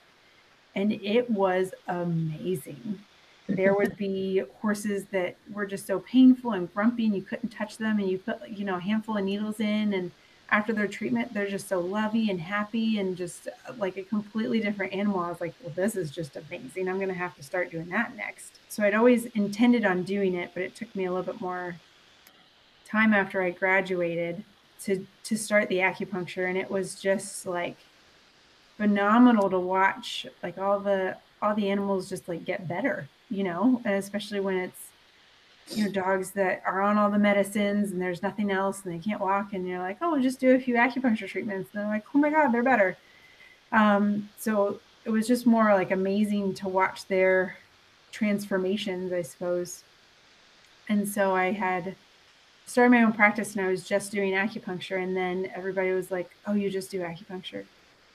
And 0.74 0.92
it 0.92 1.30
was 1.30 1.74
amazing. 1.88 3.00
There 3.48 3.74
would 3.74 3.96
be 3.96 4.42
horses 4.60 5.06
that 5.06 5.36
were 5.52 5.66
just 5.66 5.86
so 5.86 5.98
painful 6.00 6.52
and 6.52 6.72
grumpy, 6.72 7.06
and 7.06 7.14
you 7.16 7.22
couldn't 7.22 7.50
touch 7.50 7.78
them, 7.78 7.98
and 7.98 8.08
you 8.08 8.18
put 8.18 8.48
you 8.48 8.64
know 8.64 8.76
a 8.76 8.80
handful 8.80 9.16
of 9.16 9.24
needles 9.24 9.60
in, 9.60 9.92
and 9.92 10.12
after 10.50 10.72
their 10.72 10.86
treatment, 10.86 11.34
they're 11.34 11.48
just 11.48 11.68
so 11.68 11.78
lovey 11.78 12.30
and 12.30 12.40
happy 12.40 12.98
and 12.98 13.16
just 13.16 13.48
uh, 13.48 13.72
like 13.76 13.96
a 13.96 14.02
completely 14.02 14.60
different 14.60 14.92
animal. 14.92 15.20
I 15.20 15.28
was 15.28 15.40
like, 15.40 15.54
well, 15.62 15.72
this 15.76 15.94
is 15.94 16.10
just 16.10 16.36
amazing. 16.36 16.88
I'm 16.88 16.96
going 16.96 17.08
to 17.08 17.14
have 17.14 17.36
to 17.36 17.42
start 17.42 17.70
doing 17.70 17.88
that 17.90 18.16
next. 18.16 18.58
So 18.68 18.82
I'd 18.82 18.94
always 18.94 19.26
intended 19.26 19.84
on 19.84 20.04
doing 20.04 20.34
it, 20.34 20.50
but 20.54 20.62
it 20.62 20.74
took 20.74 20.94
me 20.96 21.04
a 21.04 21.12
little 21.12 21.32
bit 21.32 21.40
more 21.40 21.76
time 22.86 23.12
after 23.12 23.42
I 23.42 23.50
graduated 23.50 24.44
to 24.84 25.06
to 25.24 25.36
start 25.36 25.68
the 25.68 25.78
acupuncture 25.78 26.48
and 26.48 26.56
it 26.56 26.70
was 26.70 26.94
just 26.94 27.44
like 27.46 27.76
phenomenal 28.76 29.50
to 29.50 29.58
watch 29.58 30.24
like 30.42 30.56
all 30.56 30.78
the 30.78 31.16
all 31.42 31.54
the 31.54 31.68
animals 31.68 32.08
just 32.08 32.28
like 32.28 32.44
get 32.44 32.66
better, 32.66 33.08
you 33.28 33.44
know, 33.44 33.82
and 33.84 33.94
especially 33.94 34.40
when 34.40 34.56
it's 34.56 34.87
you 35.70 35.84
know 35.84 35.90
dogs 35.90 36.30
that 36.32 36.62
are 36.64 36.80
on 36.80 36.96
all 36.96 37.10
the 37.10 37.18
medicines 37.18 37.92
and 37.92 38.00
there's 38.00 38.22
nothing 38.22 38.50
else 38.50 38.84
and 38.84 38.94
they 38.94 38.98
can't 38.98 39.20
walk 39.20 39.52
and 39.52 39.68
you're 39.68 39.78
like 39.78 39.98
oh 40.00 40.12
we'll 40.12 40.22
just 40.22 40.40
do 40.40 40.54
a 40.54 40.58
few 40.58 40.74
acupuncture 40.74 41.28
treatments. 41.28 41.70
And 41.72 41.82
they're 41.82 41.90
like 41.90 42.04
oh 42.14 42.18
my 42.18 42.30
god 42.30 42.52
they're 42.52 42.62
better. 42.62 42.96
Um, 43.72 44.30
so 44.38 44.80
it 45.04 45.10
was 45.10 45.26
just 45.26 45.46
more 45.46 45.74
like 45.74 45.90
amazing 45.90 46.54
to 46.54 46.68
watch 46.68 47.06
their 47.06 47.56
transformations 48.12 49.12
i 49.12 49.22
suppose. 49.22 49.84
And 50.88 51.06
so 51.06 51.34
i 51.34 51.52
had 51.52 51.94
started 52.66 52.90
my 52.90 53.02
own 53.02 53.12
practice 53.12 53.54
and 53.54 53.64
i 53.64 53.68
was 53.68 53.84
just 53.84 54.12
doing 54.12 54.32
acupuncture 54.32 55.02
and 55.02 55.16
then 55.16 55.50
everybody 55.54 55.90
was 55.92 56.10
like 56.10 56.30
oh 56.46 56.52
you 56.52 56.70
just 56.70 56.90
do 56.90 57.00
acupuncture 57.00 57.64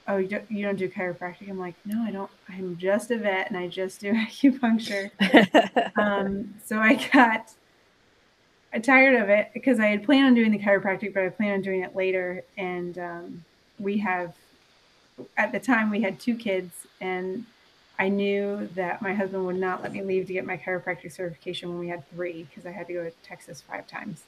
oh 0.08 0.18
you 0.18 0.28
don't, 0.28 0.52
you 0.52 0.66
don't 0.66 0.76
do 0.76 0.90
chiropractic? 0.90 1.50
I'm 1.50 1.60
like 1.60 1.76
no 1.86 2.02
i 2.04 2.12
don't. 2.12 2.30
I'm 2.50 2.78
just 2.78 3.12
a 3.12 3.18
vet 3.18 3.50
and 3.50 3.58
i 3.58 3.68
just 3.68 4.02
do 4.02 4.14
acupuncture. 4.14 5.12
Um, 5.96 6.56
so 6.66 6.80
i 6.80 6.96
got 7.14 7.52
tired 8.82 9.22
of 9.22 9.30
it 9.30 9.52
because 9.54 9.80
i 9.80 9.86
had 9.86 10.04
planned 10.04 10.26
on 10.26 10.34
doing 10.34 10.52
the 10.52 10.60
chiropractic 10.60 11.14
but 11.14 11.24
i 11.24 11.30
planned 11.30 11.54
on 11.54 11.62
doing 11.62 11.82
it 11.82 11.96
later. 11.96 12.44
And 12.58 12.98
um, 12.98 13.46
we 13.80 13.98
have 14.00 14.34
at 15.38 15.52
the 15.52 15.60
time 15.60 15.90
we 15.90 16.02
had 16.02 16.20
two 16.20 16.36
kids 16.36 16.88
and 17.00 17.46
i 18.00 18.10
knew 18.10 18.68
that 18.74 19.02
my 19.02 19.14
husband 19.14 19.46
would 19.46 19.56
not 19.56 19.84
let 19.84 19.92
me 19.92 20.02
leave 20.02 20.26
to 20.26 20.34
get 20.34 20.46
my 20.46 20.58
chiropractic 20.58 21.12
certification 21.12 21.70
when 21.70 21.80
we 21.80 21.88
had 21.88 22.08
three 22.10 22.44
because 22.44 22.66
i 22.66 22.72
had 22.72 22.88
to 22.88 22.94
go 22.94 23.04
to 23.04 23.12
texas 23.24 23.62
five 23.62 23.88
times. 23.88 24.24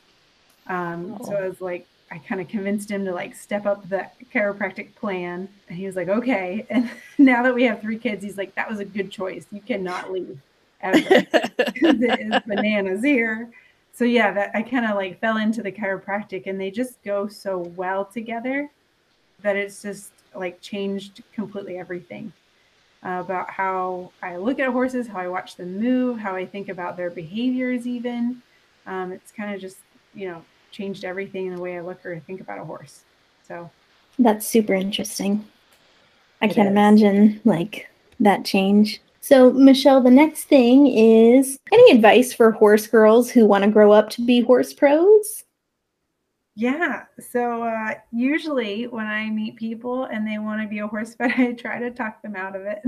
Um, 0.67 1.17
oh. 1.19 1.25
so 1.25 1.35
i 1.35 1.47
was 1.47 1.61
like 1.61 1.87
I 2.11 2.19
kind 2.19 2.39
of 2.39 2.47
convinced 2.47 2.89
him 2.89 3.03
to 3.05 3.13
like 3.13 3.35
step 3.35 3.65
up 3.65 3.89
the 3.89 4.07
chiropractic 4.33 4.95
plan. 4.95 5.49
And 5.67 5.77
he 5.77 5.85
was 5.85 5.95
like, 5.95 6.07
okay. 6.07 6.65
And 6.69 6.89
now 7.17 7.43
that 7.43 7.55
we 7.55 7.63
have 7.63 7.81
three 7.81 7.97
kids, 7.97 8.23
he's 8.23 8.37
like, 8.37 8.53
that 8.55 8.69
was 8.69 8.79
a 8.79 8.85
good 8.85 9.11
choice. 9.11 9.45
You 9.51 9.61
cannot 9.61 10.11
leave 10.11 10.39
ever. 10.81 10.97
it 10.99 12.33
is 12.33 12.41
bananas 12.45 13.03
here. 13.03 13.49
So 13.93 14.03
yeah, 14.03 14.31
that 14.33 14.51
I 14.53 14.61
kind 14.61 14.85
of 14.85 14.95
like 14.95 15.19
fell 15.19 15.37
into 15.37 15.63
the 15.63 15.71
chiropractic 15.71 16.47
and 16.47 16.59
they 16.59 16.69
just 16.69 17.01
go 17.03 17.27
so 17.27 17.59
well 17.75 18.05
together 18.05 18.69
that 19.41 19.55
it's 19.55 19.81
just 19.81 20.11
like 20.35 20.59
changed 20.61 21.23
completely 21.33 21.77
everything 21.77 22.33
uh, 23.05 23.21
about 23.23 23.49
how 23.49 24.11
I 24.21 24.35
look 24.35 24.59
at 24.59 24.69
horses, 24.69 25.07
how 25.07 25.19
I 25.19 25.27
watch 25.27 25.55
them 25.55 25.79
move, 25.79 26.19
how 26.19 26.35
I 26.35 26.45
think 26.45 26.69
about 26.69 26.97
their 26.97 27.09
behaviors, 27.09 27.87
even. 27.87 28.41
Um, 28.85 29.11
it's 29.11 29.31
kind 29.31 29.55
of 29.55 29.61
just, 29.61 29.77
you 30.13 30.27
know, 30.27 30.43
changed 30.75 31.05
everything 31.05 31.47
in 31.47 31.55
the 31.55 31.61
way 31.61 31.77
I 31.77 31.81
look 31.81 32.05
or 32.05 32.19
think 32.19 32.41
about 32.41 32.59
a 32.59 32.65
horse. 32.65 33.03
So 33.47 33.69
that's 34.19 34.45
super 34.45 34.73
interesting. 34.73 35.45
I 36.41 36.47
can't 36.47 36.67
is. 36.67 36.71
imagine 36.71 37.41
like 37.45 37.89
that 38.19 38.45
change. 38.45 39.01
So, 39.21 39.51
Michelle, 39.51 40.01
the 40.01 40.11
next 40.11 40.43
thing 40.43 40.85
is 40.85 41.57
any 41.71 41.91
advice 41.91 42.31
for 42.31 42.51
horse 42.51 42.85
girls 42.85 43.31
who 43.31 43.45
want 43.47 43.63
to 43.63 43.71
grow 43.71 43.91
up 43.91 44.09
to 44.11 44.21
be 44.21 44.41
horse 44.41 44.73
pros? 44.73 45.43
Yeah. 46.55 47.05
So 47.31 47.63
uh, 47.63 47.95
usually 48.11 48.87
when 48.87 49.07
I 49.07 49.29
meet 49.29 49.57
people 49.57 50.05
and 50.05 50.25
they 50.25 50.37
want 50.37 50.61
to 50.61 50.67
be 50.67 50.79
a 50.79 50.87
horse 50.87 51.15
vet, 51.19 51.37
I 51.39 51.53
try 51.53 51.79
to 51.79 51.91
talk 51.91 52.21
them 52.21 52.35
out 52.35 52.55
of 52.55 52.63
it. 52.65 52.81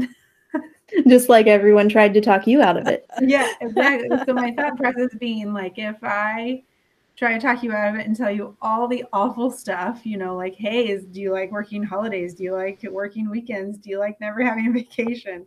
Just 1.08 1.28
like 1.28 1.48
everyone 1.48 1.90
tried 1.90 2.14
to 2.14 2.22
talk 2.22 2.48
you 2.48 2.62
out 2.62 2.78
of 2.78 2.88
it. 2.88 3.06
yeah, 3.22 3.52
exactly. 3.60 4.10
So 4.26 4.34
my 4.34 4.52
thought 4.58 4.78
process 4.78 5.14
being 5.20 5.54
like, 5.54 5.78
if 5.78 5.98
I 6.04 6.64
try 7.18 7.34
to 7.34 7.40
talk 7.40 7.64
you 7.64 7.74
out 7.74 7.94
of 7.94 8.00
it 8.00 8.06
and 8.06 8.16
tell 8.16 8.32
you 8.32 8.56
all 8.62 8.88
the 8.88 9.04
awful 9.12 9.50
stuff, 9.50 10.06
you 10.06 10.18
know, 10.18 10.36
like, 10.36 10.56
hey, 10.56 10.90
is, 10.90 11.04
do 11.06 11.20
you 11.20 11.34
like 11.34 11.52
working 11.52 11.82
holidays? 11.82 12.36
Do 12.36 12.44
you 12.44 12.54
like 12.54 12.84
working 12.84 13.30
weekends? 13.30 13.80
Do 13.80 13.90
you 13.90 14.00
like 14.00 14.22
never 14.22 14.42
having 14.46 14.68
a 14.68 14.72
vacation? 14.72 15.46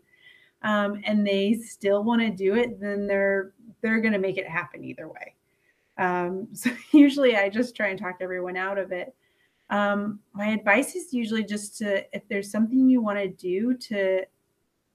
Um, 0.63 1.01
and 1.05 1.27
they 1.27 1.55
still 1.55 2.05
want 2.05 2.21
to 2.21 2.31
do 2.31 2.57
it, 2.57 2.81
then 2.81 3.07
they're 3.07 3.53
they're 3.81 4.01
going 4.01 4.13
to 4.13 4.19
make 4.19 4.37
it 4.37 4.47
happen 4.47 4.85
either 4.85 5.09
way. 5.09 5.35
Um, 5.97 6.49
so 6.53 6.71
usually 6.93 7.37
I 7.37 7.49
just 7.49 7.77
try 7.77 7.89
and 7.89 7.99
talk 7.99 8.17
everyone 8.21 8.57
out 8.57 8.77
of 8.77 8.93
it. 8.93 9.15
Um, 9.71 10.19
my 10.35 10.49
advice 10.49 10.97
is 10.97 11.15
usually 11.15 11.45
just 11.45 11.79
to, 11.79 12.05
if 12.15 12.27
there's 12.29 12.51
something 12.51 12.91
you 12.91 13.01
want 13.01 13.19
to 13.19 13.29
do, 13.29 13.75
to 13.75 14.25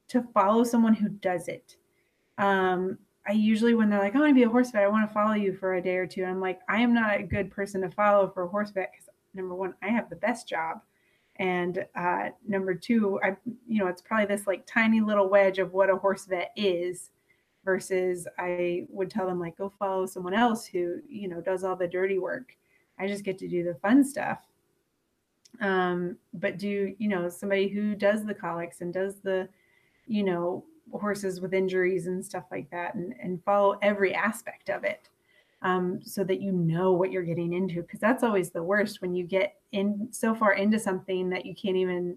to 0.07 0.21
follow 0.34 0.63
someone 0.63 0.93
who 0.93 1.09
does 1.09 1.47
it. 1.47 1.78
Um, 2.38 2.99
I 3.28 3.32
usually, 3.32 3.73
when 3.73 3.89
they're 3.89 3.99
like, 3.99 4.15
I 4.15 4.19
want 4.19 4.30
to 4.30 4.36
be 4.36 4.43
a 4.43 4.49
horse 4.49 4.71
vet, 4.71 4.84
I 4.84 4.88
want 4.88 5.07
to 5.07 5.13
follow 5.13 5.34
you 5.34 5.55
for 5.55 5.76
a 5.76 5.82
day 5.82 5.95
or 5.97 6.05
two. 6.05 6.23
I'm 6.23 6.39
like, 6.39 6.59
I 6.69 6.82
am 6.82 6.93
not 6.93 7.19
a 7.19 7.23
good 7.23 7.49
person 7.49 7.82
to 7.82 7.89
follow 7.89 8.30
for 8.30 8.43
a 8.43 8.47
horse 8.47 8.71
vet 8.71 8.91
because 8.91 9.09
number 9.34 9.55
one, 9.55 9.73
I 9.82 9.88
have 9.88 10.09
the 10.09 10.15
best 10.15 10.47
job. 10.47 10.82
And 11.38 11.86
uh, 11.95 12.30
number 12.47 12.76
two, 12.76 13.19
I, 13.23 13.36
you 13.67 13.80
know, 13.80 13.88
it's 13.88 14.01
probably 14.01 14.28
this 14.28 14.47
like 14.47 14.65
tiny 14.65 15.01
little 15.01 15.28
wedge 15.28 15.59
of 15.59 15.73
what 15.73 15.89
a 15.89 15.97
horse 15.97 16.26
vet 16.26 16.51
is 16.55 17.09
versus 17.65 18.28
I 18.38 18.86
would 18.89 19.09
tell 19.09 19.26
them 19.26 19.39
like, 19.39 19.57
go 19.57 19.73
follow 19.80 20.05
someone 20.05 20.36
else 20.36 20.65
who, 20.65 20.99
you 21.09 21.28
know, 21.28 21.41
does 21.41 21.63
all 21.63 21.76
the 21.76 21.88
dirty 21.88 22.19
work. 22.19 22.55
I 22.99 23.07
just 23.07 23.26
get 23.26 23.38
to 23.39 23.47
do 23.47 23.63
the 23.63 23.76
fun 23.76 24.03
stuff. 24.05 24.43
Um, 25.59 26.17
but 26.34 26.57
do, 26.57 26.93
you 26.97 27.07
know, 27.09 27.28
somebody 27.28 27.67
who 27.67 27.95
does 27.95 28.23
the 28.23 28.34
colics 28.34 28.82
and 28.82 28.93
does 28.93 29.15
the, 29.15 29.49
you 30.05 30.23
know, 30.23 30.63
horses 30.93 31.41
with 31.41 31.53
injuries 31.53 32.07
and 32.07 32.23
stuff 32.23 32.45
like 32.51 32.69
that 32.71 32.95
and, 32.95 33.13
and 33.21 33.43
follow 33.43 33.77
every 33.81 34.13
aspect 34.13 34.69
of 34.69 34.83
it 34.83 35.09
um, 35.61 35.99
so 36.03 36.23
that 36.23 36.41
you 36.41 36.51
know 36.51 36.93
what 36.93 37.11
you're 37.11 37.23
getting 37.23 37.53
into 37.53 37.81
because 37.81 37.99
that's 37.99 38.23
always 38.23 38.51
the 38.51 38.61
worst 38.61 39.01
when 39.01 39.15
you 39.15 39.25
get 39.25 39.55
in 39.71 40.07
so 40.11 40.36
far 40.36 40.53
into 40.53 40.79
something 40.79 41.29
that 41.29 41.45
you 41.45 41.55
can't 41.55 41.75
even 41.75 42.15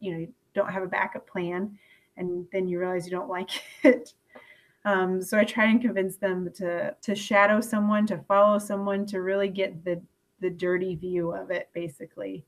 you 0.00 0.12
know 0.12 0.18
you 0.18 0.32
don't 0.54 0.72
have 0.72 0.82
a 0.82 0.88
backup 0.88 1.26
plan 1.26 1.78
and 2.16 2.46
then 2.52 2.66
you 2.66 2.78
realize 2.78 3.04
you 3.04 3.12
don't 3.12 3.28
like 3.30 3.50
it. 3.84 4.12
Um, 4.84 5.20
so 5.22 5.38
i 5.38 5.44
try 5.44 5.66
and 5.66 5.80
convince 5.80 6.16
them 6.16 6.50
to 6.54 6.94
to 7.02 7.14
shadow 7.14 7.60
someone 7.60 8.06
to 8.06 8.18
follow 8.28 8.58
someone 8.58 9.06
to 9.06 9.20
really 9.20 9.48
get 9.48 9.84
the 9.84 10.00
the 10.40 10.50
dirty 10.50 10.94
view 10.94 11.32
of 11.32 11.50
it 11.50 11.68
basically 11.72 12.44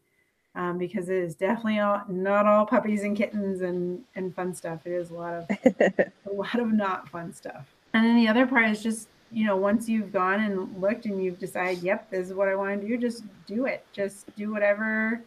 um, 0.55 0.79
because 0.79 1.09
it 1.09 1.17
is 1.17 1.35
definitely 1.35 1.79
all, 1.79 2.03
not 2.09 2.47
all 2.47 2.67
puppies 2.67 3.03
and 3.03 3.17
kittens 3.17 3.61
and 3.61 4.03
and 4.15 4.35
fun 4.35 4.55
stuff. 4.55 4.81
It 4.85 4.93
is 4.93 5.11
a 5.11 5.15
lot 5.15 5.35
of 5.35 5.51
a 5.81 6.33
lot 6.33 6.59
of 6.59 6.73
not 6.73 7.09
fun 7.09 7.33
stuff. 7.33 7.67
And 7.95 8.05
then 8.05 8.17
the 8.17 8.29
other 8.29 8.47
part 8.47 8.69
is 8.71 8.83
just 8.83 9.09
you 9.31 9.47
know 9.47 9.57
once 9.57 9.89
you've 9.89 10.13
gone 10.13 10.41
and 10.41 10.81
looked 10.81 11.07
and 11.07 11.23
you've 11.23 11.39
decided, 11.39 11.83
yep, 11.83 12.11
this 12.11 12.29
is 12.29 12.35
what 12.35 12.49
I 12.49 12.55
want 12.55 12.81
to 12.81 12.87
do. 12.87 12.97
Just 12.99 13.25
do 13.47 13.67
it. 13.67 13.85
Just 13.93 14.35
do 14.37 14.53
whatever 14.53 15.23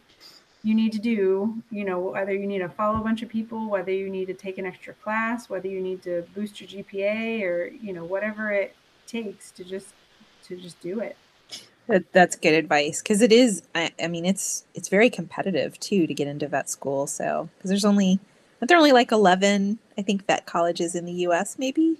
you 0.62 0.74
need 0.74 0.92
to 0.92 0.98
do. 0.98 1.62
You 1.70 1.84
know 1.84 1.98
whether 1.98 2.32
you 2.32 2.46
need 2.46 2.58
to 2.58 2.68
follow 2.68 3.00
a 3.00 3.04
bunch 3.04 3.22
of 3.22 3.28
people, 3.28 3.68
whether 3.68 3.92
you 3.92 4.10
need 4.10 4.26
to 4.26 4.34
take 4.34 4.58
an 4.58 4.66
extra 4.66 4.94
class, 4.94 5.48
whether 5.48 5.68
you 5.68 5.80
need 5.80 6.02
to 6.02 6.24
boost 6.34 6.60
your 6.60 6.68
GPA, 6.68 7.42
or 7.42 7.66
you 7.66 7.92
know 7.92 8.04
whatever 8.04 8.50
it 8.50 8.74
takes 9.06 9.50
to 9.52 9.64
just 9.64 9.94
to 10.44 10.56
just 10.56 10.80
do 10.80 11.00
it. 11.00 11.16
That, 11.88 12.10
that's 12.12 12.36
good 12.36 12.54
advice 12.54 13.02
because 13.02 13.20
it 13.20 13.30
is. 13.32 13.62
I, 13.74 13.92
I 14.02 14.08
mean, 14.08 14.24
it's 14.24 14.64
it's 14.74 14.88
very 14.88 15.10
competitive 15.10 15.78
too 15.80 16.06
to 16.06 16.14
get 16.14 16.28
into 16.28 16.48
vet 16.48 16.70
school. 16.70 17.06
So 17.06 17.50
because 17.58 17.68
there's 17.68 17.84
only, 17.84 18.16
there 18.16 18.22
aren't 18.62 18.68
there 18.68 18.78
only 18.78 18.92
like 18.92 19.12
eleven? 19.12 19.78
I 19.98 20.02
think 20.02 20.26
vet 20.26 20.46
colleges 20.46 20.94
in 20.94 21.04
the 21.04 21.12
U.S. 21.12 21.58
Maybe. 21.58 21.98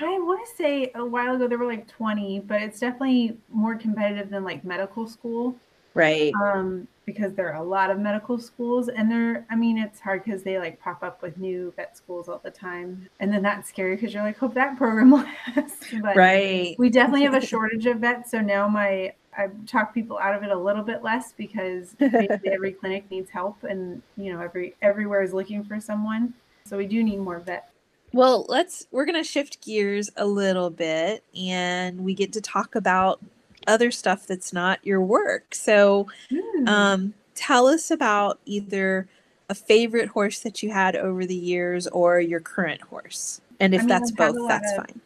I 0.00 0.18
want 0.20 0.46
to 0.46 0.56
say 0.56 0.90
a 0.94 1.04
while 1.04 1.34
ago 1.34 1.48
there 1.48 1.58
were 1.58 1.66
like 1.66 1.86
20, 1.88 2.40
but 2.40 2.62
it's 2.62 2.80
definitely 2.80 3.36
more 3.52 3.74
competitive 3.74 4.30
than 4.30 4.44
like 4.44 4.64
medical 4.64 5.06
school. 5.06 5.56
Right. 5.94 6.32
Um, 6.34 6.86
because 7.14 7.34
there 7.34 7.52
are 7.52 7.60
a 7.60 7.66
lot 7.66 7.90
of 7.90 7.98
medical 7.98 8.38
schools 8.38 8.88
and 8.88 9.10
they're, 9.10 9.44
I 9.50 9.56
mean, 9.56 9.78
it's 9.78 9.98
hard 9.98 10.24
because 10.24 10.42
they 10.42 10.58
like 10.58 10.80
pop 10.80 11.02
up 11.02 11.22
with 11.22 11.38
new 11.38 11.72
vet 11.76 11.96
schools 11.96 12.28
all 12.28 12.40
the 12.42 12.50
time. 12.50 13.08
And 13.18 13.32
then 13.32 13.42
that's 13.42 13.68
scary 13.68 13.96
because 13.96 14.14
you're 14.14 14.22
like, 14.22 14.38
hope 14.38 14.54
that 14.54 14.76
program 14.76 15.12
lasts. 15.56 15.86
But 16.00 16.16
right. 16.16 16.76
we 16.78 16.88
definitely 16.88 17.24
have 17.24 17.34
a 17.34 17.44
shortage 17.46 17.86
of 17.86 17.98
vets. 17.98 18.30
So 18.30 18.40
now 18.40 18.68
my, 18.68 19.12
I 19.36 19.48
talk 19.66 19.92
people 19.92 20.18
out 20.18 20.34
of 20.34 20.42
it 20.42 20.50
a 20.50 20.58
little 20.58 20.82
bit 20.82 21.02
less 21.02 21.32
because 21.32 21.96
every 22.00 22.72
clinic 22.72 23.10
needs 23.10 23.30
help 23.30 23.64
and, 23.64 24.02
you 24.16 24.32
know, 24.32 24.40
every, 24.40 24.74
everywhere 24.82 25.22
is 25.22 25.32
looking 25.32 25.64
for 25.64 25.80
someone. 25.80 26.34
So 26.64 26.76
we 26.76 26.86
do 26.86 27.02
need 27.02 27.18
more 27.18 27.40
vets. 27.40 27.66
Well, 28.12 28.44
let's 28.48 28.86
we're 28.90 29.04
going 29.04 29.22
to 29.22 29.28
shift 29.28 29.64
gears 29.64 30.10
a 30.16 30.26
little 30.26 30.68
bit 30.68 31.24
and 31.36 32.00
we 32.00 32.12
get 32.12 32.32
to 32.32 32.40
talk 32.40 32.74
about 32.74 33.20
other 33.66 33.90
stuff 33.90 34.26
that's 34.26 34.52
not 34.52 34.84
your 34.84 35.00
work. 35.00 35.54
So, 35.54 36.06
hmm. 36.28 36.49
Hmm. 36.60 36.68
um 36.68 37.14
tell 37.34 37.66
us 37.66 37.90
about 37.90 38.38
either 38.44 39.08
a 39.48 39.54
favorite 39.54 40.08
horse 40.08 40.40
that 40.40 40.62
you 40.62 40.70
had 40.70 40.94
over 40.94 41.26
the 41.26 41.34
years 41.34 41.86
or 41.88 42.20
your 42.20 42.40
current 42.40 42.80
horse. 42.82 43.40
And 43.58 43.74
if 43.74 43.80
I 43.80 43.82
mean, 43.82 43.88
that's 43.88 44.10
both, 44.12 44.48
that's 44.48 44.72
of- 44.72 44.86
fine. 44.86 45.00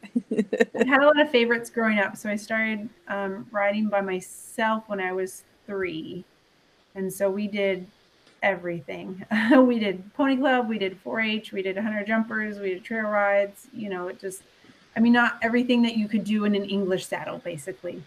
I 0.79 0.85
had 0.85 1.03
a 1.03 1.07
lot 1.07 1.19
of 1.19 1.31
favorites 1.31 1.71
growing 1.71 1.99
up. 1.99 2.17
So 2.17 2.29
I 2.29 2.37
started 2.37 2.89
um, 3.09 3.47
riding 3.51 3.89
by 3.89 4.01
myself 4.01 4.85
when 4.87 5.01
I 5.01 5.13
was 5.13 5.45
three. 5.67 6.25
And 6.95 7.13
so 7.13 7.31
we 7.31 7.49
did 7.49 7.87
everything. 8.43 9.25
we 9.57 9.79
did 9.79 10.13
pony 10.15 10.37
club, 10.37 10.69
we 10.69 10.79
did 10.79 10.99
4 10.99 11.21
H, 11.21 11.53
we 11.53 11.63
did 11.63 11.79
hunter 11.79 12.05
jumpers, 12.05 12.59
we 12.59 12.71
did 12.71 12.85
trail 12.85 13.09
rides. 13.09 13.67
You 13.73 13.89
know, 13.89 14.09
it 14.09 14.21
just, 14.21 14.43
I 14.95 15.01
mean, 15.01 15.13
not 15.13 15.39
everything 15.41 15.83
that 15.83 15.97
you 15.97 16.07
could 16.07 16.25
do 16.25 16.45
in 16.45 16.55
an 16.55 16.65
English 16.65 17.07
saddle, 17.07 17.39
basically. 17.39 18.03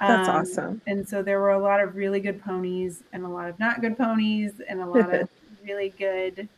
That's 0.00 0.28
Um, 0.28 0.36
awesome. 0.36 0.82
And 0.86 1.08
so 1.08 1.22
there 1.22 1.40
were 1.40 1.50
a 1.50 1.58
lot 1.58 1.80
of 1.80 1.96
really 1.96 2.20
good 2.20 2.42
ponies 2.42 3.02
and 3.12 3.24
a 3.24 3.28
lot 3.28 3.48
of 3.48 3.58
not 3.58 3.80
good 3.80 3.96
ponies 3.96 4.60
and 4.68 4.80
a 4.80 4.86
lot 4.86 5.12
of 5.12 5.28
really 5.64 5.90
good 5.98 6.48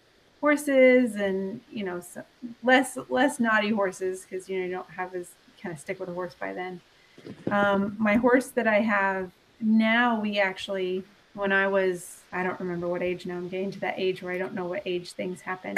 horses 0.41 1.17
and 1.17 1.61
you 1.71 1.85
know 1.85 2.01
so 2.01 2.23
less 2.63 2.97
less 3.11 3.39
naughty 3.39 3.69
horses 3.69 4.23
because 4.25 4.49
you 4.49 4.59
know 4.59 4.65
you 4.65 4.71
don't 4.73 4.91
have 4.91 5.15
as 5.15 5.33
kind 5.63 5.75
of 5.75 5.79
stick 5.79 6.01
with 6.01 6.09
a 6.09 6.13
horse 6.15 6.35
by 6.35 6.53
then. 6.53 6.81
Um, 7.51 7.97
my 7.99 8.15
horse 8.17 8.49
that 8.49 8.67
I 8.67 8.81
have 8.81 9.31
now, 9.61 10.19
we 10.21 10.39
actually 10.39 11.05
when 11.35 11.53
I 11.53 11.69
was 11.69 12.21
I 12.33 12.43
don't 12.43 12.59
remember 12.61 12.89
what 12.89 13.03
age 13.03 13.27
now. 13.27 13.37
I'm 13.37 13.49
getting 13.49 13.71
to 13.73 13.81
that 13.81 13.95
age 13.99 14.23
where 14.23 14.33
I 14.33 14.39
don't 14.39 14.55
know 14.55 14.67
what 14.67 14.83
age 14.87 15.13
things 15.13 15.41
happen. 15.41 15.77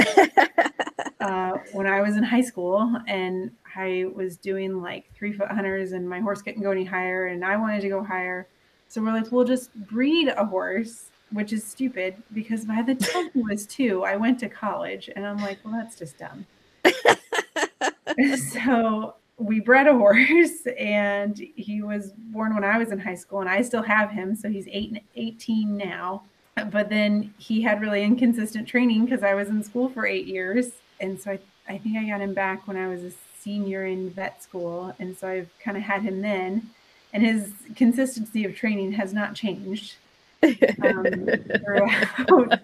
uh, 1.20 1.58
when 1.72 1.86
I 1.86 2.00
was 2.00 2.16
in 2.16 2.22
high 2.22 2.42
school 2.42 2.96
and 3.06 3.50
I 3.74 4.06
was 4.14 4.36
doing 4.36 4.82
like 4.82 5.04
three 5.14 5.32
foot 5.32 5.48
hunters 5.48 5.92
and 5.92 6.08
my 6.08 6.20
horse 6.20 6.42
couldn't 6.42 6.62
go 6.62 6.70
any 6.70 6.84
higher 6.84 7.26
and 7.26 7.44
I 7.44 7.56
wanted 7.56 7.80
to 7.82 7.88
go 7.88 8.02
higher. 8.02 8.46
So 8.88 9.02
we're 9.02 9.12
like, 9.12 9.32
we'll 9.32 9.44
just 9.44 9.74
breed 9.74 10.28
a 10.28 10.44
horse, 10.44 11.06
which 11.30 11.52
is 11.52 11.64
stupid 11.64 12.16
because 12.32 12.64
by 12.64 12.82
the 12.82 12.94
time 12.94 13.30
he 13.32 13.42
was 13.42 13.66
two, 13.66 14.04
I 14.04 14.16
went 14.16 14.38
to 14.40 14.48
college 14.48 15.08
and 15.14 15.26
I'm 15.26 15.38
like, 15.38 15.58
well, 15.64 15.74
that's 15.74 15.96
just 15.96 16.18
dumb. 16.18 16.46
so 18.52 19.14
we 19.38 19.60
bred 19.60 19.86
a 19.86 19.94
horse 19.94 20.66
and 20.78 21.38
he 21.56 21.82
was 21.82 22.12
born 22.16 22.54
when 22.54 22.64
I 22.64 22.78
was 22.78 22.90
in 22.90 22.98
high 22.98 23.14
school 23.14 23.40
and 23.40 23.48
I 23.48 23.62
still 23.62 23.82
have 23.82 24.10
him. 24.10 24.36
So 24.36 24.48
he's 24.50 24.68
eight, 24.70 25.02
18 25.16 25.76
now. 25.76 26.24
But 26.70 26.90
then 26.90 27.32
he 27.38 27.62
had 27.62 27.80
really 27.80 28.02
inconsistent 28.02 28.68
training 28.68 29.06
because 29.06 29.22
I 29.22 29.34
was 29.34 29.48
in 29.48 29.62
school 29.62 29.88
for 29.88 30.06
eight 30.06 30.26
years. 30.26 30.72
And 31.00 31.18
so 31.18 31.32
I, 31.32 31.38
I 31.66 31.78
think 31.78 31.96
I 31.96 32.06
got 32.06 32.20
him 32.20 32.34
back 32.34 32.68
when 32.68 32.76
I 32.76 32.88
was 32.88 33.02
a 33.02 33.10
senior 33.42 33.86
in 33.86 34.10
vet 34.10 34.42
school. 34.42 34.94
And 34.98 35.16
so 35.16 35.28
I've 35.28 35.50
kind 35.62 35.76
of 35.76 35.82
had 35.82 36.02
him 36.02 36.22
then. 36.22 36.70
And 37.12 37.22
his 37.22 37.52
consistency 37.76 38.44
of 38.44 38.56
training 38.56 38.92
has 38.92 39.12
not 39.12 39.34
changed 39.34 39.96
um, 40.42 41.04
throughout 41.64 42.60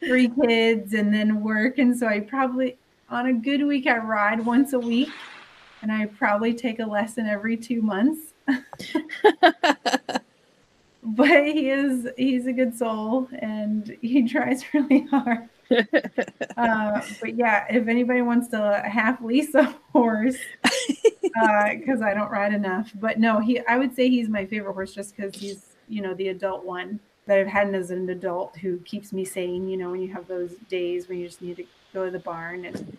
three 0.00 0.28
kids 0.28 0.94
and 0.94 1.12
then 1.12 1.42
work. 1.42 1.78
And 1.78 1.98
so 1.98 2.06
I 2.06 2.20
probably 2.20 2.76
on 3.12 3.26
a 3.26 3.32
good 3.32 3.62
week, 3.64 3.86
I 3.86 3.98
ride 3.98 4.44
once 4.44 4.72
a 4.72 4.78
week, 4.78 5.10
and 5.82 5.92
I 5.92 6.06
probably 6.06 6.54
take 6.54 6.78
a 6.78 6.86
lesson 6.86 7.26
every 7.26 7.56
two 7.58 7.82
months. 7.82 8.32
but 11.02 11.44
he 11.46 11.68
is 11.68 12.08
he's 12.16 12.46
a 12.46 12.52
good 12.52 12.76
soul 12.76 13.28
and 13.38 13.96
he 14.00 14.26
tries 14.28 14.64
really 14.72 15.00
hard 15.06 15.48
uh, 16.56 17.00
but 17.20 17.34
yeah 17.36 17.66
if 17.70 17.88
anybody 17.88 18.22
wants 18.22 18.48
to 18.48 18.82
half 18.84 19.20
lease 19.22 19.54
a 19.54 19.64
horse 19.92 20.36
because 20.62 22.00
uh, 22.00 22.04
i 22.04 22.14
don't 22.14 22.30
ride 22.30 22.52
enough 22.52 22.90
but 22.94 23.18
no 23.18 23.40
he 23.40 23.60
i 23.66 23.76
would 23.76 23.94
say 23.94 24.08
he's 24.08 24.28
my 24.28 24.44
favorite 24.44 24.72
horse 24.72 24.94
just 24.94 25.16
because 25.16 25.34
he's 25.34 25.74
you 25.88 26.00
know 26.00 26.14
the 26.14 26.28
adult 26.28 26.64
one 26.64 27.00
that 27.26 27.38
i've 27.38 27.46
had 27.46 27.74
as 27.74 27.90
an 27.90 28.08
adult 28.08 28.56
who 28.58 28.78
keeps 28.78 29.12
me 29.12 29.24
sane 29.24 29.68
you 29.68 29.76
know 29.76 29.90
when 29.90 30.00
you 30.00 30.12
have 30.12 30.26
those 30.28 30.52
days 30.68 31.08
when 31.08 31.18
you 31.18 31.26
just 31.26 31.42
need 31.42 31.56
to 31.56 31.64
go 31.92 32.04
to 32.04 32.10
the 32.10 32.18
barn 32.18 32.64
and 32.64 32.96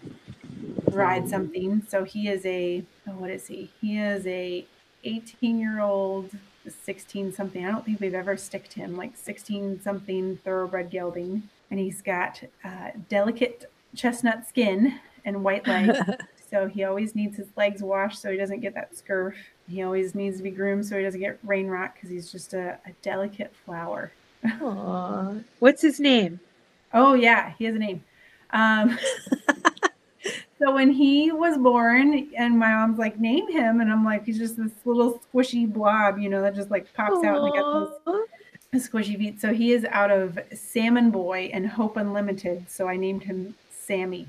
ride 0.92 1.28
something 1.28 1.82
so 1.88 2.04
he 2.04 2.28
is 2.28 2.46
a 2.46 2.84
oh, 3.08 3.12
what 3.14 3.30
is 3.30 3.48
he 3.48 3.72
he 3.82 3.98
is 3.98 4.26
a 4.28 4.66
18 5.04 5.60
year 5.60 5.82
old 5.82 6.30
16 6.70 7.34
something. 7.34 7.66
I 7.66 7.72
don't 7.72 7.86
think 7.86 8.00
we've 8.00 8.14
ever 8.14 8.38
sticked 8.38 8.74
him, 8.74 8.96
like 8.96 9.18
16 9.18 9.82
something 9.82 10.38
thoroughbred 10.38 10.90
gelding. 10.90 11.50
And 11.74 11.80
he's 11.80 12.04
got 12.04 12.40
uh, 12.64 12.92
delicate 13.10 13.72
chestnut 13.96 14.48
skin 14.48 15.00
and 15.26 15.44
white 15.44 15.68
legs. 15.68 15.98
so 16.52 16.68
he 16.68 16.84
always 16.84 17.16
needs 17.16 17.36
his 17.36 17.48
legs 17.58 17.82
washed 17.82 18.22
so 18.22 18.30
he 18.30 18.38
doesn't 18.38 18.60
get 18.60 18.76
that 18.76 18.92
scurf. 18.94 19.34
He 19.68 19.82
always 19.82 20.14
needs 20.14 20.38
to 20.38 20.44
be 20.44 20.52
groomed 20.52 20.86
so 20.86 20.98
he 20.98 21.04
doesn't 21.04 21.20
get 21.20 21.40
rain 21.42 21.66
rot 21.66 21.96
because 21.96 22.12
he's 22.12 22.32
just 22.32 22.54
a, 22.54 22.78
a 22.86 22.92
delicate 23.02 23.52
flower. 23.66 24.12
Aww. 24.46 25.44
What's 25.58 25.82
his 25.82 26.00
name? 26.00 26.40
Oh, 26.94 27.16
yeah, 27.16 27.54
he 27.58 27.66
has 27.66 27.74
a 27.76 27.80
name. 27.80 28.04
Um, 28.52 29.00
So 30.64 30.74
when 30.74 30.92
he 30.92 31.30
was 31.32 31.58
born, 31.58 32.30
and 32.38 32.58
my 32.58 32.74
mom's 32.74 32.98
like, 32.98 33.20
name 33.20 33.52
him, 33.52 33.82
and 33.82 33.92
I'm 33.92 34.06
like, 34.06 34.26
he's 34.26 34.38
just 34.38 34.56
this 34.56 34.72
little 34.86 35.20
squishy 35.34 35.72
blob, 35.72 36.18
you 36.18 36.30
know, 36.30 36.42
that 36.42 36.56
just 36.56 36.72
like 36.72 36.94
pops 36.94 37.18
Aww. 37.18 37.26
out 37.26 37.44
and 37.44 37.48
they 37.48 37.58
got 37.58 37.74
those 38.06 38.28
squishy 38.78 39.18
feet. 39.18 39.40
So 39.40 39.54
he 39.54 39.74
is 39.74 39.86
out 39.86 40.12
of 40.12 40.40
Salmon 40.54 41.12
Boy 41.12 41.50
and 41.54 41.68
Hope 41.68 41.98
Unlimited. 41.98 42.70
So 42.70 42.88
I 42.88 42.96
named 42.96 43.24
him 43.24 43.56
Sammy. 43.72 44.28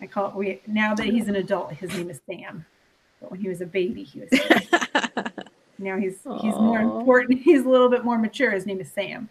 I 0.00 0.06
call 0.06 0.28
it 0.28 0.34
we 0.34 0.60
now 0.66 0.94
that 0.94 1.06
he's 1.06 1.28
an 1.28 1.36
adult, 1.36 1.72
his 1.72 1.94
name 1.94 2.10
is 2.10 2.20
Sam. 2.26 2.66
But 3.20 3.30
when 3.30 3.40
he 3.40 3.48
was 3.48 3.60
a 3.60 3.66
baby, 3.66 4.02
he 4.02 4.20
was 4.20 4.30
now 5.78 5.96
he's 5.98 6.18
Aww. 6.22 6.40
he's 6.40 6.54
more 6.54 6.80
important. 6.80 7.40
He's 7.44 7.64
a 7.64 7.68
little 7.68 7.88
bit 7.88 8.04
more 8.04 8.18
mature. 8.18 8.50
His 8.50 8.66
name 8.66 8.80
is 8.80 8.90
Sam. 8.92 9.28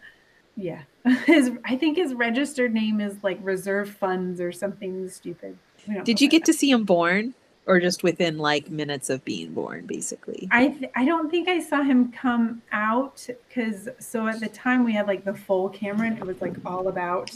Yeah. 0.56 0.82
His 1.26 1.52
I 1.66 1.78
think 1.78 1.98
his 1.98 2.14
registered 2.14 2.74
name 2.74 3.02
is 3.02 3.24
like 3.24 3.40
reserve 3.42 3.90
funds 3.90 4.40
or 4.40 4.52
something 4.52 5.10
stupid. 5.10 5.58
Did 6.06 6.22
you 6.22 6.30
get 6.30 6.46
to 6.46 6.54
see 6.54 6.72
him 6.72 6.86
born? 6.86 7.34
Or 7.66 7.80
just 7.80 8.04
within 8.04 8.38
like 8.38 8.70
minutes 8.70 9.10
of 9.10 9.24
being 9.24 9.54
born, 9.54 9.86
basically. 9.86 10.50
I 10.52 10.68
th- 10.70 10.92
I 10.96 11.06
don't 11.06 11.30
think 11.30 11.48
I 11.48 11.62
saw 11.62 11.82
him 11.82 12.12
come 12.12 12.62
out 12.74 13.26
because 13.48 13.88
so 14.00 14.28
at 14.28 14.42
the 14.42 14.50
time 14.50 14.84
we 14.84 14.92
had 14.92 15.08
like 15.08 15.24
the 15.24 15.34
full 15.34 15.70
camera 15.70 16.08
and 16.08 16.18
it 16.18 16.26
was 16.26 16.42
like 16.42 16.56
all 16.66 16.90
about, 16.90 17.32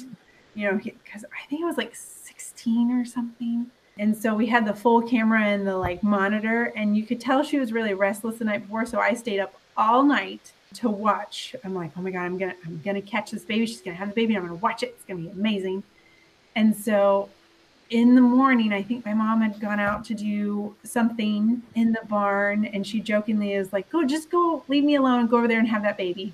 you 0.54 0.70
know, 0.70 0.78
because 0.78 1.24
I 1.24 1.48
think 1.50 1.62
it 1.62 1.66
was 1.66 1.78
like 1.78 1.96
16 1.96 2.92
or 2.92 3.06
something. 3.06 3.68
And 4.00 4.16
so 4.16 4.36
we 4.36 4.46
had 4.48 4.66
the 4.66 4.74
full 4.74 5.02
camera 5.02 5.44
and 5.44 5.66
the 5.66 5.76
like 5.78 6.04
monitor, 6.04 6.74
and 6.76 6.96
you 6.96 7.04
could 7.04 7.20
tell 7.20 7.44
she 7.44 7.58
was 7.58 7.72
really 7.72 7.94
restless 7.94 8.38
the 8.38 8.46
night 8.46 8.64
before. 8.64 8.86
So 8.86 9.00
I 9.00 9.14
stayed 9.14 9.40
up 9.40 9.60
all 9.76 10.04
night 10.04 10.52
to 10.76 10.90
watch. 10.90 11.56
I'm 11.64 11.74
like, 11.74 11.92
oh 11.98 12.02
my 12.02 12.12
god, 12.12 12.24
I'm 12.24 12.38
gonna 12.38 12.56
I'm 12.66 12.82
gonna 12.84 13.02
catch 13.02 13.32
this 13.32 13.44
baby. 13.44 13.66
She's 13.66 13.82
gonna 13.82 13.98
have 13.98 14.10
the 14.10 14.16
baby. 14.16 14.36
I'm 14.36 14.44
gonna 14.44 14.56
watch 14.56 14.84
it. 14.84 14.90
It's 14.90 15.06
gonna 15.06 15.22
be 15.22 15.30
amazing. 15.30 15.84
And 16.56 16.76
so 16.76 17.30
in 17.90 18.16
the 18.16 18.22
morning, 18.22 18.74
I 18.74 18.84
think 18.84 19.06
my 19.06 19.14
mom 19.14 19.42
had 19.42 19.60
gone 19.60 19.80
out 19.80 20.04
to 20.06 20.14
do 20.14 20.76
something 20.84 21.62
in 21.76 21.92
the 21.92 22.02
barn, 22.08 22.66
and 22.66 22.86
she 22.86 23.00
jokingly 23.00 23.54
is 23.54 23.72
like, 23.72 23.90
"Go, 23.90 24.04
just 24.04 24.30
go, 24.30 24.64
leave 24.68 24.84
me 24.84 24.96
alone. 24.96 25.28
Go 25.28 25.38
over 25.38 25.48
there 25.48 25.60
and 25.60 25.68
have 25.68 25.84
that 25.84 25.98
baby." 25.98 26.34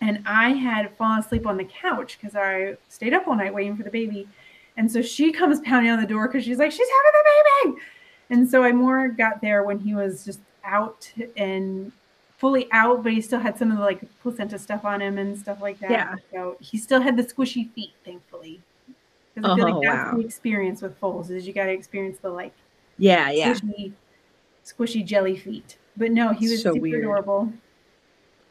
And 0.00 0.22
I 0.26 0.50
had 0.50 0.90
fallen 0.96 1.20
asleep 1.20 1.46
on 1.46 1.56
the 1.56 1.64
couch 1.64 2.18
because 2.20 2.36
I 2.36 2.76
stayed 2.88 3.14
up 3.14 3.28
all 3.28 3.36
night 3.36 3.54
waiting 3.54 3.76
for 3.76 3.84
the 3.84 3.90
baby. 3.90 4.28
And 4.76 4.90
so 4.90 5.00
she 5.00 5.32
comes 5.32 5.60
pounding 5.60 5.92
on 5.92 6.00
the 6.00 6.06
door 6.06 6.28
because 6.28 6.44
she's 6.44 6.58
like, 6.58 6.72
"She's 6.72 6.88
having 6.88 7.12
the 7.12 7.70
baby!" 7.70 7.82
And 8.30 8.48
so 8.48 8.62
I 8.62 8.72
more 8.72 9.08
got 9.08 9.40
there 9.40 9.62
when 9.62 9.78
he 9.78 9.94
was 9.94 10.24
just 10.24 10.40
out 10.64 11.12
and 11.36 11.92
fully 12.38 12.66
out, 12.72 13.02
but 13.02 13.12
he 13.12 13.20
still 13.20 13.38
had 13.38 13.56
some 13.56 13.70
of 13.70 13.78
the 13.78 13.84
like 13.84 14.00
placenta 14.20 14.58
stuff 14.58 14.84
on 14.84 15.00
him 15.00 15.18
and 15.18 15.38
stuff 15.38 15.60
like 15.60 15.78
that. 15.80 15.90
Yeah. 15.90 16.14
So 16.32 16.56
he 16.60 16.76
still 16.76 17.00
had 17.00 17.16
the 17.16 17.22
squishy 17.22 17.70
feet, 17.70 17.92
thankfully. 18.04 18.60
Because 19.34 19.50
I 19.50 19.56
feel 19.56 19.64
oh, 19.64 19.70
like 19.70 19.82
that's 19.82 20.12
wow. 20.12 20.18
the 20.18 20.24
experience 20.24 20.82
with 20.82 20.96
foals 20.98 21.30
is 21.30 21.46
you 21.46 21.52
got 21.52 21.66
to 21.66 21.72
experience 21.72 22.18
the 22.18 22.30
like 22.30 22.52
yeah 22.98 23.30
yeah 23.30 23.54
squishy, 23.54 23.92
squishy 24.64 25.04
jelly 25.04 25.36
feet. 25.36 25.78
But 25.96 26.10
no, 26.10 26.32
he 26.32 26.48
was 26.48 26.62
so 26.62 26.72
super 26.72 26.82
weird. 26.82 27.04
adorable. 27.04 27.52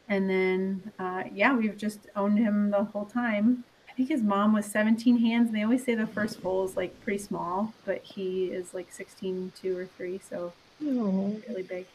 And 0.10 0.30
then 0.30 0.92
uh, 1.00 1.24
yeah, 1.34 1.56
we've 1.56 1.78
just 1.78 2.00
owned 2.16 2.38
him 2.38 2.70
the 2.72 2.84
whole 2.86 3.06
time. 3.06 3.64
I 3.90 3.94
think 3.94 4.10
his 4.10 4.22
mom 4.22 4.54
was 4.54 4.66
17 4.66 5.18
hands. 5.18 5.48
And 5.48 5.58
they 5.58 5.64
always 5.64 5.84
say 5.84 5.96
the 5.96 6.08
first 6.08 6.40
foal 6.40 6.66
is 6.66 6.78
like 6.78 7.00
pretty 7.02 7.20
small, 7.20 7.74
but 7.86 8.02
he 8.04 8.46
is 8.46 8.74
like 8.74 8.92
16, 8.92 9.52
two 9.60 9.78
or 9.78 9.86
three, 9.86 10.20
so 10.30 10.54
oh. 10.84 11.42
really 11.48 11.64
big. 11.64 11.86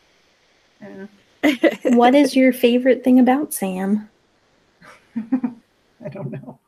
I 0.80 0.84
don't 0.84 0.98
know. 0.98 1.08
what 1.96 2.14
is 2.14 2.36
your 2.36 2.52
favorite 2.52 3.02
thing 3.02 3.18
about 3.18 3.54
Sam? 3.54 4.08
I 5.16 6.08
don't 6.10 6.30
know. 6.30 6.58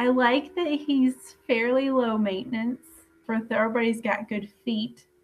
I 0.00 0.08
like 0.08 0.54
that 0.54 0.66
he's 0.66 1.36
fairly 1.46 1.90
low 1.90 2.16
maintenance. 2.16 2.80
For 3.26 3.38
thoroughbred, 3.38 3.84
he's 3.84 4.00
got 4.00 4.30
good 4.30 4.48
feet. 4.64 5.06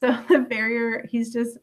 So 0.00 0.08
the 0.28 0.46
farrier, 0.50 1.06
he's 1.10 1.32
just 1.32 1.56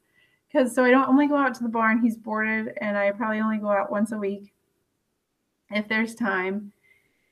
because 0.47 0.73
so 0.73 0.83
I 0.83 0.89
don't 0.89 1.07
only 1.07 1.27
go 1.27 1.35
out 1.35 1.53
to 1.53 1.63
the 1.63 1.69
barn. 1.69 2.01
He's 2.01 2.17
boarded, 2.17 2.73
and 2.81 2.97
I 2.97 3.11
probably 3.11 3.39
only 3.39 3.59
go 3.59 3.69
out 3.69 3.91
once 3.91 4.11
a 4.11 4.17
week 4.17 4.51
if 5.69 5.87
there's 5.87 6.15
time. 6.15 6.71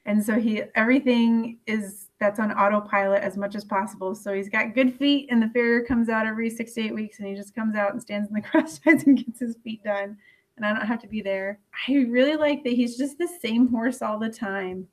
And 0.05 0.24
so 0.24 0.39
he 0.39 0.61
everything 0.76 1.57
is 1.65 2.09
that's 2.19 2.39
on 2.39 2.51
autopilot 2.51 3.24
as 3.24 3.36
much 3.36 3.55
as 3.55 3.65
possible. 3.65 4.13
So 4.13 4.32
he's 4.32 4.47
got 4.47 4.76
good 4.76 4.93
feet, 4.93 5.30
and 5.32 5.41
the 5.41 5.49
farrier 5.49 5.84
comes 5.84 6.07
out 6.07 6.28
every 6.28 6.51
six 6.51 6.74
to 6.74 6.82
eight 6.82 6.93
weeks, 6.93 7.17
and 7.17 7.28
he 7.28 7.34
just 7.34 7.55
comes 7.55 7.76
out 7.76 7.93
and 7.93 8.01
stands 8.01 8.30
in 8.30 8.36
the 8.36 8.41
cross 8.47 8.80
and 8.86 9.17
gets 9.17 9.39
his 9.39 9.57
feet 9.63 9.84
done, 9.84 10.17
and 10.57 10.65
I 10.65 10.72
don't 10.72 10.86
have 10.86 11.01
to 11.01 11.07
be 11.07 11.24
there. 11.24 11.57
I 11.88 11.93
really 12.09 12.36
like 12.36 12.63
that 12.63 12.74
he's 12.74 12.95
just 12.95 13.17
the 13.17 13.30
same 13.41 13.69
horse 13.69 14.03
all 14.03 14.19
the 14.19 14.30
time. 14.30 14.88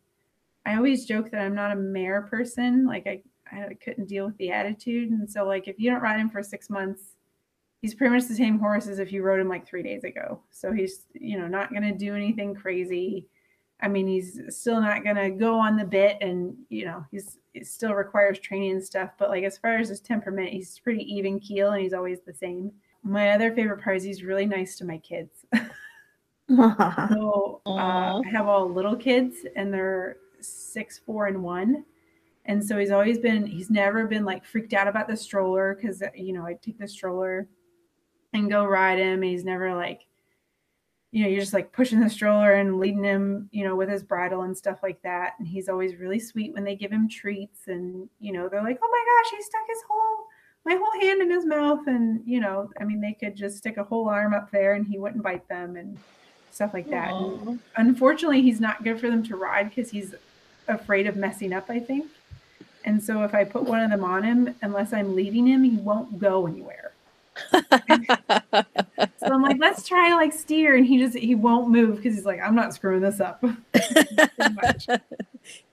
I 0.68 0.76
always 0.76 1.06
joke 1.06 1.30
that 1.30 1.40
I'm 1.40 1.54
not 1.54 1.72
a 1.72 1.76
mare 1.76 2.22
person. 2.22 2.86
Like 2.86 3.06
I, 3.06 3.22
I 3.50 3.72
couldn't 3.82 4.06
deal 4.06 4.26
with 4.26 4.36
the 4.36 4.50
attitude. 4.50 5.10
And 5.10 5.28
so 5.28 5.46
like 5.46 5.66
if 5.66 5.76
you 5.78 5.90
don't 5.90 6.02
ride 6.02 6.20
him 6.20 6.28
for 6.28 6.42
six 6.42 6.68
months, 6.68 7.16
he's 7.80 7.94
pretty 7.94 8.14
much 8.14 8.28
the 8.28 8.34
same 8.34 8.58
horse 8.58 8.86
as 8.86 8.98
if 8.98 9.10
you 9.10 9.22
rode 9.22 9.40
him 9.40 9.48
like 9.48 9.66
three 9.66 9.82
days 9.82 10.04
ago. 10.04 10.42
So 10.50 10.70
he's, 10.70 11.06
you 11.14 11.38
know, 11.38 11.48
not 11.48 11.72
gonna 11.72 11.96
do 11.96 12.14
anything 12.14 12.54
crazy. 12.54 13.26
I 13.80 13.88
mean, 13.88 14.06
he's 14.06 14.40
still 14.50 14.78
not 14.78 15.04
gonna 15.04 15.30
go 15.30 15.58
on 15.58 15.78
the 15.78 15.86
bit 15.86 16.18
and 16.20 16.54
you 16.68 16.84
know, 16.84 17.02
he's 17.10 17.38
it 17.54 17.66
still 17.66 17.94
requires 17.94 18.38
training 18.38 18.72
and 18.72 18.84
stuff. 18.84 19.12
But 19.18 19.30
like 19.30 19.44
as 19.44 19.56
far 19.56 19.78
as 19.78 19.88
his 19.88 20.00
temperament, 20.00 20.50
he's 20.50 20.78
pretty 20.80 21.02
even 21.14 21.40
keel 21.40 21.70
and 21.70 21.82
he's 21.82 21.94
always 21.94 22.20
the 22.20 22.34
same. 22.34 22.72
My 23.02 23.30
other 23.30 23.54
favorite 23.54 23.82
part 23.82 23.96
is 23.96 24.02
he's 24.02 24.22
really 24.22 24.44
nice 24.44 24.76
to 24.76 24.84
my 24.84 24.98
kids. 24.98 25.46
so 26.56 27.62
uh, 27.66 28.20
I 28.20 28.22
have 28.32 28.48
all 28.48 28.70
little 28.70 28.96
kids 28.96 29.36
and 29.56 29.72
they're 29.72 30.16
six, 30.40 30.98
four, 30.98 31.26
and 31.26 31.42
one. 31.42 31.84
And 32.44 32.64
so 32.64 32.78
he's 32.78 32.90
always 32.90 33.18
been, 33.18 33.46
he's 33.46 33.70
never 33.70 34.06
been 34.06 34.24
like 34.24 34.44
freaked 34.44 34.72
out 34.72 34.88
about 34.88 35.06
the 35.06 35.16
stroller 35.16 35.74
because, 35.74 36.02
you 36.14 36.32
know, 36.32 36.46
I 36.46 36.54
take 36.54 36.78
the 36.78 36.88
stroller 36.88 37.46
and 38.32 38.50
go 38.50 38.64
ride 38.64 38.98
him. 38.98 39.22
And 39.22 39.24
he's 39.24 39.44
never 39.44 39.74
like, 39.74 40.06
you 41.10 41.22
know, 41.22 41.28
you're 41.28 41.40
just 41.40 41.52
like 41.52 41.72
pushing 41.72 42.00
the 42.00 42.10
stroller 42.10 42.54
and 42.54 42.78
leading 42.78 43.04
him, 43.04 43.48
you 43.52 43.64
know, 43.64 43.76
with 43.76 43.88
his 43.88 44.02
bridle 44.02 44.42
and 44.42 44.56
stuff 44.56 44.78
like 44.82 45.00
that. 45.02 45.34
And 45.38 45.46
he's 45.46 45.68
always 45.68 45.96
really 45.96 46.18
sweet 46.18 46.54
when 46.54 46.64
they 46.64 46.74
give 46.74 46.90
him 46.90 47.08
treats. 47.08 47.68
And, 47.68 48.08
you 48.18 48.32
know, 48.32 48.48
they're 48.48 48.62
like, 48.62 48.78
oh 48.82 48.90
my 48.90 49.04
gosh, 49.22 49.38
he 49.38 49.42
stuck 49.42 49.66
his 49.68 49.82
whole, 49.88 50.26
my 50.64 50.74
whole 50.74 51.00
hand 51.00 51.22
in 51.22 51.30
his 51.30 51.44
mouth. 51.44 51.86
And, 51.86 52.22
you 52.26 52.40
know, 52.40 52.70
I 52.80 52.84
mean, 52.84 53.00
they 53.00 53.12
could 53.12 53.36
just 53.36 53.58
stick 53.58 53.76
a 53.76 53.84
whole 53.84 54.08
arm 54.08 54.32
up 54.32 54.50
there 54.50 54.74
and 54.74 54.86
he 54.86 54.98
wouldn't 54.98 55.22
bite 55.22 55.48
them 55.48 55.76
and 55.76 55.98
stuff 56.50 56.74
like 56.74 56.90
that. 56.90 57.10
unfortunately, 57.76 58.42
he's 58.42 58.60
not 58.60 58.84
good 58.84 59.00
for 59.00 59.08
them 59.08 59.22
to 59.22 59.36
ride 59.36 59.70
because 59.70 59.90
he's 59.90 60.14
afraid 60.68 61.06
of 61.06 61.16
messing 61.16 61.52
up, 61.52 61.68
I 61.68 61.80
think. 61.80 62.06
And 62.84 63.02
so 63.02 63.22
if 63.22 63.34
I 63.34 63.44
put 63.44 63.64
one 63.64 63.82
of 63.82 63.90
them 63.90 64.04
on 64.04 64.22
him, 64.22 64.54
unless 64.62 64.92
I'm 64.92 65.14
leading 65.14 65.46
him, 65.46 65.64
he 65.64 65.76
won't 65.76 66.18
go 66.18 66.46
anywhere. 66.46 66.92
so 67.52 67.60
I'm 69.22 69.42
like, 69.42 69.58
let's 69.58 69.86
try 69.86 70.14
like 70.14 70.32
steer, 70.32 70.76
and 70.76 70.86
he 70.86 70.98
just 70.98 71.16
he 71.16 71.34
won't 71.34 71.70
move 71.70 71.96
because 71.96 72.14
he's 72.14 72.24
like, 72.24 72.40
I'm 72.40 72.54
not 72.54 72.74
screwing 72.74 73.00
this 73.00 73.20
up. 73.20 73.40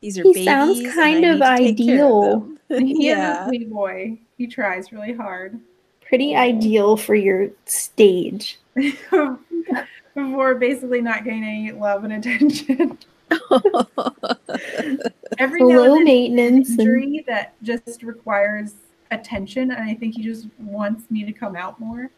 These 0.01 0.19
are 0.19 0.23
he 0.23 0.45
sounds 0.45 0.81
kind 0.93 1.25
of 1.25 1.41
ideal. 1.41 2.47
Of 2.69 2.79
he 2.79 3.07
yeah. 3.07 3.31
is 3.33 3.39
a 3.39 3.49
sweet 3.49 3.71
boy. 3.71 4.19
He 4.37 4.47
tries 4.47 4.91
really 4.91 5.13
hard. 5.13 5.59
Pretty 6.01 6.35
ideal 6.35 6.97
for 6.97 7.15
your 7.15 7.49
stage. 7.65 8.59
Before 8.75 10.55
basically 10.55 11.01
not 11.01 11.23
getting 11.23 11.43
any 11.43 11.71
love 11.71 12.03
and 12.03 12.13
attention. 12.13 12.97
Every 15.37 15.61
now 15.63 15.77
Low 15.79 15.95
and 15.95 15.97
then 15.97 16.03
maintenance. 16.05 16.69
and- 16.77 17.23
that 17.27 17.53
just 17.63 18.03
requires 18.03 18.73
attention, 19.11 19.71
and 19.71 19.89
I 19.89 19.93
think 19.93 20.15
he 20.15 20.23
just 20.23 20.47
wants 20.59 21.09
me 21.11 21.23
to 21.25 21.31
come 21.31 21.55
out 21.55 21.79
more. 21.79 22.09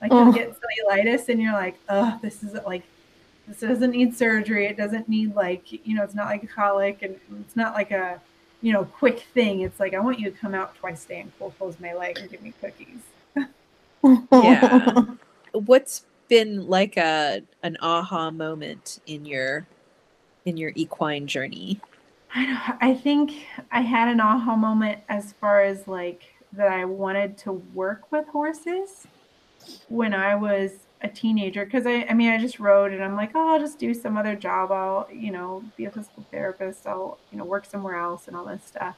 Like 0.00 0.12
Oh. 0.12 0.26
you 0.26 0.32
get 0.34 0.54
cellulitis, 0.56 1.28
and 1.28 1.40
you're 1.40 1.52
like, 1.52 1.76
"Oh, 1.88 2.18
this 2.22 2.42
is 2.42 2.54
like, 2.66 2.82
this 3.46 3.60
doesn't 3.60 3.90
need 3.90 4.16
surgery. 4.16 4.66
It 4.66 4.76
doesn't 4.76 5.08
need 5.08 5.34
like, 5.34 5.72
you 5.86 5.94
know, 5.94 6.02
it's 6.02 6.14
not 6.14 6.26
like 6.26 6.42
a 6.42 6.46
colic, 6.46 7.02
and 7.02 7.16
it's 7.40 7.56
not 7.56 7.74
like 7.74 7.90
a, 7.90 8.20
you 8.62 8.72
know, 8.72 8.84
quick 8.84 9.20
thing. 9.34 9.60
It's 9.60 9.78
like 9.80 9.94
I 9.94 10.00
want 10.00 10.18
you 10.18 10.30
to 10.30 10.36
come 10.36 10.54
out 10.54 10.74
twice 10.76 11.04
a 11.04 11.08
day 11.08 11.20
and 11.20 11.38
poultice 11.38 11.80
my 11.80 11.94
leg 11.94 12.18
and 12.18 12.30
give 12.30 12.42
me 12.42 12.52
cookies." 12.60 13.00
Yeah. 14.32 15.04
What's 15.52 16.04
been 16.28 16.66
like 16.68 16.96
a 16.96 17.42
an 17.62 17.76
aha 17.82 18.30
moment 18.30 19.00
in 19.06 19.24
your 19.26 19.66
in 20.50 20.56
your 20.58 20.72
equine 20.74 21.26
journey? 21.26 21.80
I 22.34 22.44
don't, 22.44 22.82
I 22.82 22.94
think 22.94 23.46
I 23.72 23.80
had 23.80 24.08
an 24.08 24.20
aha 24.20 24.54
moment 24.54 25.00
as 25.08 25.32
far 25.32 25.62
as 25.62 25.88
like 25.88 26.34
that 26.52 26.68
I 26.68 26.84
wanted 26.84 27.38
to 27.38 27.52
work 27.52 28.12
with 28.12 28.26
horses 28.28 29.06
when 29.88 30.12
I 30.12 30.34
was 30.34 30.72
a 31.02 31.08
teenager 31.08 31.64
because 31.64 31.86
I, 31.86 32.04
I 32.08 32.14
mean 32.14 32.30
I 32.30 32.38
just 32.38 32.60
rode 32.60 32.92
and 32.92 33.02
I'm 33.02 33.16
like 33.16 33.30
oh 33.34 33.54
I'll 33.54 33.60
just 33.60 33.78
do 33.78 33.94
some 33.94 34.18
other 34.18 34.34
job. 34.34 34.70
I'll 34.70 35.08
you 35.12 35.30
know 35.30 35.64
be 35.76 35.86
a 35.86 35.90
physical 35.90 36.26
therapist. 36.30 36.86
I'll 36.86 37.18
you 37.30 37.38
know 37.38 37.44
work 37.44 37.64
somewhere 37.64 37.96
else 37.96 38.28
and 38.28 38.36
all 38.36 38.44
this 38.44 38.64
stuff. 38.64 38.96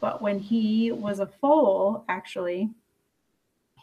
But 0.00 0.22
when 0.22 0.38
he 0.38 0.92
was 0.92 1.18
a 1.18 1.26
foal 1.26 2.04
actually 2.08 2.70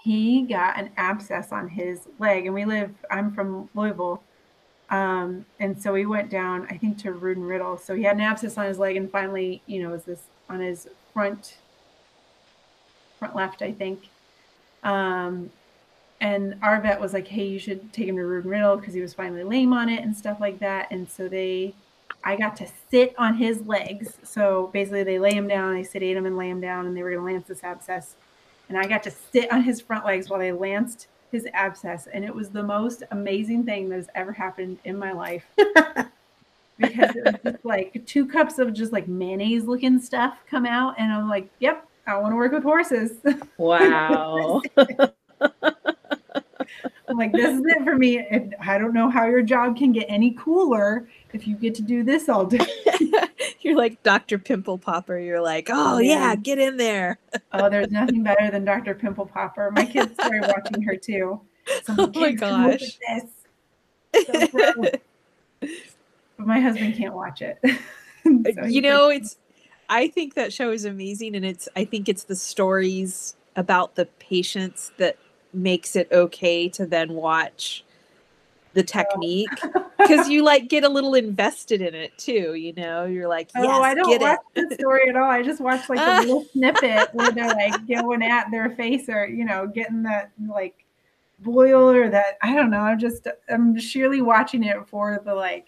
he 0.02 0.44
got 0.44 0.78
an 0.78 0.92
abscess 0.98 1.52
on 1.52 1.68
his 1.68 2.08
leg 2.20 2.46
and 2.46 2.56
we 2.56 2.64
live 2.66 2.92
I'm 3.12 3.34
from 3.34 3.70
Louisville 3.74 4.24
um, 4.90 5.46
and 5.60 5.82
so 5.82 5.94
we 5.94 6.06
went 6.06 6.30
down, 6.30 6.68
I 6.70 6.78
think, 6.78 6.98
to 7.00 7.12
Rood 7.12 7.38
and 7.38 7.48
Riddle. 7.48 7.78
So 7.78 7.96
he 7.96 8.04
had 8.04 8.16
an 8.16 8.22
abscess 8.22 8.58
on 8.58 8.66
his 8.66 8.78
leg, 8.78 8.96
and 8.96 9.10
finally, 9.10 9.62
you 9.66 9.82
know, 9.82 9.90
was 9.90 10.04
this 10.04 10.24
on 10.50 10.60
his 10.60 10.88
front, 11.14 11.58
front 13.18 13.36
left, 13.36 13.62
I 13.62 13.72
think. 13.72 14.10
Um, 14.84 15.50
and 16.22 16.56
our 16.62 16.80
vet 16.80 17.02
was 17.02 17.14
like, 17.14 17.28
"Hey, 17.28 17.48
you 17.48 17.60
should 17.60 17.92
take 17.92 18.08
him 18.08 18.16
to 18.18 18.26
Rood 18.26 18.44
and 18.44 18.52
Riddle 18.52 18.78
because 18.78 18.94
he 18.94 19.02
was 19.02 19.14
finally 19.14 19.44
lame 19.44 19.74
on 19.74 19.90
it 19.90 20.04
and 20.04 20.16
stuff 20.16 20.40
like 20.40 20.60
that." 20.60 20.88
And 20.92 21.10
so 21.10 21.28
they, 21.28 21.74
I 22.24 22.36
got 22.36 22.56
to 22.58 22.68
sit 22.92 23.16
on 23.18 23.36
his 23.36 23.66
legs. 23.66 24.18
So 24.24 24.70
basically, 24.72 25.04
they 25.04 25.20
lay 25.20 25.34
him 25.34 25.48
down, 25.48 25.74
they 25.74 25.84
sedate 25.84 26.16
him 26.16 26.26
and 26.26 26.38
lay 26.38 26.50
him 26.50 26.62
down, 26.62 26.86
and 26.86 26.96
they 26.96 27.02
were 27.04 27.10
going 27.10 27.26
to 27.26 27.34
lance 27.34 27.48
this 27.48 27.64
abscess. 27.64 28.16
And 28.70 28.78
I 28.78 28.86
got 28.86 29.04
to 29.04 29.12
sit 29.12 29.52
on 29.52 29.64
his 29.64 29.82
front 29.82 30.06
legs 30.06 30.30
while 30.30 30.40
they 30.40 30.52
lanced 30.52 31.08
his 31.36 31.48
abscess 31.54 32.08
and 32.14 32.24
it 32.24 32.34
was 32.34 32.50
the 32.50 32.64
most 32.64 33.04
amazing 33.12 33.64
thing 33.66 33.90
that 33.90 33.98
has 33.98 34.08
ever 34.16 34.32
happened 34.32 34.78
in 34.86 34.98
my 34.98 35.12
life. 35.12 35.46
Because 36.78 37.16
it 37.16 37.24
was 37.24 37.36
just 37.54 37.64
like 37.64 38.06
two 38.06 38.26
cups 38.26 38.60
of 38.60 38.74
just 38.74 38.92
like 38.92 39.08
mayonnaise 39.08 39.64
looking 39.64 39.98
stuff 39.98 40.40
come 40.50 40.66
out 40.66 40.96
and 40.98 41.10
i'm 41.10 41.30
like 41.30 41.50
yep 41.60 41.88
i 42.06 42.18
want 42.18 42.34
to 42.34 42.36
work 42.36 42.52
with 42.52 42.64
horses. 42.64 43.14
Wow. 43.58 44.62
i'm 47.08 47.18
like 47.18 47.32
this 47.32 47.58
is 47.58 47.64
it 47.66 47.82
for 47.86 47.96
me 47.96 48.18
and 48.18 48.56
i 48.60 48.78
don't 48.78 48.94
know 48.94 49.10
how 49.10 49.26
your 49.26 49.42
job 49.42 49.78
can 49.78 49.94
get 49.94 50.06
any 50.10 50.32
cooler 50.32 51.08
if 51.32 51.48
you 51.48 51.56
get 51.56 51.74
to 51.76 51.82
do 51.82 52.04
this 52.04 52.28
all 52.28 52.46
day 52.46 52.60
You're 53.66 53.76
like 53.76 54.04
Dr. 54.04 54.38
Pimple 54.38 54.78
Popper. 54.78 55.18
You're 55.18 55.42
like, 55.42 55.70
oh 55.72 55.98
yeah, 55.98 56.36
get 56.36 56.60
in 56.60 56.78
there. 56.78 57.18
oh 57.52 57.70
there's 57.70 57.90
nothing 57.90 58.22
better 58.24 58.52
than 58.52 58.64
dr 58.64 58.94
pimple 58.96 59.26
popper 59.26 59.72
my 59.72 59.86
kids 59.86 60.14
started 60.14 60.42
watching 60.56 60.82
her 60.84 60.96
too 60.96 61.42
so 61.84 61.94
Oh 61.98 62.12
my 62.16 62.30
"Kids, 62.30 62.40
come 62.42 62.64
look 62.64 62.82
at 62.82 63.24
gosh. 64.14 64.22
So 64.26 64.48
but 66.38 66.46
my 66.46 66.60
husband 66.60 66.96
can't 66.96 67.14
watch 67.16 67.42
it 67.42 67.58
uh, 67.64 67.70
So 68.26 68.66
you 68.66 68.82
know, 68.82 69.08
like, 69.08 69.22
it's 69.22 69.38
I 69.90 70.08
think 70.08 70.34
that 70.36 70.52
show 70.54 70.72
is 70.72 70.86
amazing 70.86 71.36
and 71.36 71.46
it's 71.46 71.68
I 71.76 71.86
think 71.86 72.10
it's 72.10 72.24
the 72.26 72.36
stories 72.36 73.36
about 73.56 73.96
the 73.96 74.06
patients 74.06 74.92
that 74.98 75.18
makes 75.54 75.96
it 75.96 76.08
okay 76.12 76.68
to 76.70 76.86
then 76.86 77.14
watch 77.14 77.85
the 78.76 78.84
technique 78.84 79.50
because 79.98 80.30
you 80.30 80.44
like 80.44 80.68
get 80.68 80.84
a 80.84 80.90
little 80.90 81.16
invested 81.16 81.82
in 81.82 81.96
it 81.96 82.16
too 82.18 82.54
you 82.54 82.74
know 82.74 83.06
you're 83.06 83.28
like 83.28 83.50
yes 83.56 83.66
Oh, 83.68 83.82
I 83.82 83.94
don't 83.96 84.10
get 84.10 84.22
watch 84.22 84.40
it 84.56 84.70
the 84.70 84.76
story 84.76 85.10
at 85.10 85.16
all. 85.16 85.30
I 85.30 85.42
just 85.42 85.60
watch 85.62 85.90
like 85.90 86.00
a 86.00 86.22
little 86.22 86.46
snippet 86.52 87.10
where 87.14 87.32
they're 87.32 87.48
like 87.48 87.88
going 87.88 88.22
at 88.22 88.52
their 88.52 88.70
face 88.72 89.10
or 89.10 89.26
you 89.28 89.46
know 89.46 89.66
getting 89.68 90.04
that 90.04 90.32
like 90.48 90.86
boil 91.40 91.90
or 91.90 92.10
that 92.10 92.38
I 92.42 92.54
don't 92.54 92.70
know. 92.70 92.80
I'm 92.80 93.00
just 93.00 93.28
I'm 93.50 93.80
sheerly 93.80 94.22
watching 94.22 94.64
it 94.64 94.88
for 94.88 95.22
the 95.26 95.34
like 95.34 95.68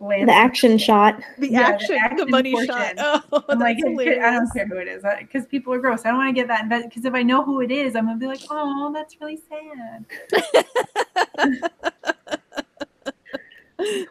lance. 0.00 0.26
the 0.26 0.34
action 0.34 0.78
shot. 0.78 1.20
the, 1.38 1.50
Yeah, 1.50 1.76
the 1.76 1.96
action, 1.96 2.16
the 2.16 2.26
money 2.26 2.52
portion. 2.52 2.68
shot 2.68 2.94
oh 3.32 3.44
I'm 3.48 3.58
like 3.58 3.78
that's 3.78 3.98
I 3.98 4.30
don't 4.30 4.52
care 4.52 4.66
who 4.66 4.76
it 4.76 4.88
is 4.88 5.04
because 5.20 5.46
people 5.46 5.72
are 5.72 5.78
gross. 5.78 6.04
I 6.04 6.08
don't 6.08 6.18
want 6.18 6.34
to 6.34 6.40
get 6.40 6.48
that 6.48 6.62
invested 6.62 6.90
because 6.90 7.04
if 7.04 7.14
I 7.14 7.22
know 7.22 7.44
who 7.44 7.60
it 7.60 7.70
is, 7.70 7.96
I'm 7.96 8.06
gonna 8.06 8.18
be 8.18 8.26
like, 8.26 8.40
oh, 8.50 8.92
that's 8.92 9.20
really 9.20 9.40
sad. 9.48 10.04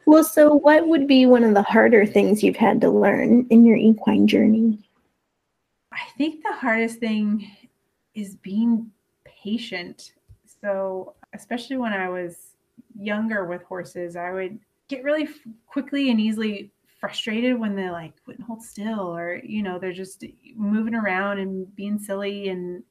Well, 0.05 0.23
so 0.23 0.53
what 0.53 0.87
would 0.87 1.07
be 1.07 1.25
one 1.25 1.43
of 1.43 1.53
the 1.53 1.61
harder 1.61 2.05
things 2.05 2.43
you've 2.43 2.55
had 2.55 2.81
to 2.81 2.89
learn 2.89 3.47
in 3.49 3.65
your 3.65 3.77
equine 3.77 4.27
journey? 4.27 4.79
I 5.91 6.01
think 6.17 6.43
the 6.43 6.53
hardest 6.53 6.99
thing 6.99 7.49
is 8.15 8.35
being 8.35 8.91
patient. 9.25 10.13
So, 10.61 11.15
especially 11.33 11.77
when 11.77 11.93
I 11.93 12.09
was 12.09 12.55
younger 12.97 13.45
with 13.45 13.63
horses, 13.63 14.15
I 14.15 14.31
would 14.31 14.59
get 14.87 15.03
really 15.03 15.23
f- 15.23 15.39
quickly 15.65 16.09
and 16.11 16.19
easily 16.19 16.71
frustrated 16.99 17.59
when 17.59 17.75
they 17.75 17.89
like 17.89 18.13
wouldn't 18.25 18.45
hold 18.45 18.61
still 18.61 19.15
or, 19.15 19.41
you 19.43 19.61
know, 19.61 19.77
they're 19.77 19.91
just 19.91 20.23
moving 20.55 20.95
around 20.95 21.39
and 21.39 21.73
being 21.75 21.99
silly. 21.99 22.49
And 22.49 22.83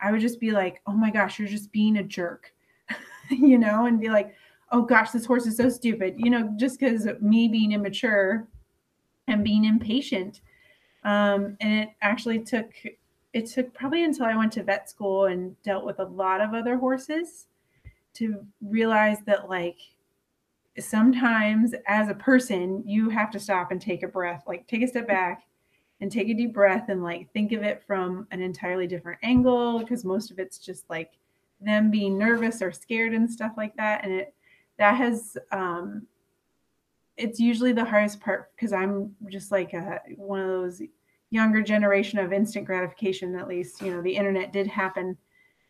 I 0.00 0.12
would 0.12 0.20
just 0.20 0.40
be 0.40 0.50
like, 0.50 0.80
oh 0.86 0.92
my 0.92 1.10
gosh, 1.10 1.38
you're 1.38 1.48
just 1.48 1.72
being 1.72 1.98
a 1.98 2.02
jerk, 2.02 2.54
you 3.30 3.58
know, 3.58 3.86
and 3.86 4.00
be 4.00 4.08
like, 4.08 4.34
oh 4.72 4.82
gosh, 4.82 5.10
this 5.10 5.26
horse 5.26 5.46
is 5.46 5.56
so 5.56 5.68
stupid, 5.68 6.14
you 6.16 6.30
know, 6.30 6.52
just 6.56 6.78
because 6.78 7.08
me 7.20 7.48
being 7.48 7.72
immature 7.72 8.46
and 9.26 9.44
being 9.44 9.64
impatient. 9.64 10.40
Um, 11.04 11.56
and 11.60 11.80
it 11.80 11.88
actually 12.02 12.40
took 12.40 12.70
it 13.32 13.46
took 13.46 13.72
probably 13.72 14.04
until 14.04 14.26
I 14.26 14.36
went 14.36 14.52
to 14.52 14.62
vet 14.62 14.90
school 14.90 15.26
and 15.26 15.60
dealt 15.62 15.84
with 15.84 16.00
a 16.00 16.04
lot 16.04 16.40
of 16.40 16.52
other 16.52 16.76
horses 16.76 17.46
to 18.14 18.44
realize 18.60 19.18
that 19.26 19.48
like 19.48 19.78
sometimes 20.78 21.74
as 21.86 22.08
a 22.08 22.14
person 22.14 22.82
you 22.86 23.08
have 23.08 23.30
to 23.30 23.38
stop 23.38 23.70
and 23.70 23.80
take 23.80 24.02
a 24.02 24.08
breath 24.08 24.42
like 24.46 24.66
take 24.66 24.82
a 24.82 24.88
step 24.88 25.06
back 25.06 25.44
and 26.00 26.10
take 26.10 26.28
a 26.28 26.34
deep 26.34 26.52
breath 26.52 26.88
and 26.88 27.02
like 27.02 27.30
think 27.32 27.52
of 27.52 27.62
it 27.62 27.82
from 27.86 28.26
an 28.30 28.40
entirely 28.40 28.86
different 28.86 29.18
angle 29.22 29.78
because 29.78 30.04
most 30.04 30.30
of 30.30 30.38
it's 30.38 30.58
just 30.58 30.88
like 30.88 31.12
them 31.60 31.90
being 31.90 32.16
nervous 32.16 32.62
or 32.62 32.72
scared 32.72 33.12
and 33.12 33.30
stuff 33.30 33.52
like 33.56 33.76
that. 33.76 34.04
And 34.04 34.12
it 34.12 34.34
that 34.80 34.96
has 34.96 35.36
um 35.52 36.06
it's 37.18 37.38
usually 37.38 37.72
the 37.72 37.84
hardest 37.84 38.18
part 38.18 38.50
because 38.56 38.72
I'm 38.72 39.14
just 39.28 39.52
like 39.52 39.74
a, 39.74 40.00
one 40.16 40.40
of 40.40 40.48
those 40.48 40.80
younger 41.28 41.60
generation 41.60 42.18
of 42.18 42.32
instant 42.32 42.64
gratification. 42.64 43.36
At 43.36 43.46
least 43.46 43.82
you 43.82 43.94
know 43.94 44.00
the 44.02 44.16
internet 44.16 44.52
did 44.54 44.66
happen 44.66 45.16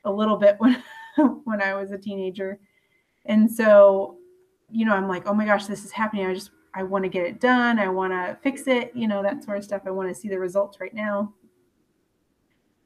a 0.04 0.12
little 0.12 0.36
bit 0.36 0.56
when 0.58 0.82
when 1.44 1.60
I 1.60 1.74
was 1.74 1.90
a 1.90 1.98
teenager, 1.98 2.60
and 3.26 3.50
so 3.50 4.16
you 4.70 4.86
know 4.86 4.94
I'm 4.94 5.08
like, 5.08 5.26
oh 5.26 5.34
my 5.34 5.44
gosh, 5.44 5.66
this 5.66 5.84
is 5.84 5.90
happening. 5.90 6.26
I 6.26 6.34
just 6.34 6.52
I 6.72 6.84
want 6.84 7.02
to 7.04 7.10
get 7.10 7.26
it 7.26 7.40
done. 7.40 7.80
I 7.80 7.88
want 7.88 8.12
to 8.12 8.38
fix 8.44 8.68
it. 8.68 8.92
You 8.94 9.08
know 9.08 9.24
that 9.24 9.42
sort 9.42 9.58
of 9.58 9.64
stuff. 9.64 9.82
I 9.86 9.90
want 9.90 10.08
to 10.08 10.14
see 10.14 10.28
the 10.28 10.38
results 10.38 10.78
right 10.78 10.94
now. 10.94 11.34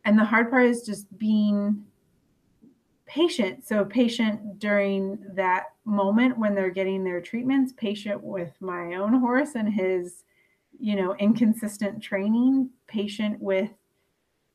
And 0.07 0.19
the 0.19 0.25
hard 0.25 0.49
part 0.49 0.65
is 0.65 0.87
just 0.87 1.07
being 1.19 1.85
patient. 3.07 3.67
So 3.67 3.85
patient 3.85 4.59
during 4.59 5.19
that 5.35 5.73
moment 5.85 6.39
when 6.39 6.55
they're 6.55 6.71
getting 6.71 7.05
their 7.05 7.21
treatments, 7.21 7.73
patient 7.77 8.23
with 8.23 8.53
my 8.61 8.95
own 8.95 9.21
horse 9.21 9.55
and 9.55 9.73
his, 9.73 10.25
you 10.79 10.97
know, 10.97 11.15
inconsistent 11.17 12.03
training, 12.03 12.71
patient 12.87 13.41
with, 13.41 13.71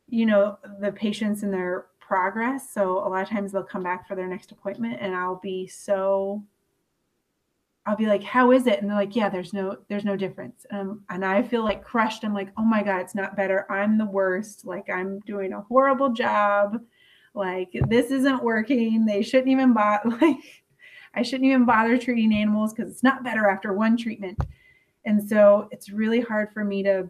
you 0.08 0.26
know, 0.26 0.58
the 0.82 0.91
patients 0.91 1.43
and 1.43 1.54
their 1.54 1.86
progress. 2.00 2.72
So 2.74 2.97
a 3.00 3.08
lot 3.08 3.22
of 3.22 3.30
times 3.30 3.52
they'll 3.52 3.64
come 3.64 3.84
back 3.84 4.08
for 4.08 4.16
their 4.16 4.28
next 4.28 4.52
appointment 4.52 4.97
and 5.00 5.16
I'll 5.16 5.39
be 5.41 5.68
so 5.68 6.43
I'll 7.86 7.95
be 7.95 8.06
like, 8.06 8.24
"How 8.24 8.52
is 8.52 8.68
it?" 8.68 8.80
And 8.80 8.89
they're 8.89 8.97
like, 8.97 9.16
"Yeah, 9.16 9.30
there's 9.30 9.54
no 9.54 9.78
there's 9.88 10.06
no 10.06 10.16
difference." 10.16 10.66
Um, 10.70 11.04
and 11.10 11.26
I 11.26 11.41
feel 11.41 11.64
like 11.64 11.84
crushed. 11.84 12.24
I'm 12.24 12.34
like, 12.36 12.50
"Oh 12.58 12.64
my 12.64 12.84
god, 12.84 13.02
it's 13.02 13.16
not 13.16 13.36
better. 13.36 13.66
I'm 13.72 13.97
the 13.97 14.06
worst. 14.06 14.66
Like 14.66 14.89
I'm 14.89 15.20
doing 15.22 15.54
a 15.54 15.62
horrible 15.62 16.10
job. 16.10 16.82
Like 17.39 17.69
this 17.87 18.11
isn't 18.11 18.43
working. 18.43 19.05
They 19.05 19.23
shouldn't 19.23 19.49
even 19.49 19.73
bother. 19.73 20.09
Like 20.21 20.37
I 21.15 21.23
shouldn't 21.23 21.47
even 21.47 21.65
bother 21.65 21.97
treating 21.97 22.33
animals 22.33 22.71
because 22.73 22.91
it's 22.91 23.01
not 23.01 23.23
better 23.23 23.49
after 23.49 23.73
one 23.73 23.97
treatment." 23.97 24.37
And 25.05 25.27
so 25.27 25.67
it's 25.71 25.89
really 25.89 26.21
hard 26.21 26.51
for 26.53 26.63
me 26.63 26.83
to. 26.83 27.09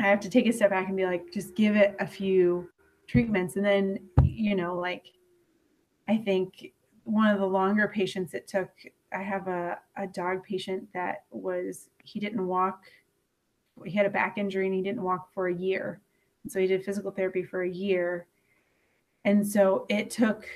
I 0.00 0.04
have 0.04 0.20
to 0.20 0.30
take 0.30 0.46
a 0.46 0.52
step 0.52 0.70
back 0.70 0.88
and 0.88 0.96
be 0.96 1.04
like, 1.04 1.32
just 1.32 1.54
give 1.54 1.76
it 1.76 1.94
a 2.00 2.06
few 2.06 2.68
treatments, 3.08 3.56
and 3.56 3.64
then 3.64 3.98
you 4.22 4.54
know, 4.54 4.76
like, 4.76 5.06
I 6.08 6.18
think 6.18 6.72
one 7.04 7.28
of 7.28 7.40
the 7.40 7.46
longer 7.46 7.88
patients 7.88 8.34
it 8.34 8.46
took 8.46 8.68
I 9.14 9.22
have 9.22 9.48
a, 9.48 9.78
a 9.96 10.06
dog 10.06 10.42
patient 10.42 10.88
that 10.94 11.24
was 11.30 11.88
he 12.04 12.20
didn't 12.20 12.46
walk. 12.46 12.84
He 13.84 13.92
had 13.92 14.06
a 14.06 14.10
back 14.10 14.38
injury 14.38 14.66
and 14.66 14.74
he 14.74 14.82
didn't 14.82 15.02
walk 15.02 15.32
for 15.32 15.48
a 15.48 15.54
year. 15.54 16.00
And 16.44 16.52
so 16.52 16.60
he 16.60 16.66
did 16.66 16.84
physical 16.84 17.10
therapy 17.10 17.42
for 17.42 17.62
a 17.62 17.70
year. 17.70 18.26
And 19.24 19.46
so 19.46 19.86
it 19.88 20.10
took 20.10 20.46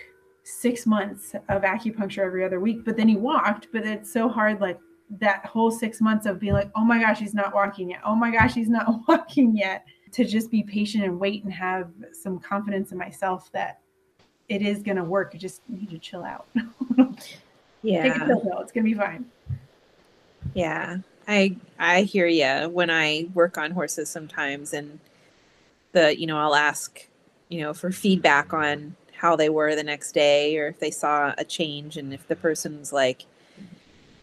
six 0.42 0.86
months 0.86 1.34
of 1.48 1.62
acupuncture 1.62 2.24
every 2.24 2.44
other 2.44 2.60
week, 2.60 2.84
but 2.84 2.96
then 2.96 3.08
he 3.08 3.16
walked. 3.16 3.68
But 3.72 3.86
it's 3.86 4.12
so 4.12 4.28
hard, 4.28 4.60
like 4.60 4.78
that 5.18 5.46
whole 5.46 5.70
six 5.70 6.00
months 6.00 6.26
of 6.26 6.40
being 6.40 6.52
like, 6.52 6.70
oh 6.74 6.84
my 6.84 7.00
gosh, 7.00 7.18
he's 7.18 7.34
not 7.34 7.54
walking 7.54 7.90
yet. 7.90 8.00
Oh 8.04 8.14
my 8.14 8.30
gosh, 8.30 8.54
he's 8.54 8.68
not 8.68 8.86
walking 9.08 9.56
yet. 9.56 9.84
To 10.12 10.24
just 10.24 10.50
be 10.50 10.62
patient 10.62 11.04
and 11.04 11.18
wait 11.20 11.44
and 11.44 11.52
have 11.52 11.90
some 12.12 12.38
confidence 12.38 12.90
in 12.90 12.96
myself 12.96 13.50
that 13.52 13.80
it 14.48 14.62
is 14.62 14.82
going 14.82 14.96
to 14.96 15.04
work. 15.04 15.32
I 15.34 15.38
just 15.38 15.60
need 15.68 15.90
to 15.90 15.98
chill 15.98 16.24
out. 16.24 16.46
yeah. 17.82 18.02
Take 18.14 18.22
a 18.22 18.24
pill, 18.24 18.40
though. 18.40 18.60
It's 18.60 18.72
going 18.72 18.84
to 18.84 18.90
be 18.90 18.94
fine. 18.94 19.26
Yeah. 20.54 20.98
I 21.28 21.56
I 21.78 22.02
hear 22.02 22.26
you 22.26 22.68
when 22.68 22.88
I 22.88 23.28
work 23.34 23.58
on 23.58 23.72
horses 23.72 24.08
sometimes 24.08 24.72
and 24.72 25.00
the 25.92 26.18
you 26.18 26.26
know 26.26 26.38
I'll 26.38 26.54
ask 26.54 27.06
you 27.48 27.60
know 27.60 27.72
for 27.72 27.90
feedback 27.90 28.52
on 28.52 28.94
how 29.12 29.36
they 29.36 29.48
were 29.48 29.74
the 29.74 29.82
next 29.82 30.12
day 30.12 30.58
or 30.58 30.68
if 30.68 30.78
they 30.78 30.90
saw 30.90 31.34
a 31.38 31.44
change 31.44 31.96
and 31.96 32.12
if 32.12 32.26
the 32.28 32.36
person's 32.36 32.92
like 32.92 33.24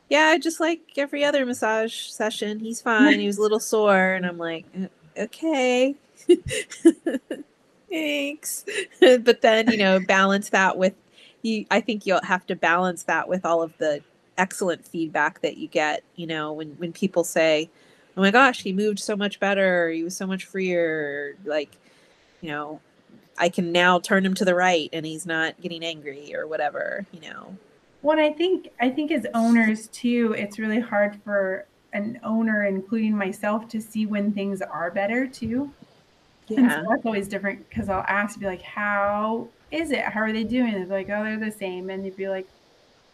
yeah 0.10 0.38
just 0.38 0.60
like 0.60 0.82
every 0.98 1.24
other 1.24 1.46
massage 1.46 1.96
session. 1.96 2.60
He's 2.60 2.82
fine. 2.82 3.20
He 3.20 3.28
was 3.28 3.38
a 3.38 3.42
little 3.42 3.60
sore. 3.60 4.14
And 4.14 4.26
i'm 4.26 4.38
like 4.38 4.66
"Uh, 4.78 4.88
okay. 5.24 5.96
Thanks. 7.90 8.66
But 9.00 9.42
then 9.42 9.72
you 9.72 9.78
know 9.78 10.00
balance 10.00 10.50
that 10.50 10.78
with 10.78 10.94
you 11.42 11.66
i 11.72 11.82
think 11.82 12.06
you'll 12.06 12.24
have 12.24 12.46
to 12.48 12.56
balance 12.56 13.04
that 13.04 13.28
with 13.28 13.46
all 13.46 13.62
of 13.62 13.78
the 13.78 14.02
excellent 14.38 14.88
feedback 14.88 15.42
that 15.42 15.58
you 15.58 15.68
get 15.68 16.04
you 16.16 16.26
know 16.26 16.54
when 16.54 16.70
when 16.78 16.92
people 16.94 17.24
say 17.24 17.70
oh 18.16 18.22
my 18.22 18.32
gosh 18.32 18.64
he 18.64 18.74
moved 18.74 19.00
so 19.00 19.16
much 19.16 19.40
better. 19.40 19.90
He 19.90 20.04
was 20.04 20.16
so 20.16 20.28
much 20.28 20.46
freer. 20.46 21.36
Like 21.46 21.76
you 22.42 22.50
know 22.50 22.80
I 23.38 23.50
can 23.50 23.72
now 23.72 24.00
turn 24.00 24.26
him 24.26 24.34
to 24.36 24.46
the 24.46 24.56
right 24.56 24.90
and 24.94 25.06
he's 25.06 25.26
not 25.26 25.60
getting 25.62 25.84
angry 25.84 26.36
or 26.36 26.48
whatever, 26.48 27.06
you 27.12 27.22
know. 27.22 27.58
Well, 28.02 28.20
I 28.20 28.32
think 28.34 28.70
I 28.80 28.90
think 28.90 29.12
as 29.12 29.26
owners 29.34 29.88
too, 29.88 30.36
it's 30.38 30.60
really 30.60 30.80
hard 30.80 31.22
for 31.24 31.66
an 31.94 32.20
owner, 32.24 32.66
including 32.66 33.16
myself, 33.16 33.68
to 33.70 33.82
see 33.82 34.06
when 34.06 34.34
things 34.34 34.62
are 34.62 34.92
better 34.92 35.28
too. 35.28 35.72
And 36.50 36.72
so 36.72 36.84
that's 36.90 37.06
always 37.06 37.28
different 37.28 37.68
because 37.70 37.90
I'll 37.90 38.06
ask, 38.08 38.40
be 38.40 38.46
like, 38.46 38.62
"How 38.62 39.48
is 39.72 39.92
it? 39.92 40.02
How 40.02 40.22
are 40.22 40.34
they 40.34 40.44
doing?" 40.44 40.74
They're 40.74 40.86
like, 40.86 41.10
"Oh, 41.10 41.24
they're 41.24 41.40
the 41.40 41.52
same," 41.52 41.90
and 41.90 42.06
you'd 42.06 42.18
be 42.18 42.30
like, 42.30 42.48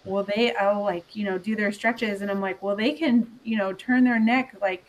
"Well, 0.03 0.23
they, 0.23 0.55
I'll 0.55 0.81
like, 0.83 1.15
you 1.15 1.25
know, 1.25 1.37
do 1.37 1.55
their 1.55 1.71
stretches," 1.71 2.21
and 2.21 2.31
I'm 2.31 2.41
like, 2.41 2.61
"Well, 2.63 2.75
they 2.75 2.93
can, 2.93 3.39
you 3.43 3.57
know, 3.57 3.73
turn 3.73 4.03
their 4.03 4.19
neck 4.19 4.55
like." 4.61 4.88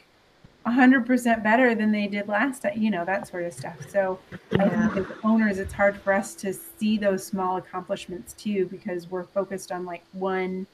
100% 0.67 1.43
better 1.43 1.75
than 1.75 1.91
they 1.91 2.07
did 2.07 2.29
last 2.29 2.63
time, 2.63 2.73
you 2.77 2.91
know, 2.91 3.05
that 3.05 3.27
sort 3.27 3.45
of 3.45 3.53
stuff. 3.53 3.77
So, 3.91 4.19
Yeah. 4.53 4.91
as 4.95 5.07
owners, 5.25 5.59
it's 5.59 5.73
hard 5.73 5.97
for 5.97 6.13
us 6.13 6.35
to 6.37 6.53
see 6.53 6.99
those 6.99 7.25
small 7.25 7.57
accomplishments 7.57 8.35
too 8.35 8.67
because 8.67 9.11
we're 9.11 9.25
focused 9.25 9.73
on 9.73 9.87
like 9.87 10.03
one, 10.13 10.67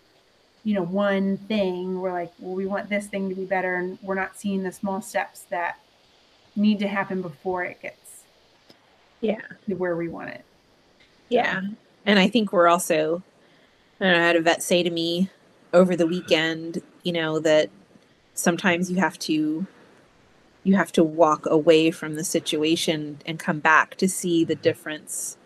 you 0.64 0.74
know, 0.74 0.82
one 0.82 1.36
thing. 1.36 2.00
We're 2.00 2.12
like, 2.12 2.32
well, 2.40 2.54
we 2.54 2.66
want 2.66 2.88
this 2.88 3.06
thing 3.06 3.28
to 3.28 3.34
be 3.34 3.44
better, 3.44 3.76
and 3.76 3.98
we're 4.02 4.16
not 4.16 4.36
seeing 4.36 4.62
the 4.64 4.72
small 4.72 5.00
steps 5.00 5.42
that 5.50 5.78
need 6.56 6.78
to 6.80 6.88
happen 6.88 7.22
before 7.22 7.62
it 7.64 7.80
gets 7.80 8.24
Yeah. 9.20 9.40
to 9.68 9.74
where 9.74 9.94
we 9.94 10.08
want 10.08 10.30
it. 10.30 10.44
Yeah. 11.28 11.60
And 12.04 12.18
I 12.18 12.28
think 12.28 12.52
we're 12.52 12.68
also, 12.68 13.22
I, 14.00 14.04
don't 14.04 14.12
know, 14.14 14.18
I 14.20 14.26
had 14.26 14.36
a 14.36 14.40
vet 14.40 14.62
say 14.62 14.82
to 14.82 14.90
me 14.90 15.30
over 15.72 15.94
the 15.94 16.06
weekend, 16.06 16.82
you 17.02 17.12
know, 17.12 17.38
that 17.40 17.68
sometimes 18.34 18.90
you 18.90 18.96
have 18.98 19.18
to 19.20 19.66
you 20.66 20.74
have 20.74 20.90
to 20.92 21.04
walk 21.04 21.46
away 21.46 21.90
from 21.90 22.16
the 22.16 22.24
situation 22.24 23.18
and 23.24 23.38
come 23.38 23.60
back 23.60 23.94
to 23.96 24.08
see 24.08 24.44
the 24.44 24.56
difference. 24.56 25.36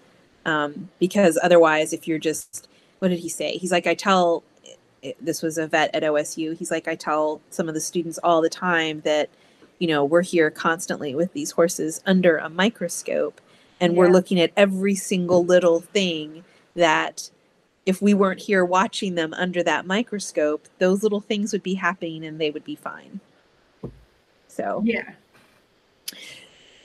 Um, 0.47 0.89
because 0.99 1.39
otherwise 1.43 1.93
if 1.93 2.09
you're 2.09 2.19
just 2.19 2.69
what 3.01 3.09
did 3.09 3.19
he 3.19 3.29
say? 3.29 3.57
He's 3.57 3.73
like 3.73 3.87
i 3.87 3.95
tell 3.95 4.43
this 5.21 5.43
was 5.43 5.59
a 5.59 5.67
vet 5.67 5.95
at 5.95 6.03
osu 6.03 6.57
he's 6.57 6.71
like 6.71 6.87
i 6.89 6.95
tell 6.95 7.41
some 7.51 7.69
of 7.69 7.75
the 7.75 7.81
students 7.81 8.19
all 8.23 8.43
the 8.43 8.51
time 8.51 9.01
that 9.01 9.31
you 9.79 9.89
know 9.89 10.05
we're 10.05 10.23
here 10.23 10.51
constantly 10.51 11.15
with 11.15 11.33
these 11.33 11.53
horses 11.53 12.03
under 12.07 12.37
a 12.37 12.49
microscope 12.51 13.41
and 13.81 13.97
we're 13.97 14.11
looking 14.11 14.39
at 14.39 14.53
every 14.57 14.95
single 14.95 15.45
little 15.45 15.81
thing 15.81 16.45
that 16.75 17.31
if 17.87 18.03
we 18.03 18.13
weren't 18.13 18.41
here 18.41 18.65
watching 18.65 19.15
them 19.15 19.33
under 19.35 19.63
that 19.63 19.87
microscope 19.87 20.69
those 20.79 21.03
little 21.03 21.21
things 21.21 21.53
would 21.53 21.63
be 21.63 21.75
happening 21.75 22.25
and 22.25 22.41
they 22.41 22.51
would 22.51 22.65
be 22.65 22.77
fine 22.77 23.21
so 24.61 24.83
Yeah. 24.85 25.11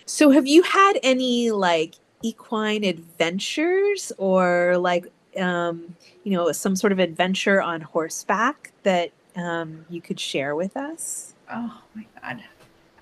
so 0.05 0.31
have 0.31 0.47
you 0.47 0.63
had 0.63 0.93
any 1.03 1.51
like 1.51 1.95
equine 2.21 2.83
adventures 2.83 4.11
or 4.17 4.77
like 4.77 5.05
um 5.39 5.95
you 6.23 6.31
know 6.31 6.51
some 6.51 6.75
sort 6.75 6.91
of 6.91 6.99
adventure 6.99 7.61
on 7.61 7.81
horseback 7.81 8.71
that 8.83 9.11
um 9.35 9.85
you 9.89 10.01
could 10.01 10.19
share 10.19 10.55
with 10.55 10.75
us 10.77 11.33
Oh 11.51 11.81
my 11.93 12.05
god. 12.21 12.43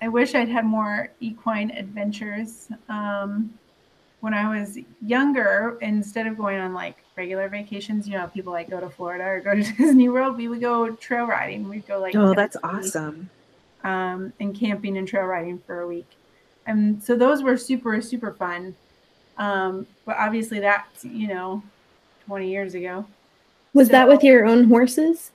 I 0.02 0.08
wish 0.08 0.34
I'd 0.34 0.48
had 0.48 0.66
more 0.66 1.08
equine 1.20 1.70
adventures. 1.70 2.68
Um, 2.88 3.54
when 4.20 4.34
I 4.34 4.58
was 4.58 4.78
younger, 5.00 5.78
instead 5.80 6.26
of 6.26 6.36
going 6.36 6.58
on 6.58 6.74
like 6.74 6.96
regular 7.16 7.48
vacations, 7.48 8.06
you 8.06 8.18
know, 8.18 8.26
people 8.26 8.52
like 8.52 8.68
go 8.68 8.80
to 8.80 8.90
Florida 8.90 9.24
or 9.24 9.40
go 9.40 9.54
to 9.54 9.62
Disney 9.78 10.08
World, 10.08 10.36
we 10.36 10.48
would 10.48 10.60
go 10.60 10.90
trail 10.96 11.26
riding. 11.26 11.68
We'd 11.68 11.86
go 11.86 11.98
like 12.00 12.14
oh 12.16 12.34
that's 12.34 12.56
awesome 12.62 13.30
Um, 13.84 14.32
and 14.40 14.58
camping 14.58 14.96
and 14.96 15.06
trail 15.06 15.24
riding 15.24 15.58
for 15.58 15.80
a 15.80 15.86
week. 15.86 16.10
And 16.66 17.02
so 17.02 17.14
those 17.16 17.42
were 17.42 17.56
super, 17.56 18.00
super 18.00 18.32
fun. 18.32 18.74
Um, 19.36 19.86
but 20.04 20.16
obviously 20.16 20.58
that's, 20.60 21.04
you 21.04 21.28
know, 21.28 21.62
20 22.26 22.50
years 22.50 22.74
ago. 22.74 23.04
Was 23.74 23.88
that 23.90 24.08
with 24.08 24.22
your 24.22 24.46
own 24.46 24.64
horses? 24.64 25.32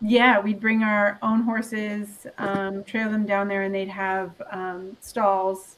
Yeah, 0.00 0.40
we'd 0.40 0.60
bring 0.60 0.82
our 0.82 1.18
own 1.22 1.42
horses, 1.42 2.26
um, 2.38 2.84
trail 2.84 3.10
them 3.10 3.26
down 3.26 3.48
there, 3.48 3.62
and 3.62 3.74
they'd 3.74 3.88
have 3.88 4.32
um, 4.50 4.96
stalls, 5.00 5.76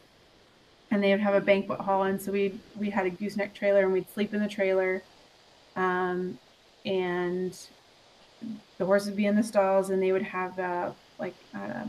and 0.91 1.03
they 1.03 1.11
would 1.11 1.21
have 1.21 1.35
a 1.35 1.41
banquet 1.41 1.81
hall. 1.81 2.05
And 2.05 2.21
so 2.21 2.33
we 2.33 2.59
we 2.77 2.91
had 2.91 3.07
a 3.07 3.11
gooseneck 3.11 3.55
trailer, 3.55 3.83
and 3.83 3.93
we'd 3.93 4.11
sleep 4.13 4.35
in 4.35 4.41
the 4.41 4.49
trailer, 4.49 5.03
um, 5.77 6.39
and 6.85 7.57
the 8.79 8.87
horses 8.87 9.09
would 9.09 9.17
be 9.17 9.27
in 9.27 9.37
the 9.37 9.43
stalls, 9.43 9.91
and 9.91 10.03
they 10.03 10.13
would 10.13 10.23
have 10.23 10.59
uh, 10.59 10.91
like 11.19 11.35
uh, 11.55 11.85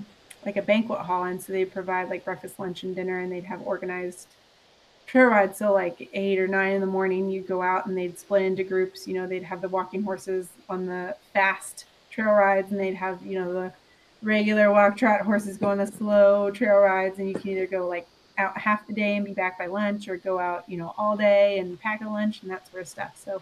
like 0.46 0.58
a 0.58 0.62
banquet 0.62 1.00
hall, 1.00 1.24
and 1.24 1.42
so 1.42 1.54
they'd 1.54 1.72
provide 1.72 2.10
like 2.10 2.26
breakfast, 2.26 2.60
lunch, 2.60 2.84
and 2.84 2.96
dinner, 2.96 3.20
and 3.20 3.32
they'd 3.32 3.46
have 3.46 3.62
organized 3.62 4.28
trail 5.06 5.28
rides. 5.28 5.58
So 5.58 5.74
like 5.74 6.10
eight 6.14 6.40
or 6.40 6.48
nine 6.48 6.74
in 6.74 6.82
the 6.82 6.88
morning, 6.88 7.30
you'd 7.30 7.48
go 7.48 7.62
out, 7.62 7.86
and 7.86 7.98
they'd 7.98 8.18
split 8.18 8.44
into 8.44 8.64
groups. 8.64 9.08
You 9.08 9.16
know, 9.16 9.28
they'd 9.28 9.44
have 9.44 9.62
the 9.62 9.70
walking 9.70 10.04
horses 10.04 10.50
on 10.70 10.86
the 10.86 11.16
fast 11.34 11.86
trail 12.18 12.34
rides 12.34 12.72
and 12.72 12.80
they'd 12.80 12.96
have 12.96 13.24
you 13.24 13.40
know 13.40 13.54
the 13.54 13.72
regular 14.24 14.72
walk 14.72 14.98
trot 14.98 15.22
horses 15.22 15.58
go 15.58 15.68
on 15.68 15.78
the 15.78 15.86
slow 15.86 16.50
trail 16.50 16.80
rides 16.80 17.20
and 17.20 17.30
you 17.30 17.36
can 17.36 17.52
either 17.52 17.68
go 17.68 17.88
like 17.88 18.08
out 18.40 18.58
half 18.58 18.88
the 18.88 18.94
day 18.94 19.16
and 19.16 19.26
be 19.26 19.34
back 19.34 19.58
by 19.60 19.68
lunch 19.68 20.08
or 20.08 20.18
go 20.18 20.40
out 20.40 20.68
you 20.68 20.78
know 20.78 20.96
all 20.98 21.16
day 21.16 21.60
and 21.60 21.80
pack 21.80 22.02
a 22.02 22.10
lunch 22.10 22.42
and 22.42 22.50
that 22.50 22.68
sort 22.72 22.82
of 22.82 22.88
stuff 22.88 23.22
so 23.24 23.42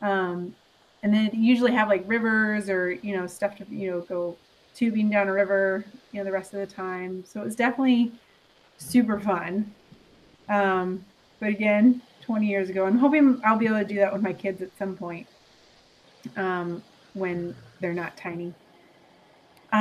um 0.00 0.54
and 1.02 1.12
then 1.12 1.30
usually 1.34 1.72
have 1.72 1.88
like 1.88 2.02
rivers 2.06 2.70
or 2.70 2.92
you 2.92 3.14
know 3.14 3.26
stuff 3.26 3.56
to 3.56 3.66
you 3.68 3.90
know 3.90 4.00
go 4.00 4.36
tubing 4.74 5.10
down 5.10 5.28
a 5.28 5.32
river 5.32 5.84
you 6.12 6.20
know 6.20 6.24
the 6.24 6.32
rest 6.32 6.54
of 6.54 6.60
the 6.60 6.66
time 6.66 7.24
so 7.24 7.40
it 7.40 7.44
was 7.44 7.56
definitely 7.56 8.14
super 8.78 9.20
fun 9.20 9.74
um 10.48 11.06
but 11.40 11.50
again 11.50 12.02
20 12.22 12.46
years 12.48 12.70
ago 12.70 12.86
i'm 12.86 12.98
hoping 12.98 13.40
i'll 13.44 13.58
be 13.58 13.66
able 13.66 13.78
to 13.78 13.86
do 13.86 13.96
that 13.96 14.12
with 14.12 14.22
my 14.22 14.32
kids 14.34 14.62
at 14.62 14.76
some 14.78 14.96
point 14.96 15.28
um 16.36 16.84
when 17.14 17.56
they're 17.80 17.94
not 17.94 18.16
tiny. 18.16 18.54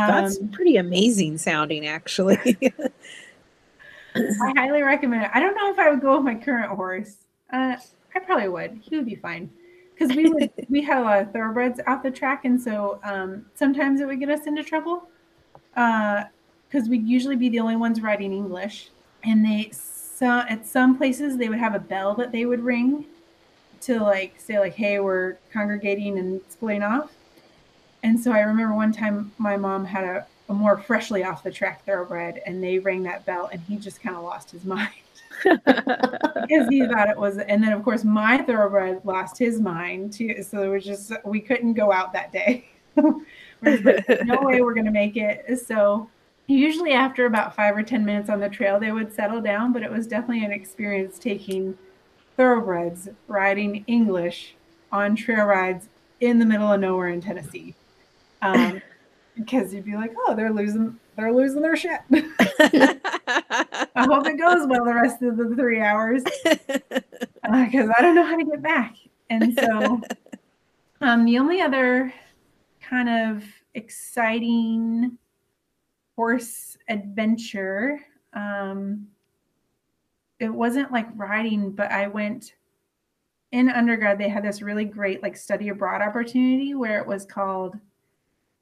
that's 0.06 0.40
Um, 0.40 0.52
pretty 0.52 0.78
amazing 0.78 1.38
sounding 1.38 1.86
actually 1.86 2.58
I 4.40 4.52
highly 4.58 4.82
recommend 4.84 5.24
it. 5.24 5.32
I 5.34 5.40
don't 5.40 5.56
know 5.56 5.72
if 5.72 5.80
I 5.80 5.90
would 5.90 6.02
go 6.02 6.16
with 6.18 6.26
my 6.26 6.36
current 6.36 6.72
horse. 6.72 7.16
Uh, 7.52 7.78
I 8.16 8.20
probably 8.26 8.50
would. 8.50 8.78
He 8.82 8.96
would 8.96 9.06
be 9.06 9.16
fine 9.16 9.52
because 9.94 10.16
we 10.16 10.30
would 10.30 10.52
we 10.70 10.82
had 10.82 10.98
a 11.00 11.02
lot 11.02 11.22
of 11.22 11.32
thoroughbreds 11.32 11.80
out 11.88 12.04
the 12.04 12.12
track, 12.12 12.46
and 12.46 12.62
so 12.62 13.00
um, 13.04 13.46
sometimes 13.56 14.02
it 14.02 14.08
would 14.08 14.20
get 14.20 14.30
us 14.30 14.48
into 14.48 14.64
trouble 14.64 15.08
because 15.74 16.90
we'd 16.90 17.08
usually 17.08 17.36
be 17.36 17.50
the 17.50 17.60
only 17.60 17.76
ones 17.76 18.02
riding 18.02 18.34
English, 18.34 18.90
and 19.24 19.46
they 19.46 19.72
so 19.72 20.44
at 20.48 20.66
some 20.66 20.98
places 20.98 21.38
they 21.38 21.50
would 21.50 21.60
have 21.60 21.76
a 21.76 21.80
bell 21.80 22.14
that 22.16 22.32
they 22.32 22.46
would 22.46 22.62
ring 22.62 23.06
to 23.82 24.00
like 24.00 24.40
say 24.40 24.60
like, 24.60 24.76
"Hey, 24.76 25.00
we're 25.00 25.38
congregating 25.52 26.18
and 26.18 26.42
splitting 26.50 26.84
off." 26.84 27.12
And 28.04 28.20
so 28.20 28.32
I 28.32 28.40
remember 28.40 28.74
one 28.76 28.92
time 28.92 29.32
my 29.38 29.58
mom 29.58 29.86
had 29.86 30.04
a, 30.04 30.26
a 30.50 30.54
more 30.54 30.78
freshly 30.78 31.24
off 31.24 31.44
the 31.44 31.52
track 31.52 31.86
thoroughbred, 31.86 32.42
and 32.46 32.64
they 32.64 32.80
rang 32.80 33.04
that 33.04 33.26
bell, 33.26 33.50
and 33.52 33.62
he 33.62 33.78
just 33.78 34.02
kind 34.02 34.16
of 34.16 34.24
lost 34.24 34.52
his 34.52 34.66
mind 34.76 34.90
because 36.52 36.68
he 36.70 36.86
thought 36.86 37.10
it 37.10 37.18
was. 37.18 37.38
And 37.38 37.64
then 37.64 37.72
of 37.72 37.84
course 37.84 38.04
my 38.04 38.38
thoroughbred 38.40 39.02
lost 39.04 39.38
his 39.38 39.60
mind 39.60 40.14
too. 40.14 40.44
So 40.44 40.62
it 40.64 40.68
was 40.68 40.84
just 40.84 41.12
we 41.24 41.40
couldn't 41.40 41.74
go 41.74 41.92
out 41.92 42.14
that 42.14 42.32
day. 42.32 42.66
no 42.96 44.42
way 44.42 44.62
we're 44.62 44.74
going 44.74 44.86
to 44.86 44.92
make 44.92 45.16
it. 45.16 45.60
So 45.66 46.10
usually 46.48 46.92
after 46.92 47.26
about 47.26 47.56
five 47.56 47.78
or 47.78 47.84
10 47.84 48.04
minutes 48.04 48.30
on 48.30 48.40
the 48.40 48.50
trail, 48.50 48.80
they 48.80 48.92
would 48.92 49.14
settle 49.14 49.42
down, 49.42 49.72
but 49.72 49.84
it 49.84 49.92
was 49.92 50.08
definitely 50.08 50.44
an 50.44 50.52
experience 50.52 51.18
taking 51.18 51.78
thoroughbreds 52.36 53.08
riding 53.28 53.84
English 53.88 54.56
on 54.92 55.16
trail 55.16 55.46
rides 55.46 55.88
in 56.20 56.40
the 56.40 56.46
middle 56.46 56.72
of 56.72 56.80
nowhere 56.80 57.10
in 57.10 57.22
Tennessee. 57.22 57.76
Um, 58.42 58.82
because 59.36 59.74
you'd 59.74 59.86
be 59.86 59.96
like, 59.96 60.14
oh, 60.28 60.36
they're 60.36 60.52
losing, 60.52 60.98
they're 61.16 61.34
losing 61.34 61.62
their 61.62 61.78
shit. 61.78 62.02
I 63.96 64.06
hope 64.06 64.26
it 64.28 64.38
goes 64.38 64.68
well 64.68 64.86
the 64.86 64.94
rest 64.94 65.22
of 65.22 65.38
the 65.38 65.56
three 65.56 65.82
hours 65.82 66.24
because 66.24 67.90
uh, 67.90 67.94
I 67.98 68.02
don't 68.02 68.16
know 68.16 68.26
how 68.26 68.38
to 68.38 68.46
get 68.46 68.62
back. 68.62 68.96
And 69.30 69.58
so, 69.58 70.02
um, 71.02 71.26
the 71.26 71.38
only 71.40 71.62
other 71.62 72.14
kind 72.82 73.10
of 73.10 73.44
exciting 73.74 75.18
horse 76.16 76.78
adventure, 76.88 78.00
um, 78.34 79.08
it 80.40 80.50
wasn't 80.50 80.92
like 80.92 81.08
riding, 81.16 81.72
but 81.72 81.92
I 81.92 82.08
went 82.08 82.56
in 83.52 83.70
undergrad. 83.70 84.18
They 84.18 84.30
had 84.30 84.44
this 84.44 84.62
really 84.62 84.86
great 84.86 85.22
like 85.22 85.38
study 85.38 85.70
abroad 85.70 86.02
opportunity 86.02 86.76
where 86.76 87.00
it 87.00 87.08
was 87.08 87.26
called 87.26 87.76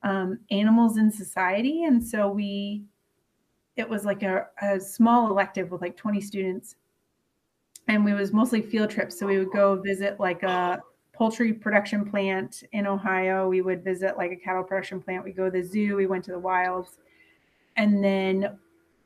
um, 0.03 0.39
Animals 0.51 0.97
in 0.97 1.11
Society, 1.11 1.83
and 1.83 2.03
so 2.03 2.29
we 2.29 2.83
it 3.75 3.87
was 3.87 4.05
like 4.05 4.23
a, 4.23 4.47
a 4.61 4.79
small 4.79 5.29
elective 5.29 5.71
with 5.71 5.81
like 5.81 5.95
20 5.95 6.19
students. 6.21 6.75
And 7.87 8.05
we 8.05 8.13
was 8.13 8.33
mostly 8.33 8.61
field 8.61 8.89
trips 8.89 9.17
so 9.17 9.25
we 9.25 9.39
would 9.39 9.51
go 9.51 9.75
visit 9.81 10.19
like 10.19 10.43
a 10.43 10.81
poultry 11.13 11.51
production 11.53 12.09
plant 12.09 12.63
in 12.71 12.87
ohio. 12.87 13.49
We 13.49 13.61
would 13.61 13.83
visit 13.83 14.17
like 14.17 14.31
a 14.31 14.35
cattle 14.35 14.63
production 14.63 15.01
plant. 15.01 15.23
We 15.23 15.31
go 15.31 15.45
to 15.45 15.51
the 15.51 15.63
zoo 15.63 15.95
we 15.95 16.07
went 16.07 16.23
to 16.25 16.31
the 16.31 16.39
wilds. 16.39 16.97
And 17.77 18.03
then 18.03 18.57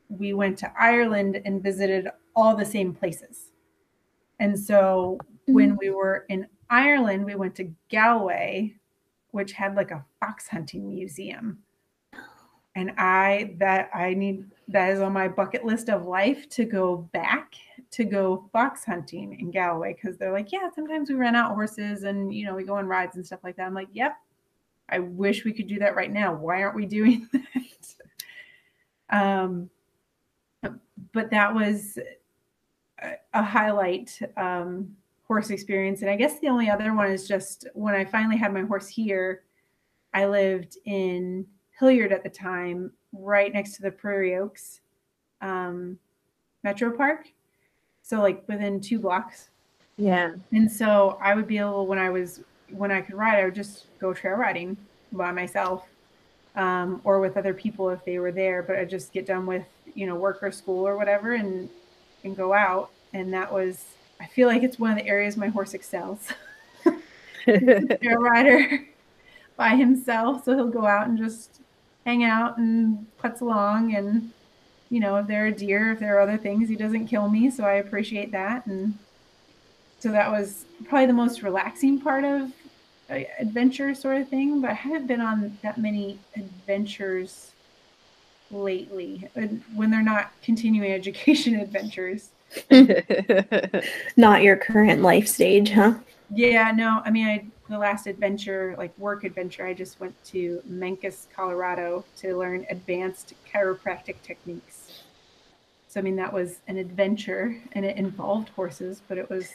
we 0.08 0.32
went 0.32 0.58
to 0.58 0.72
ireland 0.78 1.40
and 1.44 1.62
visited 1.62 2.08
all 2.36 2.54
the 2.54 2.64
same 2.64 2.94
places. 2.94 3.50
And 4.38 4.58
so 4.58 5.18
mm-hmm. 5.22 5.54
when 5.54 5.76
we 5.76 5.90
were 5.90 6.24
in 6.28 6.46
ireland 6.70 7.24
we 7.24 7.34
went 7.34 7.54
to 7.56 7.72
galway 7.90 8.74
which 9.30 9.52
had 9.52 9.74
like 9.74 9.90
a 9.90 10.04
fox 10.20 10.48
hunting 10.48 10.88
museum. 10.88 11.58
And 12.76 12.92
i 12.98 13.54
that 13.58 13.90
i 13.94 14.14
need 14.14 14.44
that 14.68 14.90
is 14.90 15.00
on 15.00 15.12
my 15.12 15.28
bucket 15.28 15.64
list 15.64 15.88
of 15.88 16.06
life 16.06 16.48
to 16.50 16.64
go 16.64 17.08
back 17.12 17.54
to 17.94 18.04
go 18.04 18.48
fox 18.52 18.84
hunting 18.84 19.38
in 19.38 19.52
Galway 19.52 19.94
because 19.94 20.18
they're 20.18 20.32
like, 20.32 20.50
yeah, 20.50 20.68
sometimes 20.74 21.08
we 21.08 21.14
rent 21.14 21.36
out 21.36 21.54
horses 21.54 22.02
and 22.02 22.34
you 22.34 22.44
know 22.44 22.54
we 22.54 22.64
go 22.64 22.76
on 22.76 22.86
rides 22.86 23.16
and 23.16 23.24
stuff 23.24 23.40
like 23.44 23.56
that. 23.56 23.66
I'm 23.66 23.74
like, 23.74 23.88
yep, 23.92 24.16
I 24.88 24.98
wish 24.98 25.44
we 25.44 25.52
could 25.52 25.68
do 25.68 25.78
that 25.78 25.94
right 25.94 26.10
now. 26.10 26.34
Why 26.34 26.62
aren't 26.62 26.76
we 26.76 26.86
doing 26.98 27.28
that? 27.32 29.16
um, 29.16 29.70
but 31.12 31.30
that 31.30 31.54
was 31.54 31.98
a, 33.00 33.14
a 33.32 33.42
highlight 33.42 34.18
um, 34.36 34.96
horse 35.28 35.50
experience, 35.50 36.02
and 36.02 36.10
I 36.10 36.16
guess 36.16 36.40
the 36.40 36.48
only 36.48 36.68
other 36.68 36.94
one 36.94 37.10
is 37.10 37.28
just 37.28 37.68
when 37.74 37.94
I 37.94 38.04
finally 38.04 38.36
had 38.36 38.52
my 38.52 38.62
horse 38.62 38.88
here. 38.88 39.44
I 40.14 40.26
lived 40.26 40.78
in 40.84 41.46
Hilliard 41.78 42.12
at 42.12 42.22
the 42.22 42.30
time, 42.30 42.92
right 43.18 43.52
next 43.52 43.76
to 43.76 43.82
the 43.82 43.90
Prairie 43.90 44.36
Oaks 44.36 44.80
um, 45.40 45.98
Metro 46.62 46.90
Park 46.90 47.26
so 48.04 48.20
like 48.20 48.46
within 48.46 48.80
two 48.80 48.98
blocks. 49.00 49.48
Yeah. 49.96 50.34
And 50.52 50.70
so 50.70 51.18
I 51.20 51.34
would 51.34 51.48
be 51.48 51.58
able 51.58 51.86
when 51.86 51.98
I 51.98 52.10
was 52.10 52.42
when 52.70 52.92
I 52.92 53.00
could 53.00 53.14
ride, 53.14 53.40
I 53.40 53.46
would 53.46 53.54
just 53.54 53.86
go 53.98 54.12
trail 54.12 54.36
riding 54.36 54.76
by 55.10 55.32
myself. 55.32 55.86
Um, 56.54 57.00
or 57.02 57.18
with 57.18 57.36
other 57.36 57.52
people 57.52 57.90
if 57.90 58.04
they 58.04 58.20
were 58.20 58.30
there, 58.30 58.62
but 58.62 58.78
I 58.78 58.84
just 58.84 59.12
get 59.12 59.26
done 59.26 59.44
with, 59.44 59.64
you 59.94 60.06
know, 60.06 60.14
work 60.14 60.40
or 60.40 60.52
school 60.52 60.86
or 60.86 60.96
whatever 60.96 61.32
and 61.32 61.68
and 62.22 62.36
go 62.36 62.52
out. 62.52 62.90
And 63.12 63.32
that 63.32 63.52
was 63.52 63.84
I 64.20 64.26
feel 64.26 64.46
like 64.48 64.62
it's 64.62 64.78
one 64.78 64.90
of 64.90 64.98
the 64.98 65.06
areas 65.08 65.36
my 65.36 65.48
horse 65.48 65.74
excels. 65.74 66.28
trail 67.44 68.18
rider 68.20 68.86
by 69.56 69.70
himself. 69.70 70.44
So 70.44 70.54
he'll 70.54 70.68
go 70.68 70.86
out 70.86 71.08
and 71.08 71.18
just 71.18 71.60
hang 72.04 72.24
out 72.24 72.58
and 72.58 73.06
putz 73.22 73.40
along 73.40 73.94
and 73.94 74.30
you 74.94 75.00
know, 75.00 75.16
if 75.16 75.26
there 75.26 75.46
are 75.46 75.50
deer, 75.50 75.92
if 75.92 75.98
there 75.98 76.16
are 76.16 76.20
other 76.20 76.36
things, 76.36 76.68
he 76.68 76.76
doesn't 76.76 77.08
kill 77.08 77.28
me. 77.28 77.50
So 77.50 77.64
I 77.64 77.74
appreciate 77.74 78.30
that. 78.32 78.64
And 78.66 78.96
so 79.98 80.12
that 80.12 80.30
was 80.30 80.66
probably 80.88 81.06
the 81.06 81.12
most 81.12 81.42
relaxing 81.42 82.00
part 82.00 82.22
of 82.22 82.52
uh, 83.10 83.20
adventure 83.38 83.94
sort 83.94 84.18
of 84.18 84.28
thing. 84.28 84.60
But 84.60 84.70
I 84.70 84.74
haven't 84.74 85.08
been 85.08 85.20
on 85.20 85.58
that 85.62 85.78
many 85.78 86.20
adventures 86.36 87.50
lately 88.52 89.28
when 89.74 89.90
they're 89.90 90.02
not 90.02 90.30
continuing 90.42 90.92
education 90.92 91.56
adventures. 91.56 92.28
not 94.16 94.42
your 94.42 94.56
current 94.56 95.02
life 95.02 95.26
stage, 95.26 95.70
huh? 95.70 95.94
Yeah, 96.32 96.70
no. 96.70 97.02
I 97.04 97.10
mean, 97.10 97.26
I 97.26 97.44
the 97.68 97.78
last 97.78 98.06
adventure, 98.06 98.74
like 98.76 98.96
work 98.98 99.24
adventure, 99.24 99.66
I 99.66 99.72
just 99.72 99.98
went 100.00 100.14
to 100.26 100.60
Mancos, 100.70 101.26
Colorado 101.34 102.04
to 102.18 102.36
learn 102.36 102.66
advanced 102.70 103.34
chiropractic 103.52 104.16
techniques. 104.22 105.02
So, 105.88 106.00
I 106.00 106.02
mean, 106.02 106.16
that 106.16 106.32
was 106.32 106.60
an 106.66 106.76
adventure 106.76 107.56
and 107.72 107.84
it 107.84 107.96
involved 107.96 108.50
horses, 108.50 109.00
but 109.08 109.16
it 109.16 109.30
was, 109.30 109.48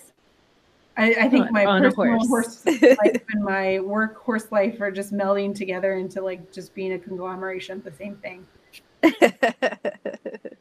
I, 0.98 1.14
I 1.14 1.30
think 1.30 1.52
my 1.52 1.66
personal 1.66 2.18
horse. 2.18 2.28
horse 2.28 2.66
life 2.66 3.22
and 3.30 3.44
my 3.44 3.80
work 3.80 4.18
horse 4.18 4.52
life 4.52 4.82
are 4.82 4.92
just 4.92 5.14
melding 5.14 5.54
together 5.54 5.94
into 5.96 6.22
like 6.22 6.52
just 6.52 6.74
being 6.74 6.94
a 6.94 7.00
conglomeration 7.00 7.78
of 7.78 7.84
the 7.84 7.92
same 7.92 8.16
thing. 8.18 8.48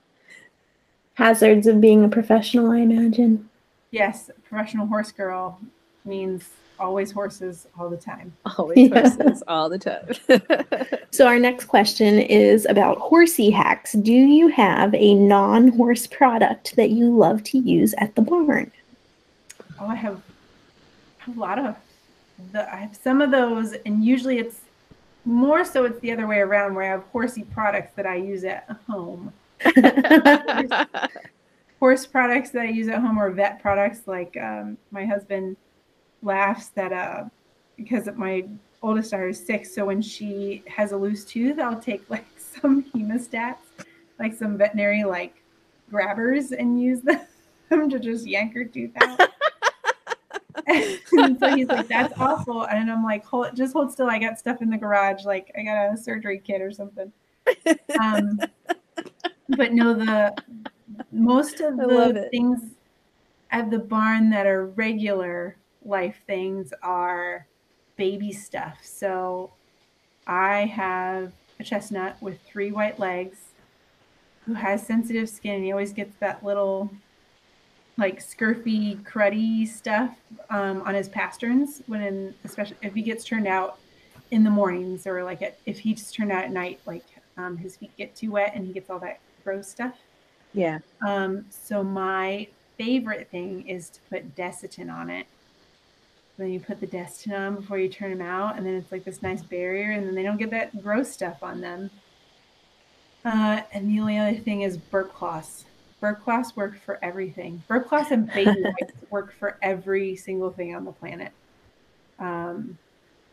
Hazards 1.14 1.66
of 1.66 1.80
being 1.80 2.04
a 2.04 2.08
professional, 2.08 2.70
I 2.70 2.78
imagine. 2.78 3.48
Yes, 3.90 4.30
professional 4.48 4.86
horse 4.86 5.10
girl 5.10 5.60
means 6.04 6.50
always 6.78 7.10
horses 7.10 7.66
all 7.78 7.88
the 7.88 7.96
time. 7.96 8.32
Always 8.58 8.90
yeah. 8.90 9.00
horses 9.00 9.42
all 9.48 9.68
the 9.68 9.78
time. 9.78 11.00
so 11.10 11.26
our 11.26 11.38
next 11.38 11.66
question 11.66 12.18
is 12.18 12.66
about 12.66 12.98
horsey 12.98 13.50
hacks. 13.50 13.92
Do 13.92 14.12
you 14.12 14.48
have 14.48 14.94
a 14.94 15.14
non-horse 15.14 16.06
product 16.06 16.76
that 16.76 16.90
you 16.90 17.16
love 17.16 17.42
to 17.44 17.58
use 17.58 17.94
at 17.98 18.14
the 18.14 18.22
barn? 18.22 18.70
Oh, 19.80 19.86
I 19.86 19.94
have 19.94 20.20
a 21.26 21.38
lot 21.38 21.58
of 21.58 21.76
the 22.52 22.72
I 22.72 22.76
have 22.76 22.96
some 22.96 23.20
of 23.20 23.30
those 23.30 23.72
and 23.84 24.04
usually 24.04 24.38
it's 24.38 24.60
more 25.24 25.64
so 25.64 25.84
it's 25.84 26.00
the 26.00 26.12
other 26.12 26.26
way 26.26 26.38
around 26.38 26.74
where 26.74 26.84
I 26.84 26.88
have 26.88 27.02
horsey 27.12 27.42
products 27.42 27.92
that 27.96 28.06
I 28.06 28.16
use 28.16 28.44
at 28.44 28.68
home. 28.88 29.32
horse 31.80 32.06
products 32.06 32.50
that 32.50 32.62
I 32.62 32.68
use 32.68 32.88
at 32.88 33.00
home 33.00 33.18
or 33.18 33.30
vet 33.30 33.60
products 33.60 34.02
like 34.06 34.36
um, 34.36 34.78
my 34.90 35.04
husband 35.04 35.56
laughs 36.22 36.68
that 36.68 36.92
uh 36.92 37.24
because 37.76 38.08
my 38.16 38.44
oldest 38.82 39.10
daughter 39.10 39.28
is 39.28 39.44
six, 39.44 39.74
so 39.74 39.84
when 39.84 40.02
she 40.02 40.62
has 40.66 40.92
a 40.92 40.96
loose 40.96 41.24
tooth, 41.24 41.58
I'll 41.58 41.80
take 41.80 42.08
like 42.10 42.26
some 42.36 42.84
hemostats, 42.84 43.56
like 44.18 44.34
some 44.34 44.56
veterinary 44.58 45.04
like 45.04 45.34
grabbers, 45.90 46.52
and 46.52 46.80
use 46.82 47.00
them 47.02 47.20
to 47.90 47.98
just 47.98 48.26
yank 48.26 48.54
her 48.54 48.64
tooth 48.64 48.90
out. 49.00 49.20
and 50.66 51.38
so 51.38 51.54
he's 51.54 51.68
like, 51.68 51.88
"That's 51.88 52.12
awful," 52.18 52.64
and 52.64 52.90
I'm 52.90 53.04
like, 53.04 53.24
"Hold, 53.24 53.56
just 53.56 53.72
hold 53.72 53.92
still. 53.92 54.08
I 54.08 54.18
got 54.18 54.38
stuff 54.38 54.60
in 54.60 54.70
the 54.70 54.76
garage. 54.76 55.24
Like 55.24 55.52
I 55.56 55.62
got 55.62 55.92
a 55.92 55.96
surgery 55.96 56.40
kit 56.44 56.60
or 56.60 56.72
something." 56.72 57.12
Um, 58.00 58.38
but 59.50 59.72
no, 59.72 59.94
the 59.94 60.34
most 61.12 61.60
of 61.60 61.76
the 61.76 62.28
things 62.30 62.60
at 63.50 63.70
the 63.70 63.78
barn 63.78 64.30
that 64.30 64.46
are 64.46 64.66
regular 64.66 65.56
life 65.88 66.20
things 66.26 66.72
are 66.82 67.46
baby 67.96 68.32
stuff. 68.32 68.78
So 68.82 69.50
I 70.26 70.66
have 70.66 71.32
a 71.58 71.64
chestnut 71.64 72.16
with 72.20 72.40
three 72.42 72.70
white 72.70 72.98
legs 72.98 73.38
who 74.46 74.54
has 74.54 74.86
sensitive 74.86 75.28
skin 75.28 75.56
and 75.56 75.64
he 75.64 75.72
always 75.72 75.92
gets 75.92 76.14
that 76.20 76.44
little 76.44 76.90
like 77.96 78.20
scurfy 78.20 79.02
cruddy 79.02 79.66
stuff 79.66 80.16
um, 80.50 80.82
on 80.82 80.94
his 80.94 81.08
pasterns 81.08 81.82
when 81.86 82.00
in, 82.00 82.34
especially 82.44 82.76
if 82.80 82.94
he 82.94 83.02
gets 83.02 83.24
turned 83.24 83.48
out 83.48 83.78
in 84.30 84.44
the 84.44 84.50
mornings 84.50 85.06
or 85.06 85.24
like 85.24 85.42
at, 85.42 85.58
if 85.66 85.80
he 85.80 85.94
just 85.94 86.14
turned 86.14 86.30
out 86.30 86.44
at 86.44 86.52
night 86.52 86.80
like 86.86 87.04
um, 87.36 87.56
his 87.56 87.76
feet 87.76 87.90
get 87.96 88.14
too 88.14 88.30
wet 88.32 88.52
and 88.54 88.66
he 88.66 88.72
gets 88.72 88.88
all 88.88 88.98
that 89.00 89.18
gross 89.44 89.68
stuff. 89.68 89.96
Yeah. 90.54 90.78
Um, 91.06 91.46
so 91.50 91.82
my 91.82 92.46
favorite 92.78 93.28
thing 93.30 93.68
is 93.68 93.90
to 93.90 94.00
put 94.08 94.36
Desitin 94.36 94.92
on 94.92 95.10
it 95.10 95.26
then 96.38 96.52
you 96.52 96.60
put 96.60 96.80
the 96.80 96.86
Desitin 96.86 97.36
on 97.36 97.56
before 97.56 97.78
you 97.78 97.88
turn 97.88 98.10
them 98.10 98.26
out, 98.26 98.56
and 98.56 98.64
then 98.64 98.74
it's 98.74 98.92
like 98.92 99.04
this 99.04 99.22
nice 99.22 99.42
barrier, 99.42 99.90
and 99.90 100.06
then 100.06 100.14
they 100.14 100.22
don't 100.22 100.36
get 100.36 100.50
that 100.50 100.82
gross 100.82 101.10
stuff 101.10 101.42
on 101.42 101.60
them. 101.60 101.90
Uh, 103.24 103.62
and 103.72 103.90
the 103.90 104.00
only 104.00 104.18
other 104.18 104.36
thing 104.36 104.62
is 104.62 104.76
burp 104.76 105.12
cloths. 105.12 105.64
Burp 106.00 106.22
cloths 106.22 106.54
work 106.56 106.80
for 106.80 106.98
everything. 107.02 107.62
Burp 107.66 107.88
cloths 107.88 108.12
and 108.12 108.32
baby 108.32 108.62
wipes 108.80 108.94
work 109.10 109.32
for 109.32 109.58
every 109.62 110.14
single 110.14 110.50
thing 110.50 110.74
on 110.74 110.84
the 110.84 110.92
planet. 110.92 111.32
Um, 112.20 112.78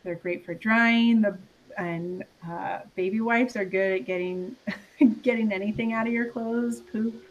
they're 0.02 0.16
great 0.16 0.44
for 0.44 0.54
drying. 0.54 1.20
The 1.20 1.38
and 1.78 2.24
uh, 2.48 2.80
baby 2.94 3.20
wipes 3.20 3.54
are 3.54 3.64
good 3.64 4.00
at 4.00 4.06
getting 4.06 4.56
getting 5.22 5.52
anything 5.52 5.92
out 5.92 6.06
of 6.06 6.12
your 6.12 6.26
clothes, 6.26 6.80
poop, 6.80 7.24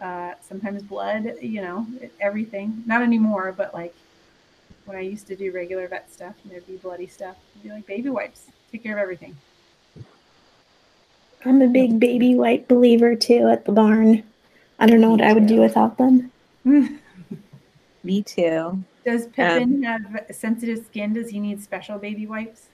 uh, 0.00 0.32
sometimes 0.40 0.82
blood, 0.82 1.36
you 1.40 1.62
know, 1.62 1.86
everything. 2.20 2.82
Not 2.86 3.02
anymore, 3.02 3.54
but 3.56 3.72
like 3.72 3.94
when 4.88 4.96
I 4.96 5.02
used 5.02 5.26
to 5.26 5.36
do 5.36 5.52
regular 5.52 5.86
vet 5.86 6.10
stuff 6.10 6.34
and 6.42 6.50
there'd 6.50 6.66
be 6.66 6.76
bloody 6.76 7.06
stuff, 7.06 7.36
it'd 7.52 7.62
be 7.62 7.70
like 7.70 7.86
baby 7.86 8.08
wipes, 8.08 8.46
take 8.72 8.82
care 8.82 8.96
of 8.96 9.02
everything. 9.02 9.36
I'm 11.44 11.60
a 11.60 11.68
big 11.68 12.00
baby 12.00 12.34
wipe 12.34 12.66
believer 12.68 13.14
too 13.14 13.48
at 13.48 13.66
the 13.66 13.72
barn. 13.72 14.24
I 14.78 14.86
don't 14.86 15.00
know 15.00 15.08
Me 15.08 15.16
what 15.16 15.24
I 15.24 15.32
would 15.34 15.46
too. 15.46 15.56
do 15.56 15.60
without 15.60 15.98
them. 15.98 16.32
Me 18.02 18.22
too. 18.22 18.82
Does 19.04 19.26
Pippin 19.26 19.82
have 19.82 20.24
sensitive 20.30 20.84
skin? 20.86 21.12
Does 21.12 21.28
he 21.28 21.38
need 21.38 21.62
special 21.62 21.98
baby 21.98 22.26
wipes? 22.26 22.66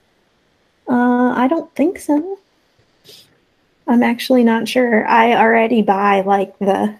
Uh, 0.87 1.33
I 1.35 1.47
don't 1.49 1.73
think 1.75 1.99
so. 1.99 2.39
I'm 3.87 4.03
actually 4.03 4.43
not 4.43 4.67
sure. 4.67 5.05
I 5.05 5.33
already 5.33 5.81
buy 5.81 6.21
like 6.21 6.57
the 6.59 6.95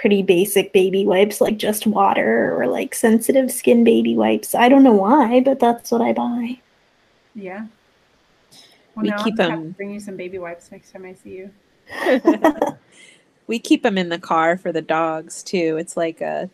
pretty 0.00 0.22
basic 0.22 0.72
baby 0.72 1.04
wipes, 1.04 1.42
like 1.42 1.58
just 1.58 1.86
water 1.86 2.58
or 2.58 2.66
like 2.66 2.94
sensitive 2.94 3.52
skin 3.52 3.84
baby 3.84 4.16
wipes. 4.16 4.54
I 4.54 4.70
don't 4.70 4.82
know 4.82 4.94
why, 4.94 5.40
but 5.40 5.60
that's 5.60 5.90
what 5.90 6.00
I 6.00 6.14
buy. 6.14 6.58
Yeah. 7.34 7.66
Well, 8.94 9.02
We 9.02 9.10
now 9.10 9.22
keep 9.22 9.34
I'm 9.34 9.36
gonna 9.36 9.50
have 9.50 9.60
'em- 9.60 9.72
to 9.72 9.76
bring 9.76 9.90
you 9.92 10.00
some 10.00 10.16
baby 10.16 10.38
wipes 10.38 10.72
next 10.72 10.92
time 10.92 11.04
I 11.04 11.12
see 11.12 11.36
you. 11.36 11.50
we 13.46 13.58
keep 13.58 13.82
them 13.82 13.98
in 13.98 14.08
the 14.08 14.18
car 14.18 14.56
for 14.56 14.72
the 14.72 14.80
dogs 14.80 15.42
too. 15.42 15.76
It's 15.78 15.98
like 15.98 16.22
a 16.22 16.48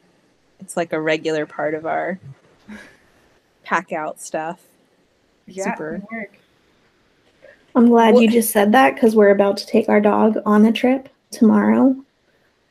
it's 0.58 0.76
like 0.76 0.92
a 0.92 1.00
regular 1.00 1.46
part 1.46 1.74
of 1.74 1.86
our 1.86 2.18
pack 3.62 3.92
out 3.92 4.20
stuff. 4.20 4.60
Yeah, 5.46 5.72
Super. 5.72 6.02
work. 6.10 6.36
I'm 7.76 7.88
glad 7.90 8.18
you 8.18 8.28
just 8.28 8.50
said 8.50 8.72
that 8.72 8.94
because 8.94 9.14
we're 9.14 9.30
about 9.30 9.56
to 9.58 9.66
take 9.66 9.88
our 9.88 10.00
dog 10.00 10.38
on 10.44 10.66
a 10.66 10.72
trip 10.72 11.08
tomorrow. 11.30 11.94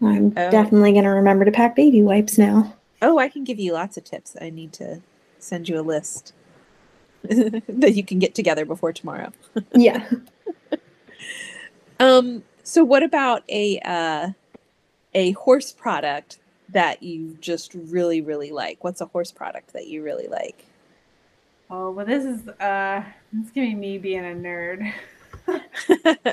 I'm 0.02 0.34
Oh. 0.38 0.52
definitely 0.52 0.92
going 0.92 1.04
to 1.06 1.10
remember 1.10 1.46
to 1.46 1.52
pack 1.52 1.76
baby 1.76 2.02
wipes 2.02 2.38
now. 2.38 2.76
Oh, 3.02 3.18
I 3.18 3.30
can 3.30 3.44
give 3.44 3.60
you 3.60 3.74
lots 3.74 3.98
of 3.98 4.04
tips. 4.04 4.36
I 4.42 4.50
need 4.50 4.74
to 4.74 5.02
send 5.40 5.68
you 5.70 5.80
a 5.80 5.82
list 5.82 6.34
that 7.24 7.94
you 7.96 8.04
can 8.04 8.20
get 8.20 8.36
together 8.36 8.66
before 8.66 8.94
tomorrow. 8.94 9.32
Yeah. 9.74 10.08
Um, 12.00 12.44
so 12.64 12.84
what 12.84 13.04
about 13.04 13.44
a 13.50 13.80
uh, 13.86 14.30
a 15.14 15.32
horse 15.32 15.72
product 15.72 16.40
that 16.70 17.02
you 17.04 17.38
just 17.40 17.74
really 17.74 18.20
really 18.22 18.52
like? 18.52 18.84
What's 18.84 19.00
a 19.02 19.06
horse 19.06 19.32
product 19.32 19.72
that 19.74 19.88
you 19.88 20.04
really 20.04 20.28
like? 20.28 20.66
Oh, 21.70 21.92
well, 21.92 22.06
this 22.06 22.26
is 22.26 22.48
uh, 22.50 23.04
it's 23.40 23.52
gonna 23.52 23.68
be 23.68 23.76
me 23.76 23.98
being 23.98 24.26
a 24.26 24.36
nerd. 24.36 24.92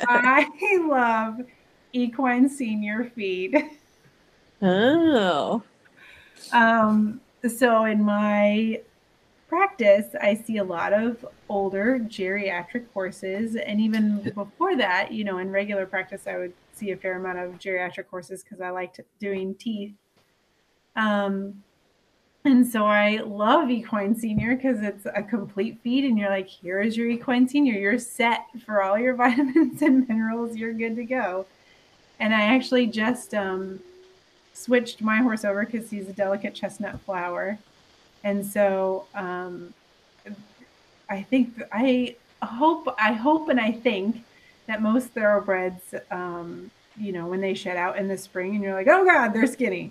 I 0.08 0.48
love 0.88 1.42
equine 1.92 2.48
senior 2.48 3.10
feed. 3.14 3.56
oh, 4.62 5.62
Um, 6.52 7.20
so 7.46 7.84
in 7.84 8.02
my 8.02 8.80
practice, 9.48 10.06
I 10.20 10.34
see 10.34 10.58
a 10.58 10.64
lot 10.64 10.92
of 10.92 11.26
older 11.48 11.98
geriatric 11.98 12.86
horses, 12.94 13.56
and 13.56 13.80
even 13.80 14.32
before 14.34 14.76
that, 14.76 15.12
you 15.12 15.24
know, 15.24 15.38
in 15.38 15.50
regular 15.50 15.86
practice, 15.86 16.26
I 16.26 16.38
would 16.38 16.54
see 16.72 16.92
a 16.92 16.96
fair 16.96 17.18
amount 17.18 17.38
of 17.38 17.58
geriatric 17.58 18.06
horses 18.06 18.42
because 18.42 18.60
I 18.60 18.70
liked 18.70 19.00
doing 19.20 19.54
teeth. 19.54 19.92
Um, 20.96 21.62
and 22.44 22.66
so 22.66 22.84
I 22.84 23.18
love 23.18 23.70
Equine 23.70 24.16
Senior 24.16 24.56
because 24.56 24.82
it's 24.82 25.06
a 25.06 25.22
complete 25.22 25.78
feed, 25.84 26.04
and 26.04 26.18
you're 26.18 26.30
like, 26.30 26.48
here 26.48 26.80
is 26.80 26.96
your 26.96 27.08
Equine 27.08 27.46
Senior. 27.46 27.74
You're 27.74 27.98
set 27.98 28.46
for 28.64 28.82
all 28.82 28.98
your 28.98 29.14
vitamins 29.16 29.82
and 29.82 30.08
minerals. 30.08 30.56
You're 30.56 30.72
good 30.72 30.96
to 30.96 31.04
go. 31.04 31.46
And 32.22 32.32
I 32.32 32.42
actually 32.54 32.86
just 32.86 33.34
um, 33.34 33.80
switched 34.54 35.02
my 35.02 35.16
horse 35.16 35.44
over 35.44 35.66
because 35.66 35.90
he's 35.90 36.08
a 36.08 36.12
delicate 36.12 36.54
chestnut 36.54 37.00
flower. 37.00 37.58
And 38.22 38.46
so 38.46 39.06
um, 39.12 39.74
I 41.10 41.22
think 41.22 41.60
I 41.72 42.14
hope 42.40 42.94
I 42.96 43.12
hope 43.12 43.48
and 43.48 43.58
I 43.58 43.72
think 43.72 44.22
that 44.68 44.80
most 44.80 45.08
thoroughbreds, 45.08 45.96
um, 46.12 46.70
you 46.96 47.10
know, 47.10 47.26
when 47.26 47.40
they 47.40 47.54
shed 47.54 47.76
out 47.76 47.98
in 47.98 48.06
the 48.06 48.16
spring 48.16 48.54
and 48.54 48.62
you're 48.62 48.72
like, 48.72 48.86
oh 48.86 49.04
God, 49.04 49.32
they're 49.32 49.48
skinny. 49.48 49.90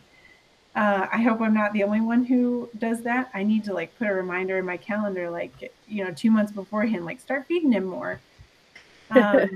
Uh, 0.73 1.07
I 1.11 1.21
hope 1.21 1.41
I'm 1.41 1.53
not 1.53 1.73
the 1.73 1.83
only 1.83 1.99
one 1.99 2.23
who 2.23 2.69
does 2.79 3.01
that. 3.01 3.29
I 3.33 3.43
need 3.43 3.65
to 3.65 3.73
like 3.73 3.93
put 3.99 4.07
a 4.07 4.13
reminder 4.13 4.57
in 4.57 4.65
my 4.65 4.77
calendar, 4.77 5.29
like 5.29 5.73
you 5.85 6.05
know, 6.05 6.11
two 6.11 6.31
months 6.31 6.53
beforehand, 6.53 7.03
like 7.03 7.19
start 7.19 7.45
feeding 7.47 7.73
him 7.73 7.83
more. 7.83 8.21
Um, 9.13 9.49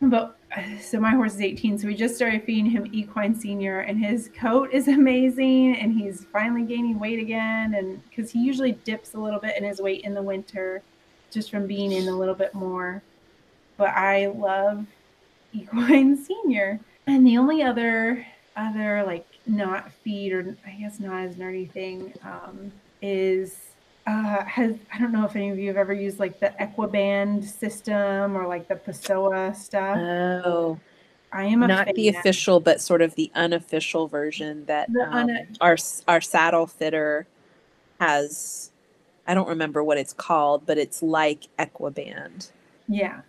but 0.00 0.37
so 0.80 0.98
my 0.98 1.10
horse 1.10 1.34
is 1.34 1.40
18, 1.40 1.78
so 1.78 1.86
we 1.86 1.94
just 1.94 2.16
started 2.16 2.42
feeding 2.44 2.70
him 2.70 2.88
equine 2.92 3.34
senior, 3.34 3.80
and 3.80 3.98
his 3.98 4.30
coat 4.38 4.70
is 4.72 4.88
amazing, 4.88 5.76
and 5.76 5.92
he's 5.92 6.24
finally 6.32 6.62
gaining 6.62 6.98
weight 6.98 7.18
again, 7.18 7.74
and 7.74 8.02
because 8.08 8.30
he 8.30 8.40
usually 8.40 8.72
dips 8.72 9.14
a 9.14 9.18
little 9.18 9.40
bit 9.40 9.56
in 9.56 9.64
his 9.64 9.80
weight 9.80 10.04
in 10.04 10.14
the 10.14 10.22
winter, 10.22 10.82
just 11.30 11.50
from 11.50 11.66
being 11.66 11.92
in 11.92 12.08
a 12.08 12.16
little 12.16 12.34
bit 12.34 12.54
more. 12.54 13.02
But 13.76 13.90
I 13.90 14.28
love 14.28 14.86
equine 15.52 16.16
senior, 16.16 16.80
and 17.06 17.26
the 17.26 17.38
only 17.38 17.62
other 17.62 18.26
other 18.56 19.04
like 19.04 19.24
not 19.46 19.92
feed 19.92 20.32
or 20.32 20.56
I 20.66 20.70
guess 20.72 20.98
not 20.98 21.24
as 21.24 21.36
nerdy 21.36 21.70
thing 21.70 22.12
um, 22.24 22.72
is 23.00 23.67
uh, 24.08 24.44
has 24.44 24.74
I 24.92 24.98
don't 24.98 25.12
know 25.12 25.26
if 25.26 25.36
any 25.36 25.50
of 25.50 25.58
you 25.58 25.68
have 25.68 25.76
ever 25.76 25.92
used 25.92 26.18
like 26.18 26.40
the 26.40 26.54
Equiband 26.58 27.44
system 27.44 28.36
or 28.36 28.46
like 28.46 28.66
the 28.66 28.76
Pessoa 28.76 29.54
stuff. 29.54 29.98
oh, 29.98 30.80
I 31.30 31.44
am 31.44 31.62
a 31.62 31.68
not 31.68 31.94
the 31.94 32.08
official, 32.08 32.58
but 32.58 32.80
sort 32.80 33.02
of 33.02 33.14
the 33.16 33.30
unofficial 33.34 34.08
version 34.08 34.64
that 34.64 34.88
um, 34.88 35.14
un- 35.14 35.56
our 35.60 35.76
our 36.06 36.20
saddle 36.20 36.66
fitter 36.66 37.26
has. 38.00 38.70
I 39.26 39.34
don't 39.34 39.48
remember 39.48 39.84
what 39.84 39.98
it's 39.98 40.14
called, 40.14 40.64
but 40.64 40.78
it's 40.78 41.02
like 41.02 41.48
Equiband. 41.58 42.50
Yeah. 42.88 43.20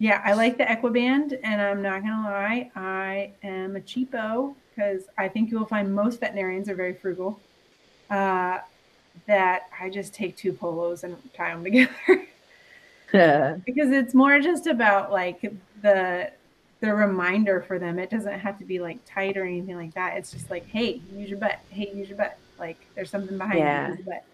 Yeah, 0.00 0.20
I 0.24 0.32
like 0.32 0.58
the 0.58 0.64
Equiband, 0.64 1.38
and 1.44 1.60
I'm 1.60 1.82
not 1.82 2.02
gonna 2.02 2.28
lie, 2.28 2.70
I 2.74 3.30
am 3.44 3.76
a 3.76 3.80
cheapo 3.80 4.54
because 4.74 5.04
I 5.16 5.28
think 5.28 5.50
you 5.52 5.58
will 5.58 5.66
find 5.66 5.92
most 5.94 6.18
veterinarians 6.18 6.68
are 6.68 6.74
very 6.74 6.94
frugal. 6.94 7.38
Uh, 8.10 8.58
that 9.26 9.68
I 9.80 9.90
just 9.90 10.14
take 10.14 10.36
two 10.36 10.52
polos 10.52 11.04
and 11.04 11.16
tie 11.34 11.50
them 11.54 11.64
together 11.64 12.26
because 13.64 13.90
it's 13.90 14.14
more 14.14 14.38
just 14.40 14.66
about 14.66 15.10
like 15.10 15.40
the 15.82 16.30
the 16.80 16.94
reminder 16.94 17.60
for 17.60 17.78
them. 17.78 17.98
It 17.98 18.10
doesn't 18.10 18.38
have 18.38 18.58
to 18.58 18.64
be 18.64 18.78
like 18.78 18.98
tight 19.04 19.36
or 19.36 19.44
anything 19.44 19.76
like 19.76 19.94
that. 19.94 20.16
It's 20.16 20.30
just 20.30 20.48
like, 20.50 20.66
hey, 20.66 21.00
use 21.12 21.28
your 21.28 21.38
butt. 21.38 21.58
Hey, 21.70 21.90
use 21.92 22.08
your 22.08 22.18
butt. 22.18 22.38
Like 22.58 22.78
there's 22.94 23.10
something 23.10 23.36
behind 23.36 23.58
Yeah. 23.58 23.86
you. 23.88 23.94
Use 23.96 24.06
your 24.06 24.14
butt. 24.14 24.24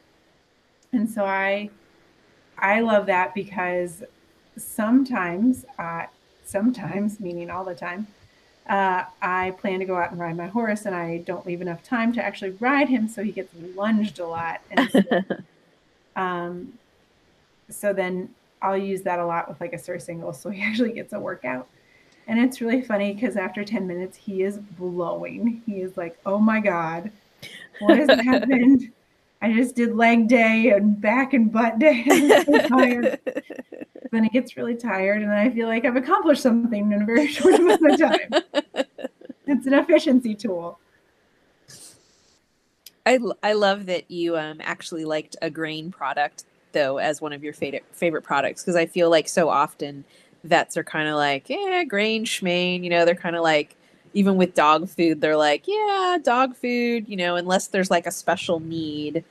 And 0.92 1.10
so 1.10 1.24
I 1.24 1.70
I 2.58 2.80
love 2.80 3.06
that 3.06 3.34
because 3.34 4.02
sometimes 4.56 5.64
uh 5.78 6.04
sometimes 6.44 7.18
meaning 7.20 7.50
all 7.50 7.64
the 7.64 7.74
time 7.74 8.06
uh, 8.68 9.04
I 9.20 9.52
plan 9.60 9.80
to 9.80 9.84
go 9.84 9.96
out 9.96 10.10
and 10.10 10.20
ride 10.20 10.36
my 10.36 10.46
horse, 10.46 10.86
and 10.86 10.94
I 10.94 11.18
don't 11.18 11.46
leave 11.46 11.60
enough 11.60 11.82
time 11.82 12.12
to 12.14 12.24
actually 12.24 12.52
ride 12.52 12.88
him, 12.88 13.08
so 13.08 13.22
he 13.22 13.32
gets 13.32 13.54
lunged 13.74 14.18
a 14.18 14.26
lot. 14.26 14.60
And 14.70 14.90
so, 14.90 15.22
um, 16.20 16.72
so 17.68 17.92
then 17.92 18.30
I'll 18.62 18.78
use 18.78 19.02
that 19.02 19.18
a 19.18 19.26
lot 19.26 19.48
with 19.48 19.60
like 19.60 19.74
a 19.74 19.78
surcingle, 19.78 20.32
so 20.32 20.50
he 20.50 20.62
actually 20.64 20.92
gets 20.92 21.12
a 21.12 21.20
workout. 21.20 21.68
And 22.26 22.38
it's 22.38 22.62
really 22.62 22.80
funny 22.80 23.12
because 23.12 23.36
after 23.36 23.64
10 23.64 23.86
minutes, 23.86 24.16
he 24.16 24.42
is 24.42 24.56
blowing. 24.56 25.62
He 25.66 25.82
is 25.82 25.96
like, 25.98 26.18
oh 26.24 26.38
my 26.38 26.58
God, 26.58 27.10
what 27.80 27.98
has 27.98 28.08
happened? 28.24 28.90
I 29.44 29.52
just 29.52 29.74
did 29.76 29.94
leg 29.94 30.26
day 30.26 30.70
and 30.70 30.98
back 30.98 31.34
and 31.34 31.52
butt 31.52 31.78
day. 31.78 32.02
I'm 32.10 32.44
so 32.44 32.58
tired. 32.68 33.20
Then 34.10 34.26
it 34.26 34.32
gets 34.32 34.56
really 34.56 34.76
tired, 34.76 35.22
and 35.22 35.32
I 35.32 35.50
feel 35.50 35.66
like 35.66 35.84
I've 35.84 35.96
accomplished 35.96 36.40
something 36.40 36.92
in 36.92 37.02
a 37.02 37.04
very 37.04 37.26
short 37.32 37.56
amount 37.56 37.82
of 37.82 37.98
time. 37.98 38.84
It's 39.46 39.66
an 39.66 39.74
efficiency 39.74 40.36
tool. 40.36 40.78
I, 43.04 43.18
I 43.42 43.54
love 43.54 43.86
that 43.86 44.08
you 44.08 44.36
um 44.36 44.60
actually 44.62 45.04
liked 45.04 45.36
a 45.42 45.50
grain 45.50 45.90
product 45.90 46.44
though 46.72 46.98
as 46.98 47.20
one 47.20 47.32
of 47.32 47.42
your 47.42 47.54
favorite 47.54 47.84
favorite 47.90 48.22
products 48.22 48.62
because 48.62 48.76
I 48.76 48.86
feel 48.86 49.10
like 49.10 49.26
so 49.26 49.48
often 49.48 50.04
vets 50.44 50.76
are 50.76 50.84
kind 50.84 51.08
of 51.08 51.16
like 51.16 51.48
yeah 51.48 51.82
grain 51.82 52.24
schmain 52.24 52.84
you 52.84 52.90
know 52.90 53.04
they're 53.04 53.16
kind 53.16 53.34
of 53.34 53.42
like 53.42 53.74
even 54.12 54.36
with 54.36 54.54
dog 54.54 54.88
food 54.88 55.20
they're 55.20 55.36
like 55.36 55.64
yeah 55.66 56.18
dog 56.22 56.54
food 56.54 57.08
you 57.08 57.16
know 57.16 57.34
unless 57.34 57.66
there's 57.66 57.90
like 57.90 58.06
a 58.06 58.12
special 58.12 58.60
need 58.60 59.24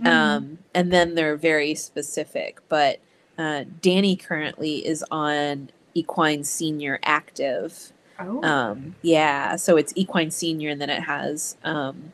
Mm-hmm. 0.00 0.06
um 0.06 0.58
and 0.74 0.92
then 0.92 1.16
they're 1.16 1.36
very 1.36 1.74
specific 1.74 2.60
but 2.68 3.00
uh, 3.36 3.64
Danny 3.80 4.16
currently 4.16 4.84
is 4.86 5.04
on 5.10 5.70
Equine 5.94 6.44
Senior 6.44 6.98
Active 7.02 7.92
oh, 8.18 8.42
um, 8.42 8.94
yeah, 9.02 9.56
so 9.56 9.76
it's 9.76 9.92
equine 9.96 10.30
senior, 10.30 10.70
and 10.70 10.80
then 10.80 10.90
it 10.90 11.02
has 11.02 11.56
um, 11.64 12.12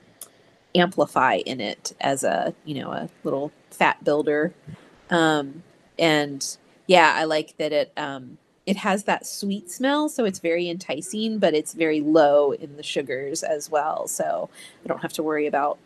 amplify 0.74 1.36
in 1.46 1.60
it 1.60 1.94
as 2.00 2.24
a 2.24 2.54
you 2.64 2.80
know 2.82 2.90
a 2.90 3.08
little 3.22 3.52
fat 3.70 4.02
builder, 4.04 4.52
um, 5.10 5.62
and 5.98 6.56
yeah, 6.86 7.14
I 7.16 7.24
like 7.24 7.56
that 7.58 7.72
it 7.72 7.92
um 7.96 8.38
it 8.66 8.76
has 8.78 9.04
that 9.04 9.26
sweet 9.26 9.70
smell, 9.70 10.08
so 10.08 10.24
it's 10.24 10.38
very 10.38 10.68
enticing, 10.68 11.38
but 11.38 11.54
it's 11.54 11.74
very 11.74 12.00
low 12.00 12.52
in 12.52 12.76
the 12.76 12.82
sugars 12.82 13.42
as 13.42 13.70
well. 13.70 14.08
So 14.08 14.48
I 14.84 14.88
don't 14.88 15.02
have 15.02 15.12
to 15.14 15.22
worry 15.22 15.46
about 15.46 15.78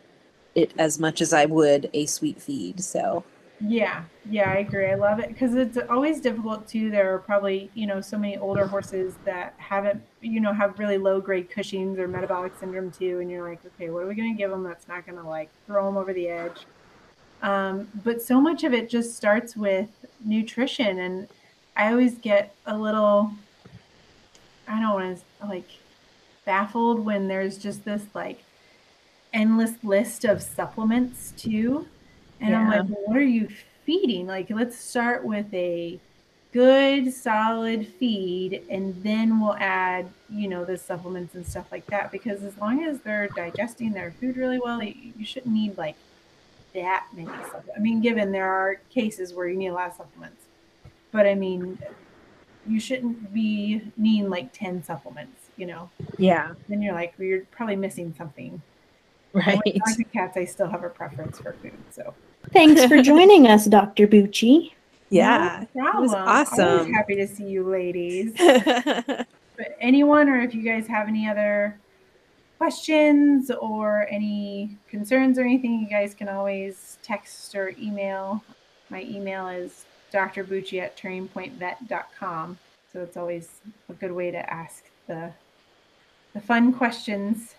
it 0.55 0.73
as 0.77 0.99
much 0.99 1.21
as 1.21 1.33
I 1.33 1.45
would 1.45 1.89
a 1.93 2.05
sweet 2.05 2.41
feed. 2.41 2.83
So 2.83 3.23
Yeah, 3.61 4.03
yeah, 4.29 4.49
I 4.49 4.57
agree. 4.57 4.85
I 4.87 4.95
love 4.95 5.19
it 5.19 5.27
because 5.27 5.53
it's 5.53 5.77
always 5.89 6.21
difficult 6.21 6.67
too. 6.67 6.89
There 6.89 7.13
are 7.13 7.19
probably, 7.19 7.69
you 7.73 7.87
know, 7.87 7.99
so 7.99 8.17
many 8.17 8.37
older 8.37 8.65
horses 8.65 9.15
that 9.25 9.53
haven't, 9.57 10.01
you 10.21 10.39
know, 10.39 10.53
have 10.53 10.79
really 10.79 10.97
low 10.97 11.19
grade 11.19 11.49
Cushing's 11.49 11.99
or 11.99 12.07
metabolic 12.07 12.53
syndrome 12.57 12.89
too. 12.89 13.19
And 13.19 13.29
you're 13.29 13.47
like, 13.47 13.59
okay, 13.65 13.89
what 13.89 14.03
are 14.03 14.07
we 14.07 14.15
going 14.15 14.33
to 14.33 14.37
give 14.37 14.49
them 14.49 14.63
that's 14.63 14.87
not 14.87 15.05
going 15.05 15.17
to 15.17 15.27
like 15.27 15.49
throw 15.67 15.85
them 15.85 15.97
over 15.97 16.13
the 16.13 16.29
edge? 16.29 16.65
Um, 17.41 17.89
but 18.03 18.21
so 18.21 18.39
much 18.39 18.63
of 18.63 18.73
it 18.73 18.89
just 18.89 19.15
starts 19.15 19.57
with 19.57 19.89
nutrition. 20.23 20.99
And 20.99 21.27
I 21.75 21.91
always 21.91 22.17
get 22.17 22.55
a 22.65 22.77
little, 22.77 23.31
I 24.67 24.79
don't 24.79 24.93
want 24.93 25.17
to 25.17 25.47
like 25.47 25.69
baffled 26.45 27.03
when 27.05 27.27
there's 27.27 27.57
just 27.57 27.83
this 27.83 28.03
like 28.13 28.43
endless 29.33 29.83
list 29.83 30.25
of 30.25 30.41
supplements 30.41 31.33
too. 31.37 31.87
And 32.39 32.55
I'm 32.55 32.65
Yeah. 32.65 32.67
like, 32.67 32.85
what 32.87 33.17
are 33.17 33.21
you 33.21 33.49
feeding? 33.85 34.27
Like, 34.27 34.49
let's 34.49 34.77
start 34.79 35.23
with 35.25 35.53
a 35.53 36.01
good, 36.51 37.13
solid 37.13 37.87
feed, 37.87 38.63
and 38.69 39.03
then 39.03 39.39
we'll 39.39 39.55
add, 39.57 40.13
you 40.29 40.47
know, 40.47 40.65
the 40.65 40.77
supplements 40.77 41.35
and 41.35 41.45
stuff 41.45 41.71
like 41.71 41.87
that. 41.89 42.11
Because 42.11 42.43
as 42.43 42.57
long 42.57 42.83
as 42.83 43.01
they're 43.01 43.29
digesting 43.29 43.93
their 43.93 44.11
food 44.19 44.37
really 44.37 44.59
well, 44.59 44.81
you 44.83 45.13
you 45.17 45.25
shouldn't 45.25 45.53
need 45.53 45.77
like 45.77 45.97
that 46.73 47.07
many 47.13 47.43
supplements. 47.43 47.71
I 47.77 47.79
mean, 47.79 48.01
given 48.01 48.31
there 48.31 48.51
are 48.51 48.75
cases 48.89 49.33
where 49.33 49.47
you 49.47 49.57
need 49.57 49.67
a 49.69 49.73
lot 49.73 49.89
of 49.91 49.95
supplements, 49.97 50.45
but 51.11 51.25
I 51.27 51.35
mean, 51.35 51.79
you 52.65 52.79
shouldn't 52.79 53.33
be 53.33 53.91
needing 53.97 54.29
like 54.29 54.53
10 54.53 54.83
supplements, 54.83 55.49
you 55.57 55.65
know? 55.67 55.91
yeah, 56.17 56.53
Then 56.67 56.81
you're 56.81 56.93
like, 56.93 57.15
well, 57.17 57.27
you're 57.27 57.45
probably 57.51 57.75
missing 57.75 58.13
something. 58.17 58.61
And 59.33 59.45
right. 59.45 59.59
When 59.63 59.75
it 59.75 59.83
comes 59.83 59.97
to 59.97 60.03
cats, 60.05 60.37
I 60.37 60.45
still 60.45 60.67
have 60.67 60.83
a 60.83 60.89
preference 60.89 61.39
for 61.39 61.53
food. 61.53 61.73
So, 61.91 62.13
Thanks 62.51 62.85
for 62.85 63.01
joining 63.01 63.47
us, 63.47 63.65
Dr. 63.65 64.07
Bucci. 64.07 64.71
Yeah, 65.09 65.65
no 65.73 65.87
it 65.87 65.95
was 66.01 66.11
problem. 66.11 66.27
Always 66.27 66.51
awesome. 66.51 66.93
happy 66.93 67.15
to 67.15 67.27
see 67.27 67.45
you 67.45 67.63
ladies. 67.63 68.33
but 68.37 69.75
anyone, 69.79 70.29
or 70.29 70.39
if 70.39 70.53
you 70.53 70.61
guys 70.61 70.87
have 70.87 71.07
any 71.07 71.27
other 71.27 71.79
questions 72.59 73.49
or 73.49 74.05
any 74.09 74.77
concerns 74.87 75.39
or 75.39 75.41
anything, 75.41 75.79
you 75.79 75.89
guys 75.89 76.13
can 76.13 76.29
always 76.29 76.99
text 77.01 77.55
or 77.55 77.73
email. 77.79 78.43
My 78.89 79.01
email 79.03 79.47
is 79.47 79.85
drbucci 80.13 80.81
at 80.81 80.97
trainpointvet.com. 80.97 82.57
So 82.91 83.01
it's 83.01 83.17
always 83.17 83.61
a 83.87 83.93
good 83.93 84.11
way 84.11 84.31
to 84.31 84.53
ask 84.53 84.85
the 85.07 85.31
the 86.33 86.41
fun 86.41 86.73
questions. 86.73 87.55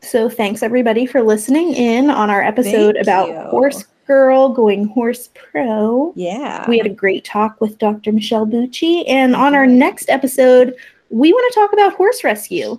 So 0.00 0.28
thanks 0.28 0.62
everybody 0.62 1.06
for 1.06 1.22
listening 1.22 1.74
in 1.74 2.10
on 2.10 2.30
our 2.30 2.42
episode 2.42 2.94
Thank 2.94 3.04
about 3.04 3.28
you. 3.28 3.40
Horse 3.50 3.84
Girl 4.06 4.48
going 4.48 4.86
Horse 4.86 5.28
Pro. 5.34 6.12
yeah. 6.16 6.68
We 6.68 6.78
had 6.78 6.86
a 6.86 6.90
great 6.90 7.24
talk 7.24 7.60
with 7.60 7.78
Dr. 7.78 8.12
Michelle 8.12 8.46
Bucci, 8.46 9.04
and 9.06 9.36
on 9.36 9.54
our 9.54 9.66
next 9.66 10.08
episode, 10.08 10.74
we 11.10 11.32
want 11.32 11.52
to 11.52 11.60
talk 11.60 11.72
about 11.72 11.94
horse 11.94 12.24
rescue. 12.24 12.78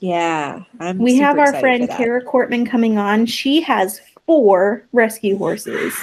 Yeah, 0.00 0.62
I'm 0.78 0.98
We 0.98 1.16
have 1.16 1.38
our 1.38 1.58
friend. 1.58 1.88
Kara 1.90 2.24
Cortman 2.24 2.68
coming 2.68 2.98
on. 2.98 3.26
She 3.26 3.60
has 3.62 4.00
four 4.26 4.86
rescue 4.92 5.36
horses 5.36 5.94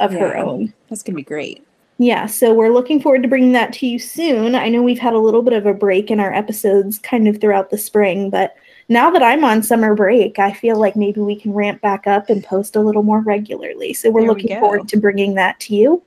of 0.00 0.12
her 0.12 0.36
own. 0.36 0.72
That's 0.88 1.02
gonna 1.02 1.16
be 1.16 1.22
great. 1.22 1.66
Yeah, 1.98 2.26
so 2.26 2.54
we're 2.54 2.72
looking 2.72 3.00
forward 3.00 3.22
to 3.22 3.28
bringing 3.28 3.52
that 3.52 3.72
to 3.74 3.86
you 3.86 3.98
soon. 3.98 4.54
I 4.54 4.68
know 4.68 4.82
we've 4.82 4.98
had 4.98 5.12
a 5.12 5.18
little 5.18 5.42
bit 5.42 5.52
of 5.52 5.66
a 5.66 5.74
break 5.74 6.10
in 6.10 6.20
our 6.20 6.32
episodes 6.32 6.98
kind 6.98 7.28
of 7.28 7.40
throughout 7.40 7.70
the 7.70 7.78
spring, 7.78 8.30
but 8.30 8.56
now 8.92 9.10
that 9.10 9.22
I'm 9.22 9.44
on 9.44 9.62
summer 9.62 9.94
break, 9.94 10.38
I 10.38 10.52
feel 10.52 10.76
like 10.78 10.96
maybe 10.96 11.20
we 11.20 11.36
can 11.36 11.52
ramp 11.52 11.80
back 11.80 12.06
up 12.06 12.28
and 12.30 12.42
post 12.44 12.76
a 12.76 12.80
little 12.80 13.02
more 13.02 13.20
regularly. 13.20 13.92
So 13.94 14.10
we're 14.10 14.20
There 14.22 14.28
looking 14.30 14.48
go. 14.54 14.60
forward 14.60 14.88
to 14.88 14.96
bringing 14.98 15.34
that 15.34 15.58
to 15.60 15.74
you 15.74 16.02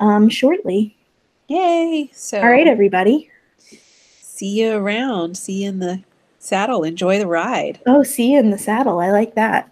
um, 0.00 0.28
shortly. 0.28 0.96
Yay! 1.48 2.10
So, 2.12 2.40
All 2.40 2.48
right, 2.50 2.66
everybody. 2.66 3.30
see 4.20 4.60
you 4.60 4.72
around. 4.72 5.36
See 5.36 5.62
you 5.62 5.68
in 5.68 5.78
the 5.78 6.02
saddle. 6.38 6.82
Enjoy 6.84 7.18
the 7.18 7.26
ride. 7.26 7.80
Oh, 7.86 8.02
see 8.02 8.32
you 8.32 8.38
in 8.40 8.50
the 8.50 8.58
saddle. 8.58 8.98
I 9.00 9.10
like 9.12 9.34
that. 9.36 9.70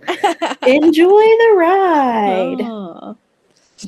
Enjoy 0.66 1.08
the 1.08 1.54
ride. 1.56 2.60
Aw. 2.60 3.14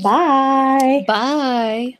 Bye. 0.02 1.04
Bye. 1.06 1.98